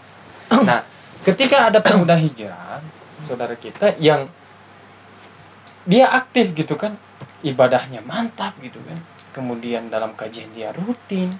Nah 0.64 0.80
ketika 1.22 1.68
ada 1.68 1.78
pemuda 1.84 2.16
hijrah 2.16 2.80
saudara 3.22 3.58
kita 3.58 3.98
yang 4.00 4.30
dia 5.88 6.08
aktif 6.12 6.52
gitu 6.52 6.76
kan 6.76 6.96
ibadahnya 7.44 8.02
mantap 8.04 8.56
gitu 8.64 8.80
kan. 8.84 8.98
Kemudian 9.28 9.92
dalam 9.92 10.16
kajian 10.18 10.50
dia 10.56 10.74
rutin 10.74 11.30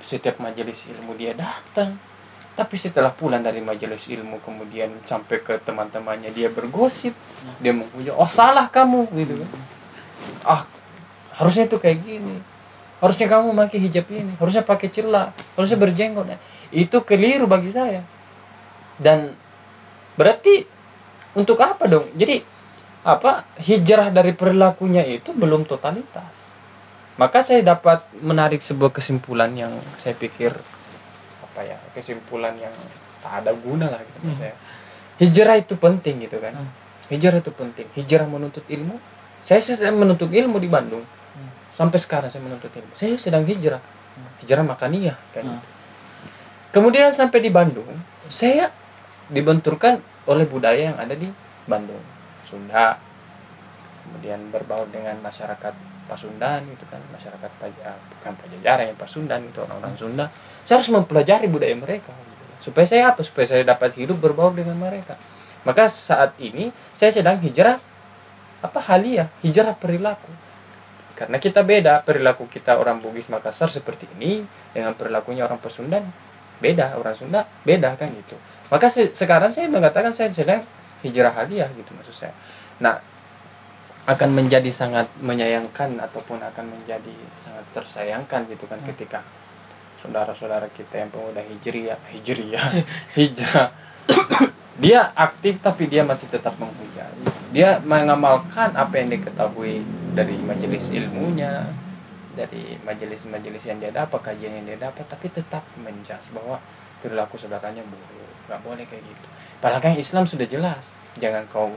setiap 0.00 0.40
majelis 0.40 0.86
ilmu 0.88 1.18
dia 1.18 1.36
datang. 1.36 1.98
Tapi 2.56 2.72
setelah 2.80 3.12
pulang 3.12 3.44
dari 3.44 3.60
majelis 3.60 4.08
ilmu 4.08 4.40
kemudian 4.40 4.88
sampai 5.04 5.44
ke 5.44 5.60
teman-temannya 5.60 6.32
dia 6.32 6.48
bergosip. 6.48 7.12
Dia 7.60 7.76
menghujat 7.76 8.16
oh 8.16 8.30
salah 8.30 8.72
kamu 8.72 9.12
gitu 9.12 9.34
kan. 9.44 9.50
Ah 10.46 10.62
harusnya 11.36 11.68
itu 11.68 11.76
kayak 11.76 12.00
gini. 12.02 12.36
Harusnya 12.96 13.28
kamu 13.28 13.52
pakai 13.52 13.78
hijab 13.80 14.08
ini. 14.08 14.32
Harusnya 14.40 14.64
pakai 14.64 14.88
celah 14.88 15.36
harusnya 15.54 15.76
berjenggot. 15.76 16.32
Itu 16.72 17.04
keliru 17.04 17.44
bagi 17.44 17.68
saya. 17.68 18.00
Dan 18.96 19.36
berarti 20.16 20.64
untuk 21.36 21.60
apa 21.60 21.84
dong? 21.84 22.08
Jadi 22.16 22.40
apa 23.06 23.46
hijrah 23.60 24.10
dari 24.10 24.32
perilakunya 24.32 25.04
itu 25.04 25.36
belum 25.36 25.68
totalitas. 25.68 26.48
Maka 27.20 27.44
saya 27.44 27.60
dapat 27.64 28.04
menarik 28.20 28.60
sebuah 28.60 28.92
kesimpulan 28.92 29.52
yang 29.56 29.72
saya 30.00 30.16
pikir 30.16 30.52
apa 31.40 31.60
ya 31.64 31.78
kesimpulan 31.96 32.52
yang 32.60 32.72
tak 33.24 33.40
ada 33.40 33.56
guna 33.56 33.88
lah 33.88 34.04
gitu 34.04 34.28
hmm. 34.28 34.36
saya 34.36 34.52
hijrah 35.16 35.56
itu 35.56 35.76
penting 35.76 36.28
gitu 36.28 36.40
kan. 36.40 36.56
Hmm. 36.56 36.68
hijrah 37.12 37.38
itu 37.44 37.52
penting. 37.52 37.86
Hijrah 37.92 38.24
menuntut 38.24 38.64
ilmu. 38.64 38.96
Saya 39.46 39.62
sedang 39.62 40.00
menuntut 40.00 40.32
ilmu 40.32 40.58
di 40.58 40.66
Bandung 40.66 41.04
sampai 41.76 42.00
sekarang 42.00 42.32
saya 42.32 42.40
menuntut 42.40 42.72
ilmu. 42.72 42.96
Saya 42.96 43.20
sedang 43.20 43.44
hijrah. 43.44 43.84
Hijrah 44.40 44.64
makaniyah 44.64 45.16
kan 45.36 45.44
hmm. 45.44 45.60
kemudian 46.72 47.12
sampai 47.12 47.44
di 47.44 47.52
Bandung 47.52 47.84
saya 48.32 48.72
dibenturkan 49.28 50.00
oleh 50.24 50.48
budaya 50.48 50.92
yang 50.92 50.96
ada 50.96 51.12
di 51.12 51.28
Bandung. 51.68 52.00
Sunda. 52.48 52.96
Kemudian 54.06 54.48
berbaur 54.48 54.88
dengan 54.88 55.20
masyarakat 55.20 55.74
Pasundan 56.06 56.64
itu 56.70 56.86
kan. 56.88 57.02
Masyarakat 57.12 57.50
uh, 57.60 57.98
bukan 58.16 58.32
Pajajaran 58.40 58.84
yang 58.88 58.98
Pasundan 58.98 59.40
itu 59.44 59.58
orang-orang 59.60 59.94
Sunda. 60.00 60.26
Saya 60.64 60.80
harus 60.80 60.88
mempelajari 60.88 61.50
budaya 61.50 61.76
mereka 61.76 62.14
gitu. 62.14 62.72
supaya 62.72 62.86
saya 62.88 63.12
apa? 63.12 63.20
Supaya 63.20 63.44
saya 63.44 63.62
dapat 63.66 63.92
hidup 64.00 64.16
berbaur 64.16 64.56
dengan 64.56 64.78
mereka. 64.80 65.18
Maka 65.66 65.90
saat 65.90 66.38
ini 66.40 66.70
saya 66.94 67.10
sedang 67.12 67.36
hijrah 67.42 67.82
apa 68.64 68.80
halia 68.88 69.28
hijrah 69.44 69.76
perilaku 69.76 70.45
karena 71.16 71.40
kita 71.40 71.64
beda 71.64 72.04
perilaku 72.04 72.44
kita 72.44 72.76
orang 72.76 73.00
Bugis 73.00 73.32
Makassar 73.32 73.72
seperti 73.72 74.04
ini 74.20 74.44
dengan 74.76 74.92
perilakunya 74.92 75.48
orang 75.48 75.56
Pasundan 75.56 76.04
beda. 76.60 76.96
Orang 76.96 77.16
Sunda 77.16 77.48
beda 77.64 77.96
kan 77.96 78.12
gitu. 78.12 78.36
Maka 78.68 78.92
se 78.92 79.12
sekarang 79.16 79.52
saya 79.52 79.70
mengatakan 79.70 80.12
saya 80.12 80.32
sedang 80.32 80.60
hijrah 81.00 81.32
hadiah 81.32 81.68
gitu 81.72 81.88
maksud 81.96 82.12
saya. 82.12 82.34
Nah 82.82 83.00
akan 84.06 84.30
menjadi 84.38 84.70
sangat 84.70 85.10
menyayangkan 85.18 85.98
ataupun 85.98 86.38
akan 86.38 86.64
menjadi 86.70 87.14
sangat 87.34 87.66
tersayangkan 87.74 88.46
gitu 88.46 88.70
kan 88.70 88.78
hmm. 88.78 88.88
ketika 88.94 89.26
saudara-saudara 89.98 90.70
kita 90.70 91.02
yang 91.02 91.10
pemuda 91.10 91.42
hijriah 91.42 91.98
hijriah 92.14 92.66
hijrah 93.18 93.74
dia 94.76 95.12
aktif 95.16 95.60
tapi 95.64 95.88
dia 95.88 96.04
masih 96.04 96.28
tetap 96.28 96.52
menghujat 96.60 97.12
dia 97.56 97.80
mengamalkan 97.80 98.76
apa 98.76 99.00
yang 99.00 99.08
diketahui 99.16 99.80
dari 100.12 100.36
majelis 100.44 100.92
ilmunya 100.92 101.64
dari 102.36 102.76
majelis-majelis 102.84 103.64
yang 103.64 103.80
dia 103.80 103.88
dapat 103.88 104.20
kajian 104.20 104.60
yang 104.60 104.66
dia 104.68 104.78
dapat 104.92 105.08
tapi 105.08 105.32
tetap 105.32 105.64
menjas 105.80 106.28
bahwa 106.36 106.60
perilaku 107.00 107.40
saudaranya 107.40 107.80
buruk 107.80 108.28
nggak 108.46 108.60
boleh 108.62 108.84
kayak 108.86 109.02
gitu. 109.02 109.26
Padahal 109.58 109.82
kan 109.82 109.96
Islam 109.96 110.28
sudah 110.28 110.46
jelas 110.46 110.92
jangan 111.16 111.48
kau 111.48 111.72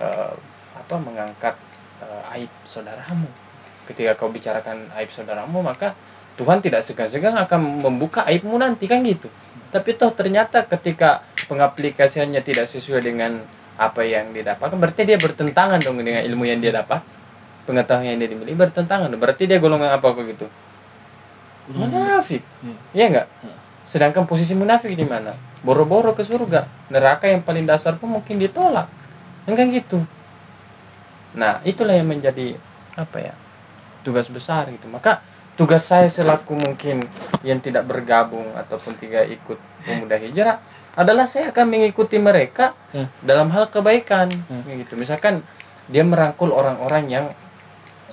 uh, 0.00 0.34
apa 0.74 0.94
mengangkat 0.96 1.54
uh, 2.00 2.34
aib 2.34 2.50
saudaramu. 2.64 3.28
Ketika 3.84 4.16
kau 4.16 4.32
bicarakan 4.32 4.88
aib 4.96 5.12
saudaramu 5.12 5.60
maka 5.60 5.92
Tuhan 6.40 6.64
tidak 6.64 6.80
segan-segan 6.86 7.36
akan 7.36 7.84
membuka 7.84 8.24
aibmu 8.24 8.56
nanti 8.56 8.88
kan 8.88 9.04
gitu 9.04 9.28
tapi 9.68 9.96
toh 9.96 10.12
ternyata 10.12 10.64
ketika 10.64 11.24
pengaplikasiannya 11.48 12.40
tidak 12.44 12.68
sesuai 12.68 13.04
dengan 13.04 13.44
apa 13.78 14.02
yang 14.02 14.34
dia 14.34 14.42
dapatkan 14.42 14.74
berarti 14.74 15.06
dia 15.06 15.18
bertentangan 15.20 15.78
dong 15.84 16.02
dengan 16.02 16.24
ilmu 16.26 16.44
yang 16.48 16.58
dia 16.58 16.74
dapat 16.74 17.04
pengetahuan 17.68 18.10
yang 18.10 18.18
dia 18.18 18.28
dimiliki 18.32 18.56
bertentangan 18.56 19.12
berarti 19.14 19.44
dia 19.46 19.60
golongan 19.60 19.92
apa 19.94 20.06
kok 20.08 20.24
gitu? 20.24 20.46
Hmm. 21.68 21.84
munafik. 21.84 22.42
Hmm. 22.64 22.76
iya 22.96 23.06
enggak 23.12 23.28
hmm. 23.44 23.56
sedangkan 23.84 24.24
posisi 24.24 24.56
munafik 24.56 24.92
di 24.96 25.04
mana? 25.04 25.36
Boro-boro 25.58 26.14
ke 26.14 26.22
surga. 26.22 26.70
Neraka 26.88 27.26
yang 27.26 27.42
paling 27.42 27.66
dasar 27.66 27.98
pun 27.98 28.14
mungkin 28.14 28.38
ditolak. 28.38 28.86
Enggak 29.48 29.82
gitu. 29.82 29.98
Nah 31.34 31.58
itulah 31.66 31.96
yang 31.98 32.06
menjadi 32.06 32.54
apa 32.94 33.16
ya 33.18 33.34
tugas 34.06 34.30
besar 34.30 34.70
gitu. 34.70 34.86
Maka 34.86 35.20
tugas 35.58 35.82
saya 35.82 36.06
selaku 36.06 36.54
mungkin 36.54 37.02
yang 37.42 37.58
tidak 37.58 37.82
bergabung 37.90 38.46
ataupun 38.54 38.94
tidak 38.94 39.26
ikut 39.26 39.58
pemuda 39.82 40.14
hijrah 40.14 40.62
adalah 40.94 41.26
saya 41.26 41.50
akan 41.50 41.66
mengikuti 41.66 42.14
mereka 42.22 42.78
hmm. 42.94 43.26
dalam 43.26 43.50
hal 43.50 43.66
kebaikan. 43.66 44.30
Hmm. 44.46 44.62
gitu. 44.78 44.94
Misalkan 44.94 45.42
dia 45.90 46.06
merangkul 46.06 46.54
orang-orang 46.54 47.04
yang 47.10 47.26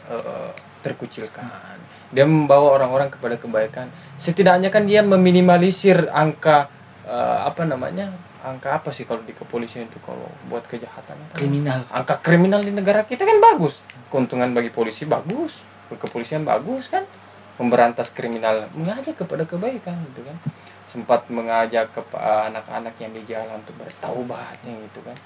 uh, 0.09 0.49
terkucilkan. 0.81 1.77
Dia 2.09 2.25
membawa 2.25 2.81
orang-orang 2.81 3.13
kepada 3.13 3.37
kebaikan. 3.37 3.93
Setidaknya 4.17 4.73
kan 4.73 4.89
dia 4.89 5.05
meminimalisir 5.05 6.09
angka 6.09 6.69
uh, 7.05 7.45
apa 7.45 7.65
namanya 7.65 8.09
angka 8.45 8.77
apa 8.77 8.93
sih 8.93 9.09
kalau 9.09 9.25
di 9.25 9.33
kepolisian 9.33 9.89
itu 9.89 9.97
kalau 10.01 10.29
buat 10.49 10.65
kejahatan? 10.69 11.17
Kriminal. 11.33 11.89
Angka 11.89 12.21
kriminal 12.21 12.61
di 12.61 12.73
negara 12.73 13.05
kita 13.05 13.25
kan 13.25 13.37
bagus. 13.37 13.81
Keuntungan 14.13 14.53
bagi 14.53 14.69
polisi 14.69 15.05
bagus. 15.09 15.61
Kepolisian 15.89 16.45
bagus 16.45 16.89
kan 16.89 17.05
memberantas 17.55 18.11
kriminal 18.11 18.67
mengajak 18.75 19.15
kepada 19.15 19.47
kebaikan 19.47 19.95
gitu 20.11 20.21
kan. 20.27 20.37
Sempat 20.85 21.27
mengajak 21.27 21.91
ke 21.91 22.01
anak-anak 22.19 22.95
yang 23.03 23.11
di 23.11 23.21
jalan 23.27 23.59
untuk 23.59 23.75
bertaubat 23.79 24.59
yang 24.63 24.79
gitu 24.91 25.03
kan. 25.03 25.17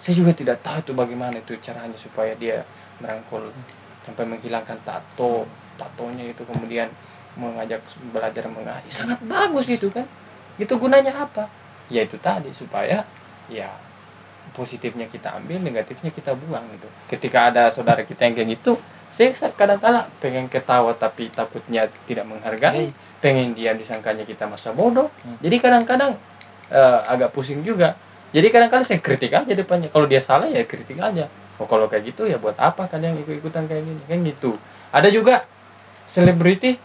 Saya 0.00 0.16
juga 0.16 0.32
tidak 0.32 0.64
tahu 0.64 0.80
itu 0.80 0.92
bagaimana 0.96 1.36
itu 1.36 1.52
caranya 1.60 1.96
supaya 1.96 2.32
dia 2.36 2.64
merangkul 3.04 3.52
sampai 4.04 4.24
menghilangkan 4.24 4.80
tato 4.80 5.44
tatonya 5.76 6.24
itu 6.28 6.44
kemudian 6.44 6.88
mengajak 7.36 7.80
belajar 8.12 8.48
mengaji 8.48 8.88
sangat 8.92 9.20
bagus 9.24 9.64
gitu 9.68 9.92
kan. 9.92 10.08
Itu 10.56 10.76
gunanya 10.76 11.12
apa? 11.28 11.48
Ya 11.92 12.04
itu 12.04 12.16
tadi 12.20 12.52
supaya 12.52 13.04
ya 13.48 13.68
positifnya 14.56 15.06
kita 15.08 15.36
ambil 15.36 15.60
negatifnya 15.62 16.12
kita 16.12 16.32
buang 16.36 16.64
gitu. 16.76 16.88
Ketika 17.08 17.52
ada 17.52 17.68
saudara 17.68 18.04
kita 18.04 18.24
yang 18.24 18.34
kayak 18.36 18.60
gitu 18.60 18.80
saya 19.10 19.34
kadang-kadang 19.34 20.06
pengen 20.22 20.46
ketawa 20.46 20.94
tapi 20.94 21.28
takutnya 21.34 21.90
tidak 22.06 22.30
menghargai. 22.30 22.94
Pengen 23.20 23.52
dia 23.52 23.74
disangkanya 23.76 24.24
kita 24.24 24.48
masa 24.48 24.72
bodoh. 24.72 25.12
Hmm. 25.26 25.36
jadi 25.44 25.56
kadang-kadang 25.60 26.16
uh, 26.72 27.00
agak 27.04 27.34
pusing 27.34 27.60
juga. 27.66 27.98
Jadi 28.30 28.46
kadang-kadang 28.48 28.86
saya 28.86 29.02
kritik 29.02 29.34
aja 29.34 29.52
depannya. 29.52 29.90
Kalau 29.90 30.06
dia 30.06 30.22
salah 30.22 30.46
ya 30.46 30.62
kritik 30.64 30.96
aja. 30.96 31.26
Oh 31.60 31.66
kalau 31.68 31.90
kayak 31.90 32.14
gitu 32.14 32.24
ya 32.24 32.40
buat 32.40 32.56
apa 32.56 32.88
kalian 32.88 33.20
ikut-ikutan 33.20 33.66
kayak 33.66 33.82
gini? 33.84 34.02
Kan 34.06 34.18
gitu. 34.24 34.56
Ada 34.94 35.10
juga 35.12 35.44
selebriti 36.06 36.78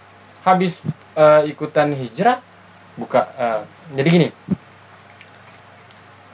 habis 0.43 0.81
eh, 1.15 1.41
ikutan 1.47 1.93
hijrah 1.93 2.41
buka 2.97 3.29
eh, 3.37 3.61
jadi 3.95 4.07
gini. 4.09 4.27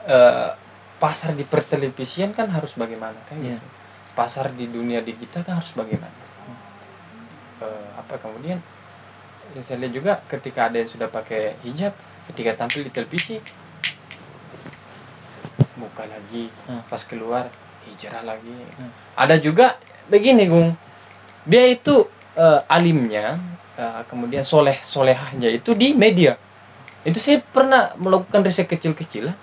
Eh, 0.08 0.48
pasar 0.98 1.36
di 1.36 1.46
pertelevisian 1.46 2.34
kan 2.34 2.50
harus 2.50 2.74
bagaimana? 2.74 3.14
Kan 3.28 3.38
Iya. 3.38 3.60
gitu 3.60 3.81
pasar 4.12 4.52
di 4.52 4.68
dunia 4.68 5.00
digital 5.00 5.42
kan 5.42 5.58
harus 5.60 5.72
bagaimana? 5.72 6.12
Eh, 7.62 7.88
apa 7.96 8.14
kemudian? 8.18 8.58
Yang 9.52 9.64
saya 9.64 9.78
lihat 9.84 9.92
juga 9.92 10.12
ketika 10.28 10.68
ada 10.68 10.76
yang 10.80 10.90
sudah 10.90 11.08
pakai 11.08 11.56
hijab 11.66 11.92
ketika 12.30 12.54
tampil 12.54 12.86
di 12.86 12.92
televisi 12.94 13.36
buka 15.76 16.06
lagi 16.06 16.46
Hmm. 16.68 16.82
pas 16.86 17.02
keluar 17.02 17.50
hijrah 17.88 18.22
lagi. 18.22 18.54
Hmm. 18.78 18.90
ada 19.18 19.34
juga 19.36 19.76
begini 20.06 20.46
gung. 20.46 20.72
Dia 21.42 21.66
itu 21.66 22.06
eh, 22.38 22.60
alimnya 22.70 23.36
eh, 23.74 24.02
kemudian 24.06 24.46
soleh 24.46 24.78
solehahnya 24.80 25.50
itu 25.50 25.74
di 25.74 25.92
media. 25.92 26.38
Itu 27.02 27.18
saya 27.18 27.42
pernah 27.42 27.90
melakukan 27.98 28.46
riset 28.46 28.70
kecil-kecilan. 28.70 29.34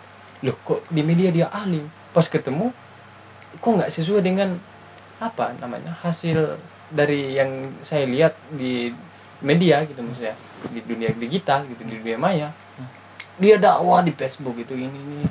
Loh 0.48 0.56
kok 0.64 0.88
di 0.88 1.04
media 1.04 1.28
dia 1.30 1.48
alim? 1.52 1.92
Pas 2.16 2.24
ketemu 2.24 2.72
kok 3.58 3.72
nggak 3.74 3.89
sesuai 3.89 4.22
dengan 4.22 4.54
apa 5.18 5.58
namanya 5.58 5.97
hasil 6.06 6.62
dari 6.89 7.34
yang 7.34 7.74
saya 7.82 8.06
lihat 8.06 8.34
di 8.54 8.93
media 9.41 9.82
gitu 9.86 10.02
maksudnya 10.02 10.36
di 10.70 10.80
dunia 10.84 11.10
digital 11.16 11.66
gitu 11.70 11.82
di 11.86 11.95
dunia 12.04 12.20
maya. 12.20 12.50
Dia 13.39 13.56
dakwah 13.56 14.04
di 14.04 14.12
Facebook 14.12 14.60
gitu 14.60 14.76
ini 14.76 15.00
ini. 15.00 15.24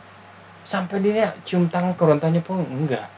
Sampai 0.65 1.01
dia 1.01 1.33
cium 1.45 1.69
tangan 1.69 1.93
kerontanya 1.97 2.41
pun 2.41 2.65
enggak. 2.65 3.09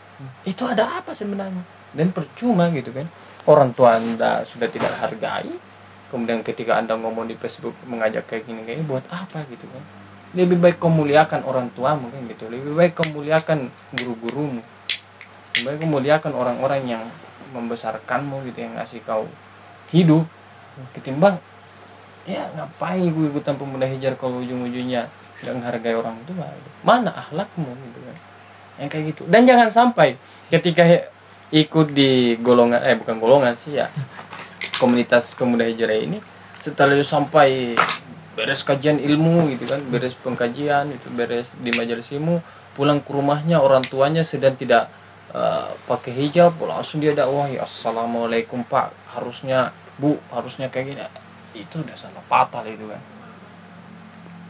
Itu 0.43 0.67
ada 0.67 0.99
apa 0.99 1.15
sebenarnya? 1.15 1.63
Dan 1.95 2.11
percuma 2.11 2.71
gitu 2.75 2.91
kan. 2.91 3.07
Orang 3.47 3.71
tua 3.73 3.99
anda 3.99 4.43
sudah 4.45 4.69
tidak 4.69 4.93
hargai 4.99 5.49
kemudian 6.11 6.43
ketika 6.43 6.75
anda 6.75 6.99
ngomong 6.99 7.31
di 7.31 7.39
Facebook 7.39 7.73
mengajak 7.87 8.27
kayak 8.27 8.43
gini 8.43 8.67
kayak 8.67 8.83
buat 8.83 9.07
apa 9.15 9.47
gitu 9.47 9.63
kan? 9.71 9.83
Lebih 10.35 10.59
baik 10.59 10.77
kau 10.83 10.91
muliakan 10.91 11.47
orang 11.47 11.71
tua 11.71 11.95
mungkin 11.95 12.27
gitu. 12.27 12.51
Lebih 12.51 12.75
baik 12.75 12.93
kau 12.99 13.07
muliakan 13.15 13.71
guru-gurumu 13.95 14.63
baik 15.67 15.83
kau 15.83 15.89
muliakan 15.89 16.33
orang-orang 16.35 16.83
yang 16.87 17.03
membesarkanmu 17.51 18.47
gitu 18.51 18.59
yang 18.67 18.75
ngasih 18.79 19.01
kau 19.03 19.27
hidup. 19.91 20.25
Ketimbang 20.97 21.37
ya 22.29 22.47
ngapain 22.55 23.11
gue 23.11 23.27
ikutan 23.33 23.57
pemuda 23.57 23.89
hijau 23.89 24.15
kalau 24.17 24.45
ujung-ujungnya 24.45 25.09
nggak 25.41 25.55
menghargai 25.57 25.97
orang 25.97 26.17
tua? 26.29 26.47
Gitu. 26.47 26.71
mana 26.85 27.11
akhlakmu 27.13 27.69
gitu 27.69 27.99
kan? 28.05 28.17
Yang 28.81 28.89
kayak 28.93 29.05
gitu. 29.13 29.23
Dan 29.29 29.43
jangan 29.45 29.69
sampai 29.69 30.17
ketika 30.49 30.85
ikut 31.51 31.91
di 31.91 32.39
golongan 32.39 32.79
eh 32.87 32.95
bukan 32.95 33.19
golongan 33.19 33.59
sih 33.59 33.75
ya 33.75 33.91
komunitas 34.79 35.35
pemuda 35.35 35.67
hijrah 35.67 35.99
ini 35.99 36.23
setelah 36.63 36.95
itu 36.95 37.03
sampai 37.03 37.75
beres 38.39 38.63
kajian 38.63 39.03
ilmu 39.03 39.51
gitu 39.53 39.67
kan 39.67 39.83
beres 39.91 40.15
pengkajian 40.15 40.95
itu 40.95 41.11
beres 41.11 41.51
di 41.59 41.75
majelis 41.75 42.07
ilmu 42.15 42.39
pulang 42.79 43.03
ke 43.03 43.11
rumahnya 43.11 43.59
orang 43.59 43.83
tuanya 43.83 44.23
sedang 44.23 44.55
tidak 44.55 44.87
eh, 45.35 45.69
pakai 45.87 46.13
hijab 46.15 46.59
langsung 46.63 46.99
dia 47.03 47.15
dakwah 47.15 47.47
ya 47.51 47.65
assalamualaikum 47.65 48.63
pak. 48.67 48.93
Harusnya 49.11 49.75
bu 49.99 50.19
harusnya 50.31 50.71
kayak 50.71 50.87
gini. 50.95 51.01
Itu 51.55 51.83
udah 51.83 51.97
salah 51.99 52.23
fatal 52.27 52.67
itu 52.67 52.87
kan. 52.87 53.03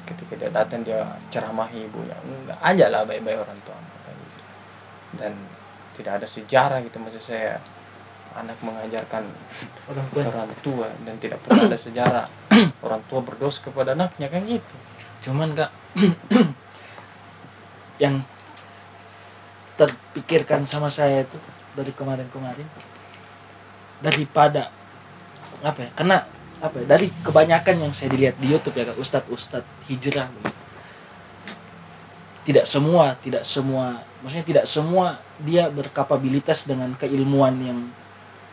Ketika 0.09 0.33
dia 0.37 0.51
datang 0.51 0.83
dia 0.83 1.05
ceramahi 1.31 1.87
ibunya. 1.87 2.16
Enggak 2.24 2.59
aja 2.61 2.87
lah 2.91 3.03
baik-baik 3.07 3.41
orang 3.41 3.61
tua. 3.62 3.78
Dan 5.18 5.33
tidak 5.97 6.22
ada 6.22 6.26
sejarah 6.26 6.78
gitu 6.85 6.97
maksud 7.01 7.22
saya. 7.22 7.61
Anak 8.31 8.62
mengajarkan 8.62 9.26
orang 9.91 10.07
tua. 10.14 10.22
orang 10.22 10.51
tua 10.62 10.87
dan 11.03 11.14
tidak 11.18 11.43
pernah 11.43 11.66
ada 11.66 11.74
sejarah. 11.74 12.26
Orang 12.87 13.03
tua 13.11 13.26
berdosa 13.26 13.59
kepada 13.59 13.99
anaknya 13.99 14.31
kan 14.31 14.47
gitu. 14.47 14.76
Cuman 15.26 15.51
kak 15.59 15.74
yang 18.03 18.22
terpikirkan 19.81 20.68
sama 20.68 20.93
saya 20.93 21.24
itu 21.24 21.39
dari 21.72 21.89
kemarin-kemarin. 21.97 22.68
Daripada 24.05 24.68
apa 25.64 25.81
ya 25.89 25.91
karena 25.97 26.16
apa 26.61 26.76
ya, 26.85 26.87
dari 26.89 27.09
kebanyakan 27.24 27.89
yang 27.89 27.93
saya 27.97 28.12
dilihat 28.12 28.37
di 28.37 28.53
YouTube 28.53 28.76
ya 28.76 28.93
ustadz 29.01 29.89
hijrah 29.89 30.28
begitu. 30.28 30.61
Tidak 32.45 32.64
semua 32.68 33.16
tidak 33.16 33.49
semua 33.49 34.05
maksudnya 34.20 34.45
tidak 34.45 34.64
semua 34.68 35.20
dia 35.41 35.72
berkapabilitas 35.72 36.68
dengan 36.68 36.93
keilmuan 37.01 37.57
yang 37.64 37.78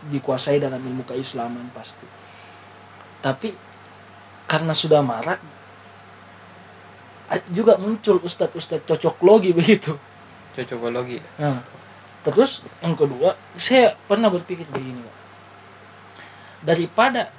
dikuasai 0.08 0.64
dalam 0.64 0.80
ilmu 0.80 1.04
keislaman 1.04 1.68
pasti. 1.76 2.08
Tapi 3.20 3.52
karena 4.48 4.72
sudah 4.72 5.04
marak 5.04 5.44
juga 7.52 7.76
muncul 7.76 8.24
ustadz-ustadz 8.24 8.88
cocok 8.88 9.20
logi 9.20 9.52
begitu 9.60 10.00
cocokologi 10.58 11.22
Nah, 11.38 11.62
terus 12.26 12.66
yang 12.82 12.98
kedua, 12.98 13.38
saya 13.54 13.94
pernah 14.10 14.34
berpikir 14.34 14.66
begini, 14.74 15.06
Pak. 15.06 15.16
Daripada 16.66 17.30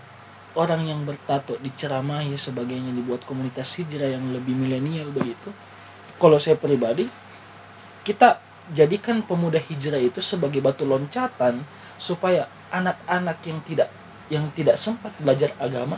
orang 0.54 0.86
yang 0.86 1.02
bertato 1.02 1.58
diceramahi 1.58 2.38
sebagainya 2.38 2.94
dibuat 2.94 3.26
komunitas 3.26 3.74
hijrah 3.82 4.14
yang 4.14 4.30
lebih 4.30 4.54
milenial 4.54 5.10
begitu. 5.10 5.50
Kalau 6.18 6.38
saya 6.38 6.54
pribadi, 6.58 7.06
kita 8.06 8.40
jadikan 8.72 9.20
pemuda 9.22 9.60
hijrah 9.60 10.00
itu 10.00 10.22
sebagai 10.22 10.62
batu 10.62 10.88
loncatan 10.88 11.62
supaya 11.98 12.46
anak-anak 12.70 13.38
yang 13.44 13.58
tidak 13.64 13.88
yang 14.28 14.44
tidak 14.52 14.76
sempat 14.76 15.16
belajar 15.16 15.56
agama 15.56 15.96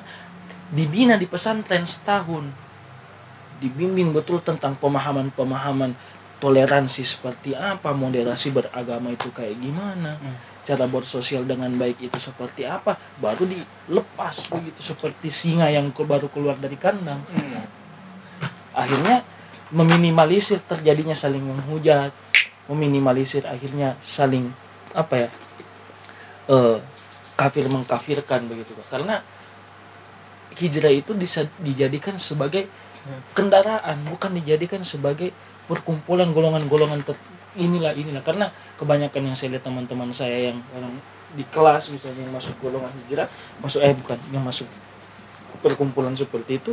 dibina 0.70 1.18
di 1.18 1.26
pesantren 1.26 1.82
setahun 1.82 2.46
dibimbing 3.58 4.14
betul 4.14 4.38
tentang 4.40 4.78
pemahaman-pemahaman 4.78 5.92
toleransi 6.41 7.05
seperti 7.05 7.53
apa, 7.53 7.93
moderasi 7.93 8.51
beragama 8.51 9.12
itu 9.12 9.28
kayak 9.30 9.61
gimana, 9.61 10.16
Hmm. 10.16 10.36
cara 10.64 10.88
bersosial 10.88 11.45
dengan 11.45 11.68
baik 11.76 12.01
itu 12.01 12.16
seperti 12.16 12.64
apa, 12.64 12.97
baru 13.20 13.45
dilepas 13.45 14.49
begitu 14.49 14.80
seperti 14.80 15.28
singa 15.28 15.68
yang 15.68 15.93
baru 15.93 16.32
keluar 16.32 16.57
dari 16.57 16.80
kandang. 16.80 17.20
Akhirnya 18.72 19.20
meminimalisir 19.70 20.64
terjadinya 20.64 21.14
saling 21.14 21.45
menghujat, 21.45 22.11
meminimalisir 22.70 23.45
akhirnya 23.45 23.99
saling 24.01 24.51
apa 24.95 25.26
ya 25.26 25.28
eh, 26.51 26.78
kafir 27.38 27.66
mengkafirkan 27.70 28.47
begitu 28.51 28.74
karena 28.91 29.22
hijrah 30.59 30.91
itu 30.91 31.14
bisa 31.14 31.47
dijadikan 31.62 32.18
sebagai 32.18 32.66
kendaraan 33.32 33.97
bukan 34.07 34.36
dijadikan 34.38 34.84
sebagai 34.84 35.32
perkumpulan 35.70 36.34
golongan-golongan 36.34 37.06
inilah 37.54 37.94
inilah 37.94 38.22
karena 38.26 38.50
kebanyakan 38.74 39.30
yang 39.30 39.36
saya 39.38 39.54
lihat 39.54 39.64
teman-teman 39.66 40.10
saya 40.10 40.50
yang 40.50 40.58
orang 40.74 40.94
di 41.30 41.46
kelas 41.46 41.94
misalnya 41.94 42.26
yang 42.26 42.34
masuk 42.34 42.54
golongan 42.58 42.90
hijrah 43.06 43.30
masuk 43.62 43.78
eh 43.86 43.94
bukan 43.94 44.18
yang 44.34 44.42
masuk 44.42 44.66
perkumpulan 45.62 46.14
seperti 46.18 46.58
itu 46.58 46.72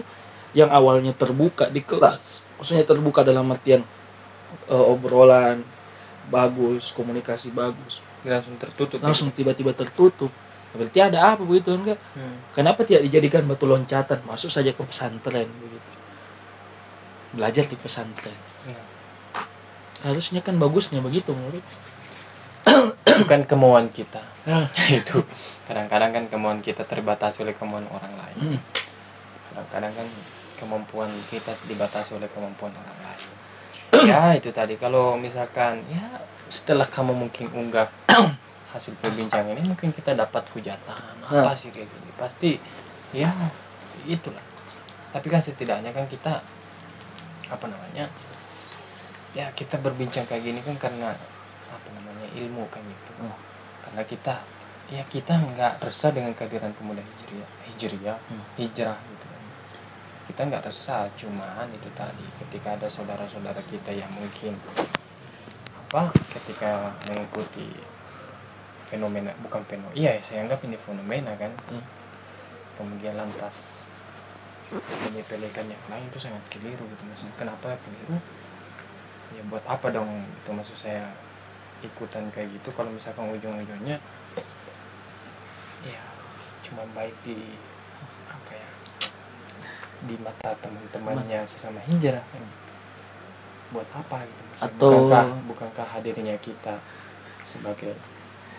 yang 0.58 0.74
awalnya 0.74 1.14
terbuka 1.14 1.70
di 1.70 1.86
kelas 1.86 2.50
maksudnya 2.58 2.82
terbuka 2.82 3.22
dalam 3.22 3.46
artian 3.54 3.86
eh, 4.66 4.86
obrolan 4.90 5.62
bagus 6.34 6.90
komunikasi 6.98 7.54
bagus 7.54 8.02
langsung 8.26 8.58
tertutup 8.58 9.00
langsung 9.00 9.30
tiba-tiba 9.30 9.78
tertutup 9.78 10.34
berarti 10.78 11.00
ada 11.00 11.34
apa 11.34 11.42
begitu 11.42 11.74
enggak 11.74 11.98
Hmm. 12.18 12.38
Kenapa 12.58 12.82
tidak 12.82 13.06
dijadikan 13.06 13.46
batu 13.46 13.70
loncatan? 13.70 14.26
Masuk 14.26 14.50
saja 14.50 14.74
ke 14.74 14.82
pesantren 14.82 15.46
begitu. 15.62 15.94
Belajar 17.38 17.70
di 17.70 17.78
pesantren. 17.78 18.34
Harusnya 20.06 20.42
kan 20.46 20.58
bagusnya 20.62 21.02
begitu 21.02 21.34
menurut. 21.34 21.64
bukan 23.18 23.42
kemauan 23.50 23.88
kita. 23.90 24.22
Nah, 24.46 24.70
itu. 25.00 25.24
Kadang-kadang 25.66 26.12
kan 26.14 26.24
kemauan 26.30 26.60
kita 26.62 26.86
terbatasi 26.86 27.42
oleh 27.44 27.56
kemauan 27.58 27.88
orang 27.90 28.14
lain. 28.14 28.38
Hmm, 28.38 28.60
kadang-kadang 29.52 29.94
kan 29.96 30.08
kemampuan 30.58 31.10
kita 31.30 31.54
dibatasi 31.70 32.18
oleh 32.18 32.30
kemampuan 32.32 32.74
orang 32.74 33.00
lain. 33.02 33.30
Ya 34.10 34.36
itu 34.36 34.54
tadi. 34.54 34.78
Kalau 34.78 35.18
misalkan 35.18 35.82
ya 35.90 36.22
setelah 36.52 36.86
kamu 36.86 37.18
mungkin 37.18 37.50
unggah 37.50 37.88
hasil 38.76 38.94
perbincangan 39.00 39.56
ini 39.58 39.74
mungkin 39.74 39.90
kita 39.96 40.14
dapat 40.14 40.44
hujatan. 40.54 41.02
Apa 41.24 41.56
sih 41.58 41.74
kayak 41.74 41.88
gini? 41.90 42.12
Pasti 42.14 42.52
ya 43.16 43.32
itulah. 44.06 44.44
Tapi 45.10 45.28
kan 45.32 45.42
setidaknya 45.42 45.90
kan 45.96 46.06
kita 46.06 46.44
apa 47.48 47.66
namanya 47.66 48.12
ya 49.32 49.52
kita 49.52 49.76
berbincang 49.78 50.24
kayak 50.24 50.44
gini 50.44 50.60
kan 50.62 50.76
karena 50.78 51.12
apa 51.68 51.88
namanya 51.92 52.28
ilmu 52.34 52.64
kan 52.70 52.80
gitu 52.82 53.12
Oh. 53.20 53.36
karena 53.84 54.04
kita 54.04 54.34
ya 54.88 55.04
kita 55.04 55.36
nggak 55.36 55.84
resah 55.84 56.12
dengan 56.12 56.32
kehadiran 56.32 56.72
pemuda 56.74 57.04
hijriah 57.04 57.50
hijriah 57.68 58.18
Hmm. 58.30 58.44
hijrah 58.56 58.96
gitu 58.96 59.26
kan 59.26 59.42
kita 60.28 60.42
nggak 60.48 60.64
resah 60.64 61.08
cuman 61.14 61.68
itu 61.70 61.90
tadi 61.92 62.24
ketika 62.40 62.80
ada 62.80 62.88
saudara-saudara 62.88 63.60
kita 63.68 63.92
yang 63.92 64.08
mungkin 64.12 64.56
apa 65.88 66.08
ketika 66.30 66.92
mengikuti 67.06 67.68
fenomena 68.88 69.32
bukan 69.40 69.60
fenomena 69.66 69.92
iya 69.94 70.16
saya 70.20 70.48
anggap 70.48 70.64
ini 70.64 70.80
fenomena 70.80 71.36
kan 71.36 71.52
Hmm. 71.68 71.84
kemudian 72.80 73.16
lantas 73.16 73.84
menyepelekan 75.08 75.64
yang 75.66 75.84
lain 75.88 76.06
itu 76.08 76.20
sangat 76.20 76.44
keliru 76.48 76.84
gitu 76.86 77.04
maksudnya 77.04 77.36
kenapa 77.40 77.76
keliru 77.80 78.20
ya 79.36 79.44
buat 79.48 79.64
apa 79.68 79.88
dong 79.92 80.08
itu 80.24 80.50
maksud 80.52 80.78
saya 80.78 81.12
ikutan 81.84 82.28
kayak 82.32 82.52
gitu? 82.58 82.70
Kalau 82.74 82.90
misalkan 82.90 83.28
ujung-ujungnya 83.32 83.98
ya 85.86 86.02
cuma 86.66 86.84
baik 86.92 87.14
di 87.24 87.38
apa 88.28 88.52
ya 88.52 88.70
di 90.04 90.16
mata 90.20 90.52
teman-temannya 90.62 91.44
sesama 91.48 91.80
hijrah 91.86 92.24
kan? 92.24 92.44
Buat 93.76 93.90
apa 93.94 94.24
gitu? 94.24 94.42
Maksudnya, 94.48 94.68
Atau- 94.74 94.92
bukankah 94.96 95.26
bukankah 95.52 95.88
hadirnya 95.98 96.36
kita 96.40 96.80
sebagai 97.44 97.96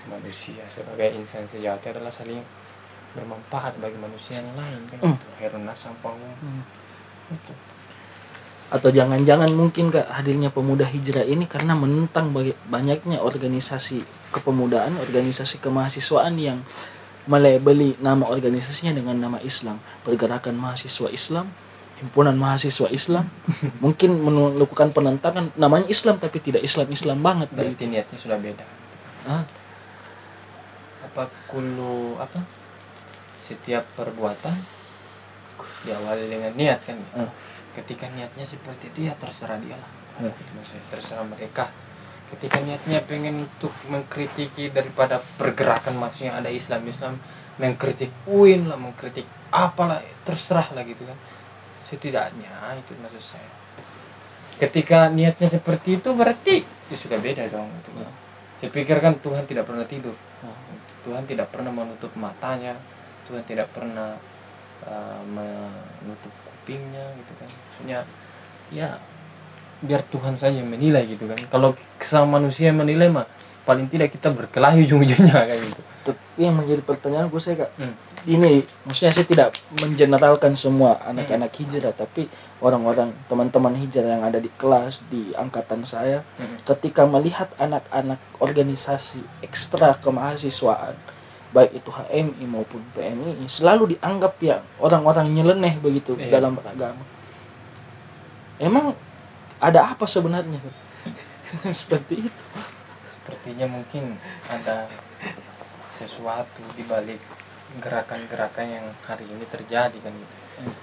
manusia 0.09 0.65
sebagai 0.73 1.13
insan 1.13 1.45
sejati 1.45 1.93
adalah 1.93 2.09
saling 2.09 2.41
bermanfaat 3.13 3.77
bagi 3.81 3.99
manusia 4.01 4.41
yang 4.41 4.53
lain 4.57 4.81
kan? 4.89 5.17
Hmm. 5.17 5.65
nas 5.65 5.81
sampah 5.81 6.13
Hmm. 6.13 6.63
itu 7.33 7.53
atau 8.69 8.93
jangan-jangan 8.93 9.49
mungkin 9.57 9.89
kak 9.89 10.13
hadirnya 10.13 10.53
pemuda 10.53 10.85
hijrah 10.85 11.25
ini 11.25 11.49
karena 11.49 11.73
menentang 11.73 12.29
banyaknya 12.69 13.25
organisasi 13.25 14.05
kepemudaan, 14.29 15.01
organisasi 15.01 15.57
kemahasiswaan 15.65 16.37
yang 16.37 16.61
melebeli 17.25 17.97
nama 18.01 18.29
organisasinya 18.29 18.93
dengan 18.93 19.17
nama 19.17 19.41
Islam, 19.41 19.81
pergerakan 20.05 20.57
mahasiswa 20.61 21.09
Islam, 21.09 21.49
himpunan 22.01 22.37
mahasiswa 22.37 22.93
Islam, 22.93 23.33
mungkin 23.85 24.21
melakukan 24.21 24.93
penentangan 24.93 25.49
namanya 25.57 25.89
Islam 25.89 26.21
tapi 26.21 26.37
tidak 26.37 26.61
Islam-Islam 26.61 27.25
banget 27.25 27.49
berarti 27.49 27.73
begitu. 27.73 27.93
niatnya 27.93 28.19
sudah 28.21 28.37
beda. 28.37 28.65
Ah, 29.25 29.45
apa 31.09 31.25
kulu 31.49 32.21
apa? 32.21 32.45
Setiap 33.41 33.89
perbuatan 33.97 34.78
diawali 35.89 36.29
dengan 36.29 36.53
niat 36.53 36.81
kan 36.85 36.99
Ah. 37.17 37.33
ketika 37.73 38.07
niatnya 38.13 38.45
seperti 38.45 38.93
itu 38.93 39.09
ya 39.09 39.17
terserah 39.17 39.57
dia 39.59 39.75
lah 39.75 39.91
maksudnya, 40.21 40.85
terserah 40.93 41.25
mereka 41.25 41.73
ketika 42.37 42.61
niatnya 42.61 43.01
pengen 43.09 43.49
untuk 43.49 43.73
mengkritiki 43.89 44.69
daripada 44.69 45.17
pergerakan 45.41 45.97
masih 45.97 46.29
yang 46.29 46.45
ada 46.45 46.53
Islam 46.53 46.85
Islam 46.85 47.17
mengkritik 47.57 48.13
UIN 48.29 48.69
lah 48.69 48.77
mengkritik 48.77 49.25
apalah 49.49 50.05
terserah 50.29 50.69
lah 50.77 50.85
gitu 50.85 51.09
kan 51.09 51.17
setidaknya 51.89 52.53
itu 52.77 52.93
maksud 53.01 53.25
saya 53.33 53.49
ketika 54.59 55.09
niatnya 55.09 55.49
seperti 55.49 56.03
itu 56.03 56.13
berarti 56.13 56.67
ya 56.91 56.97
sudah 56.99 57.17
beda 57.17 57.47
dong 57.49 57.71
gitu. 57.81 57.91
Ya. 57.97 58.11
saya 58.59 58.71
pikir 58.75 58.99
kan 58.99 59.15
Tuhan 59.23 59.47
tidak 59.47 59.71
pernah 59.71 59.87
tidur. 59.87 60.19
Tuhan 61.07 61.25
tidak 61.31 61.49
pernah 61.55 61.71
menutup 61.71 62.11
matanya 62.19 62.75
Tuhan 63.31 63.47
tidak 63.47 63.71
pernah 63.73 64.19
uh, 64.87 65.21
menutup 65.27 66.31
kupingnya 66.31 67.05
gitu 67.19 67.33
kan 67.41 67.49
maksudnya 67.49 67.99
ya 68.69 68.89
biar 69.79 70.03
Tuhan 70.11 70.35
saja 70.35 70.59
yang 70.59 70.69
menilai 70.69 71.07
gitu 71.07 71.25
kan 71.31 71.39
kalau 71.49 71.73
sama 72.03 72.39
manusia 72.39 72.71
yang 72.71 72.83
menilai 72.83 73.09
mah 73.09 73.27
paling 73.63 73.87
tidak 73.89 74.13
kita 74.17 74.33
berkelahi 74.33 74.85
ujung-ujungnya 74.85 75.45
kayak 75.49 75.61
gitu 75.65 75.83
Tapi 76.09 76.41
yang 76.41 76.57
menjadi 76.57 76.81
pertanyaan 76.89 77.29
gue 77.29 77.37
saya 77.37 77.69
kak, 77.69 77.71
Hmm. 77.77 77.93
ini 78.25 78.65
maksudnya 78.89 79.13
saya 79.13 79.29
tidak 79.29 79.53
mengeneralkan 79.77 80.57
semua 80.57 80.97
anak-anak 81.05 81.53
hijrah, 81.53 81.93
tapi 81.93 82.33
orang-orang 82.65 83.13
teman-teman 83.29 83.77
hijrah 83.77 84.17
yang 84.17 84.25
ada 84.25 84.41
di 84.41 84.49
kelas 84.57 85.05
di 85.13 85.37
angkatan 85.37 85.85
saya, 85.85 86.25
Hmm. 86.41 86.57
ketika 86.65 87.05
melihat 87.05 87.53
anak-anak 87.61 88.17
organisasi 88.41 89.21
ekstra 89.45 90.01
kemahasiswaan, 90.01 90.97
baik 91.49 91.81
itu 91.81 91.89
HMI 91.89 92.45
maupun 92.45 92.85
PMI, 92.93 93.49
selalu 93.49 93.97
dianggap 93.97 94.37
ya 94.41 94.61
orang-orang 94.77 95.33
nyeleneh 95.33 95.81
begitu 95.81 96.13
Iya. 96.15 96.39
dalam 96.41 96.53
beragama. 96.55 97.01
Emang 98.59 98.93
ada 99.59 99.95
apa 99.95 100.05
sebenarnya? 100.05 100.61
Seperti 101.73 102.29
itu. 102.29 102.45
sepertinya 103.09 103.69
mungkin 103.69 104.17
ada 104.49 104.89
sesuatu 106.01 106.65
di 106.73 106.81
balik 106.89 107.21
gerakan-gerakan 107.77 108.67
yang 108.81 108.87
hari 109.05 109.29
ini 109.29 109.45
terjadi 109.45 109.93
kan 110.01 110.13
gitu. 110.17 110.35
Hmm. 110.65 110.75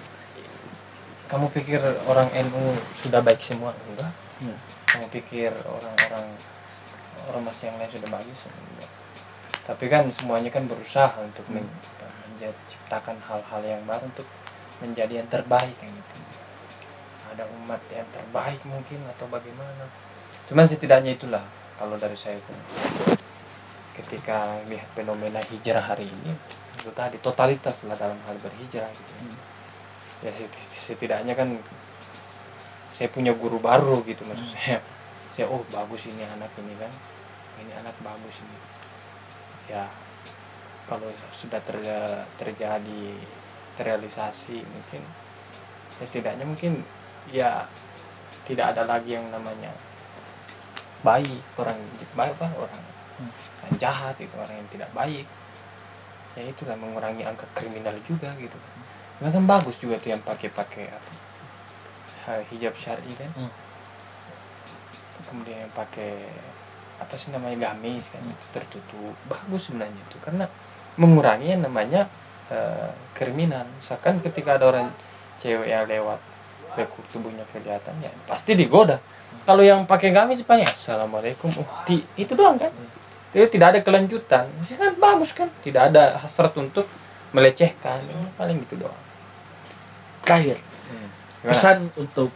Kamu 1.26 1.50
pikir 1.50 1.82
orang 2.06 2.30
NU 2.46 2.78
sudah 3.02 3.26
baik 3.26 3.42
semua? 3.42 3.74
Enggak. 3.90 4.14
Ya. 4.46 4.54
Kamu 4.94 5.10
pikir 5.10 5.50
orang-orang 5.66 6.38
ormas 7.34 7.58
yang 7.66 7.82
lain 7.82 7.90
sudah 7.90 8.10
bagus? 8.14 8.46
Enggak. 8.46 8.92
Tapi 9.66 9.86
kan 9.90 10.06
semuanya 10.14 10.54
kan 10.54 10.70
berusaha 10.70 11.18
untuk 11.20 11.46
men- 11.50 11.68
menciptakan 12.38 13.18
hal-hal 13.26 13.62
yang 13.66 13.82
baru 13.90 14.06
untuk 14.06 14.28
menjadi 14.80 15.24
yang 15.24 15.30
terbaik 15.32 15.74
kan 15.82 15.90
gitu. 15.90 16.16
Ada 17.34 17.44
umat 17.50 17.82
yang 17.90 18.06
terbaik 18.14 18.62
mungkin 18.64 19.02
atau 19.18 19.26
bagaimana? 19.28 19.90
Cuman 20.46 20.70
setidaknya 20.70 21.18
itulah 21.18 21.42
kalau 21.76 21.98
dari 21.98 22.14
saya 22.16 22.38
itu 22.38 22.54
ketika 23.96 24.60
lihat 24.68 24.88
fenomena 24.92 25.40
hijrah 25.48 25.82
hari 25.82 26.12
ini 26.12 26.36
itu 26.76 26.92
tadi 26.92 27.16
totalitas 27.24 27.88
lah 27.88 27.96
dalam 27.96 28.20
hal 28.28 28.36
berhijrah 28.44 28.92
gitu 28.92 29.14
Hmm. 29.16 29.40
ya 30.20 30.32
seti- 30.36 30.60
setidaknya 30.92 31.32
kan 31.32 31.56
saya 32.92 33.08
punya 33.08 33.32
guru 33.32 33.58
baru 33.64 34.04
gitu 34.04 34.28
maksud 34.28 34.52
saya 34.52 34.84
saya 35.32 35.48
oh 35.48 35.64
bagus 35.72 36.12
ini 36.12 36.28
anak 36.28 36.52
ini 36.60 36.76
kan 36.76 36.92
ini 37.64 37.72
anak 37.72 37.96
bagus 38.04 38.44
ini 38.44 38.58
ya 39.66 39.86
kalau 40.86 41.10
sudah 41.34 41.58
terja- 41.66 42.26
terjadi 42.38 43.06
terrealisasi 43.76 44.62
mungkin 44.62 45.02
ya 45.98 46.04
setidaknya 46.06 46.46
mungkin 46.46 46.86
ya 47.34 47.66
tidak 48.46 48.78
ada 48.78 48.86
lagi 48.86 49.18
yang 49.18 49.26
namanya 49.34 49.74
baik 51.02 51.42
orang 51.58 51.78
baik 52.14 52.34
apa 52.38 52.50
orang 52.58 52.84
Hmm. 53.16 53.32
yang 53.64 53.76
jahat 53.80 54.20
itu 54.20 54.36
orang 54.36 54.60
yang 54.60 54.68
tidak 54.68 54.92
baik 54.92 55.24
ya 56.36 56.44
itulah 56.44 56.76
mengurangi 56.76 57.24
angka 57.24 57.48
kriminal 57.56 57.96
juga 58.04 58.36
gitu 58.36 58.60
Cuma 59.16 59.32
kan 59.32 59.48
bagus 59.48 59.80
juga 59.80 59.96
tuh 59.96 60.12
yang 60.12 60.20
pakai-pakai 60.20 60.92
apa 60.92 61.12
hijab 62.52 62.76
syar'i 62.76 63.16
kan 63.16 63.32
Hmm. 63.40 63.48
kemudian 65.32 65.64
yang 65.64 65.72
pakai 65.72 66.28
apa 66.96 67.14
sih 67.20 67.30
namanya 67.32 67.72
gamis 67.72 68.08
kan 68.10 68.24
itu 68.24 68.46
tertutup. 68.56 69.16
Bagus 69.28 69.68
sebenarnya 69.72 70.00
itu 70.00 70.18
karena 70.24 70.46
mengurangi 70.96 71.52
yang 71.52 71.64
namanya 71.68 72.08
eh, 72.48 72.92
kriminal 73.12 73.68
misalkan 73.80 74.24
ketika 74.24 74.56
ada 74.56 74.72
orang 74.72 74.88
cewek 75.44 75.68
yang 75.68 75.84
lewat 75.86 76.20
lekuk 76.76 77.04
tubuhnya 77.12 77.44
kelihatan 77.52 77.96
ya 78.04 78.12
pasti 78.28 78.56
digoda. 78.56 79.00
Kalau 79.46 79.62
yang 79.62 79.86
pakai 79.86 80.10
gamis 80.10 80.42
paling 80.42 80.66
assalamualaikum 80.66 81.52
oh, 81.60 81.70
ti- 81.86 82.08
itu 82.18 82.34
doang 82.34 82.58
kan. 82.58 82.72
Itu 83.36 83.46
tidak 83.52 83.68
ada 83.76 83.80
kelanjutan. 83.84 84.48
Maksudnya 84.58 84.90
kan 84.90 84.96
bagus 84.96 85.36
kan. 85.36 85.52
Tidak 85.60 85.92
ada 85.92 86.18
hasrat 86.24 86.56
untuk 86.56 86.88
melecehkan. 87.36 88.00
Paling 88.40 88.64
gitu 88.64 88.80
doang. 88.80 88.96
Terakhir, 90.26 90.58
Gimana? 90.58 91.46
pesan 91.46 91.78
untuk 92.00 92.32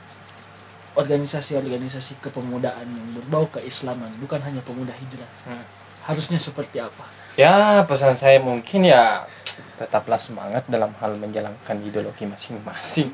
organisasi-organisasi 0.98 2.18
kepemudaan 2.24 2.88
yang 2.90 3.08
berbau 3.18 3.46
keislaman, 3.54 4.10
bukan 4.18 4.42
hanya 4.42 4.62
pemuda 4.66 4.94
hijrah. 4.96 5.30
Hmm. 5.46 5.66
Harusnya 6.06 6.42
seperti 6.42 6.82
apa? 6.82 7.06
Ya, 7.38 7.86
pesan 7.86 8.18
saya 8.18 8.42
mungkin 8.42 8.88
ya 8.88 9.30
tetaplah 9.78 10.18
semangat 10.18 10.66
dalam 10.66 10.92
hal 10.98 11.16
menjalankan 11.16 11.78
ideologi 11.86 12.26
masing-masing. 12.26 13.14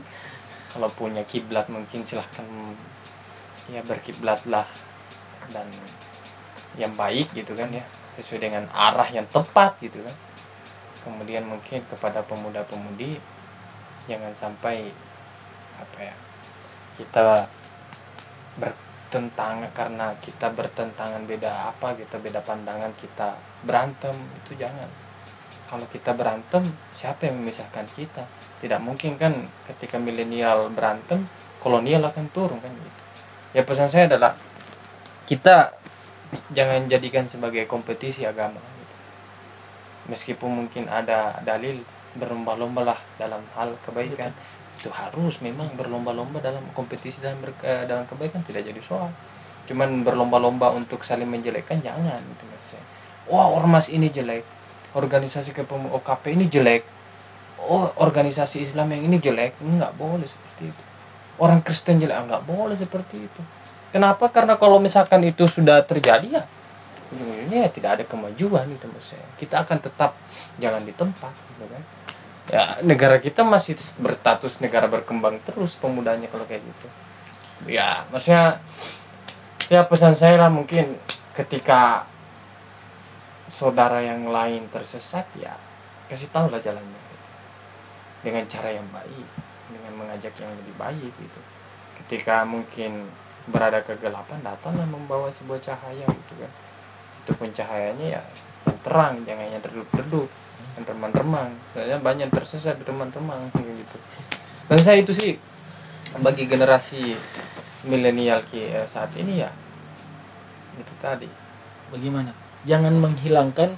Kalau 0.72 0.90
punya 0.92 1.24
kiblat 1.28 1.68
mungkin 1.72 2.04
silahkan 2.04 2.46
ya 3.72 3.82
berkiblatlah 3.82 4.68
dan 5.50 5.68
yang 6.76 6.94
baik 6.94 7.32
gitu 7.34 7.56
kan 7.56 7.72
ya 7.72 7.86
sesuai 8.20 8.50
dengan 8.50 8.64
arah 8.72 9.08
yang 9.12 9.28
tepat 9.28 9.80
gitu 9.84 10.00
kan. 10.04 10.16
Kemudian 11.06 11.46
mungkin 11.46 11.86
kepada 11.86 12.26
pemuda-pemudi 12.26 13.20
jangan 14.10 14.34
sampai 14.34 14.90
apa 15.76 16.00
ya 16.02 16.16
kita 16.96 17.50
bertentangan 18.60 19.72
karena 19.76 20.16
kita 20.20 20.52
bertentangan 20.52 21.24
beda 21.28 21.72
apa 21.72 21.96
gitu 22.00 22.20
beda 22.20 22.42
pandangan 22.42 22.92
kita. 22.98 23.36
Berantem 23.64 24.16
itu 24.44 24.56
jangan. 24.60 24.88
Kalau 25.66 25.86
kita 25.90 26.14
berantem 26.14 26.62
siapa 26.94 27.26
yang 27.26 27.42
memisahkan 27.42 27.90
kita? 27.96 28.24
Tidak 28.62 28.80
mungkin 28.80 29.18
kan 29.18 29.50
ketika 29.68 29.98
milenial 29.98 30.70
berantem 30.72 31.26
kolonial 31.60 32.06
akan 32.06 32.26
turun 32.30 32.62
kan 32.62 32.70
gitu. 32.70 33.02
Ya 33.56 33.62
pesan 33.66 33.90
saya 33.90 34.06
adalah 34.06 34.38
kita 35.26 35.74
jangan 36.54 36.86
jadikan 36.90 37.26
sebagai 37.26 37.66
kompetisi 37.66 38.26
agama 38.26 38.60
gitu. 38.60 38.96
meskipun 40.12 40.66
mungkin 40.66 40.86
ada 40.90 41.40
dalil 41.42 41.82
berlomba-lomba 42.16 42.94
lah 42.94 43.00
dalam 43.20 43.44
hal 43.58 43.76
kebaikan 43.84 44.32
itu 44.76 44.92
harus 44.92 45.40
memang 45.40 45.72
berlomba-lomba 45.80 46.44
dalam 46.44 46.62
kompetisi 46.76 47.24
dalam 47.24 47.40
ber- 47.40 47.64
eh, 47.64 47.88
dalam 47.88 48.04
kebaikan 48.04 48.44
tidak 48.44 48.68
jadi 48.68 48.82
soal. 48.84 49.10
Cuman 49.66 50.04
berlomba-lomba 50.06 50.76
untuk 50.76 51.02
saling 51.02 51.26
menjelekkan 51.26 51.82
jangan 51.82 52.22
gitu 52.22 52.44
maksudnya 52.46 52.86
wah 53.26 53.50
ormas 53.50 53.90
ini 53.90 54.14
jelek 54.14 54.46
organisasi 54.94 55.58
kepem 55.58 55.90
OKP 55.90 56.38
ini 56.38 56.46
jelek 56.46 56.86
oh 57.66 57.90
organisasi 57.98 58.62
Islam 58.62 58.94
yang 58.94 59.10
ini 59.10 59.18
jelek 59.18 59.58
nggak 59.58 59.98
boleh 59.98 60.28
seperti 60.28 60.70
itu. 60.70 60.84
Orang 61.42 61.66
Kristen 61.66 61.98
jelek 61.98 62.16
ah, 62.16 62.24
nggak 62.24 62.44
boleh 62.46 62.78
seperti 62.78 63.26
itu. 63.26 63.42
Kenapa? 63.90 64.28
Karena 64.30 64.60
kalau 64.60 64.78
misalkan 64.78 65.24
itu 65.24 65.48
sudah 65.48 65.82
terjadi 65.82 66.28
ya 66.40 66.44
ujung-ujungnya 67.16 67.60
ya 67.66 67.70
tidak 67.70 67.90
ada 68.00 68.04
kemajuan 68.04 68.66
itu 68.68 68.86
maksudnya 68.90 69.28
kita 69.38 69.62
akan 69.62 69.78
tetap 69.78 70.12
jalan 70.58 70.82
di 70.84 70.94
tempat 70.96 71.32
gitu 71.54 71.66
kan 71.70 71.82
ya 72.46 72.78
negara 72.86 73.18
kita 73.18 73.42
masih 73.42 73.74
berstatus 73.98 74.62
negara 74.62 74.86
berkembang 74.86 75.42
terus 75.42 75.74
pemudanya 75.78 76.30
kalau 76.30 76.46
kayak 76.46 76.62
gitu. 76.62 76.88
Ya 77.66 78.06
maksudnya 78.14 78.62
ya 79.72 79.82
pesan 79.90 80.14
saya 80.14 80.38
lah 80.38 80.52
mungkin 80.54 81.02
ketika 81.34 82.06
saudara 83.50 84.02
yang 84.02 84.30
lain 84.30 84.70
tersesat 84.70 85.26
ya 85.38 85.58
kasih 86.06 86.30
tahu 86.30 86.54
lah 86.54 86.62
jalannya. 86.62 87.02
Gitu. 87.02 87.14
dengan 88.26 88.42
cara 88.50 88.74
yang 88.74 88.88
baik 88.90 89.28
dengan 89.70 89.94
mengajak 90.02 90.34
yang 90.38 90.50
lebih 90.50 90.76
baik 90.78 91.14
gitu. 91.18 91.42
Ketika 92.02 92.46
mungkin 92.46 93.10
berada 93.50 93.82
kegelapan 93.86 94.42
datanglah 94.42 94.86
membawa 94.86 95.30
sebuah 95.30 95.62
cahaya 95.62 96.06
gitu 96.06 96.34
kan. 96.38 96.52
Itu 97.26 97.32
pun 97.38 97.50
cahayanya 97.54 98.22
ya 98.22 98.22
terang 98.86 99.26
jangan 99.26 99.50
yang 99.50 99.62
redup-redup 99.62 100.30
yang 100.76 100.84
remang-remang 100.84 101.56
soalnya 101.72 101.98
banyak 102.04 102.30
tersesat 102.32 102.76
remang-remang 102.84 103.48
gitu. 103.56 103.98
Dan 104.68 104.80
saya 104.82 105.00
itu 105.00 105.16
sih 105.16 105.40
bagi 106.20 106.48
generasi 106.48 107.16
milenial 107.88 108.44
ki 108.44 108.72
eh, 108.72 108.88
saat 108.88 109.16
ini 109.16 109.44
ya 109.44 109.52
itu 110.76 110.94
tadi. 111.00 111.28
Bagaimana? 111.92 112.36
Jangan 112.68 112.94
menghilangkan 112.98 113.78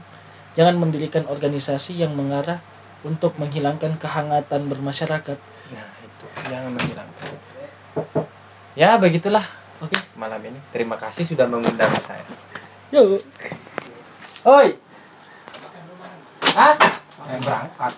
jangan 0.58 0.76
mendirikan 0.82 1.30
organisasi 1.30 2.02
yang 2.02 2.18
mengarah 2.18 2.64
untuk 3.06 3.38
menghilangkan 3.38 4.02
kehangatan 4.02 4.66
bermasyarakat. 4.66 5.38
Nah 5.70 5.90
itu. 6.02 6.26
Jangan 6.50 6.72
menghilangkan. 6.74 7.32
Ya 8.74 8.98
begitulah. 8.98 9.46
Oke. 9.82 9.98
Malam 10.18 10.42
ini. 10.50 10.58
Terima 10.74 10.98
kasih 10.98 11.30
sudah 11.30 11.46
mengundang 11.46 11.94
saya. 12.02 12.26
Yuk. 12.90 13.22
Oi. 14.48 14.87
Hah? 16.58 16.74
Berangkat. 17.22 17.94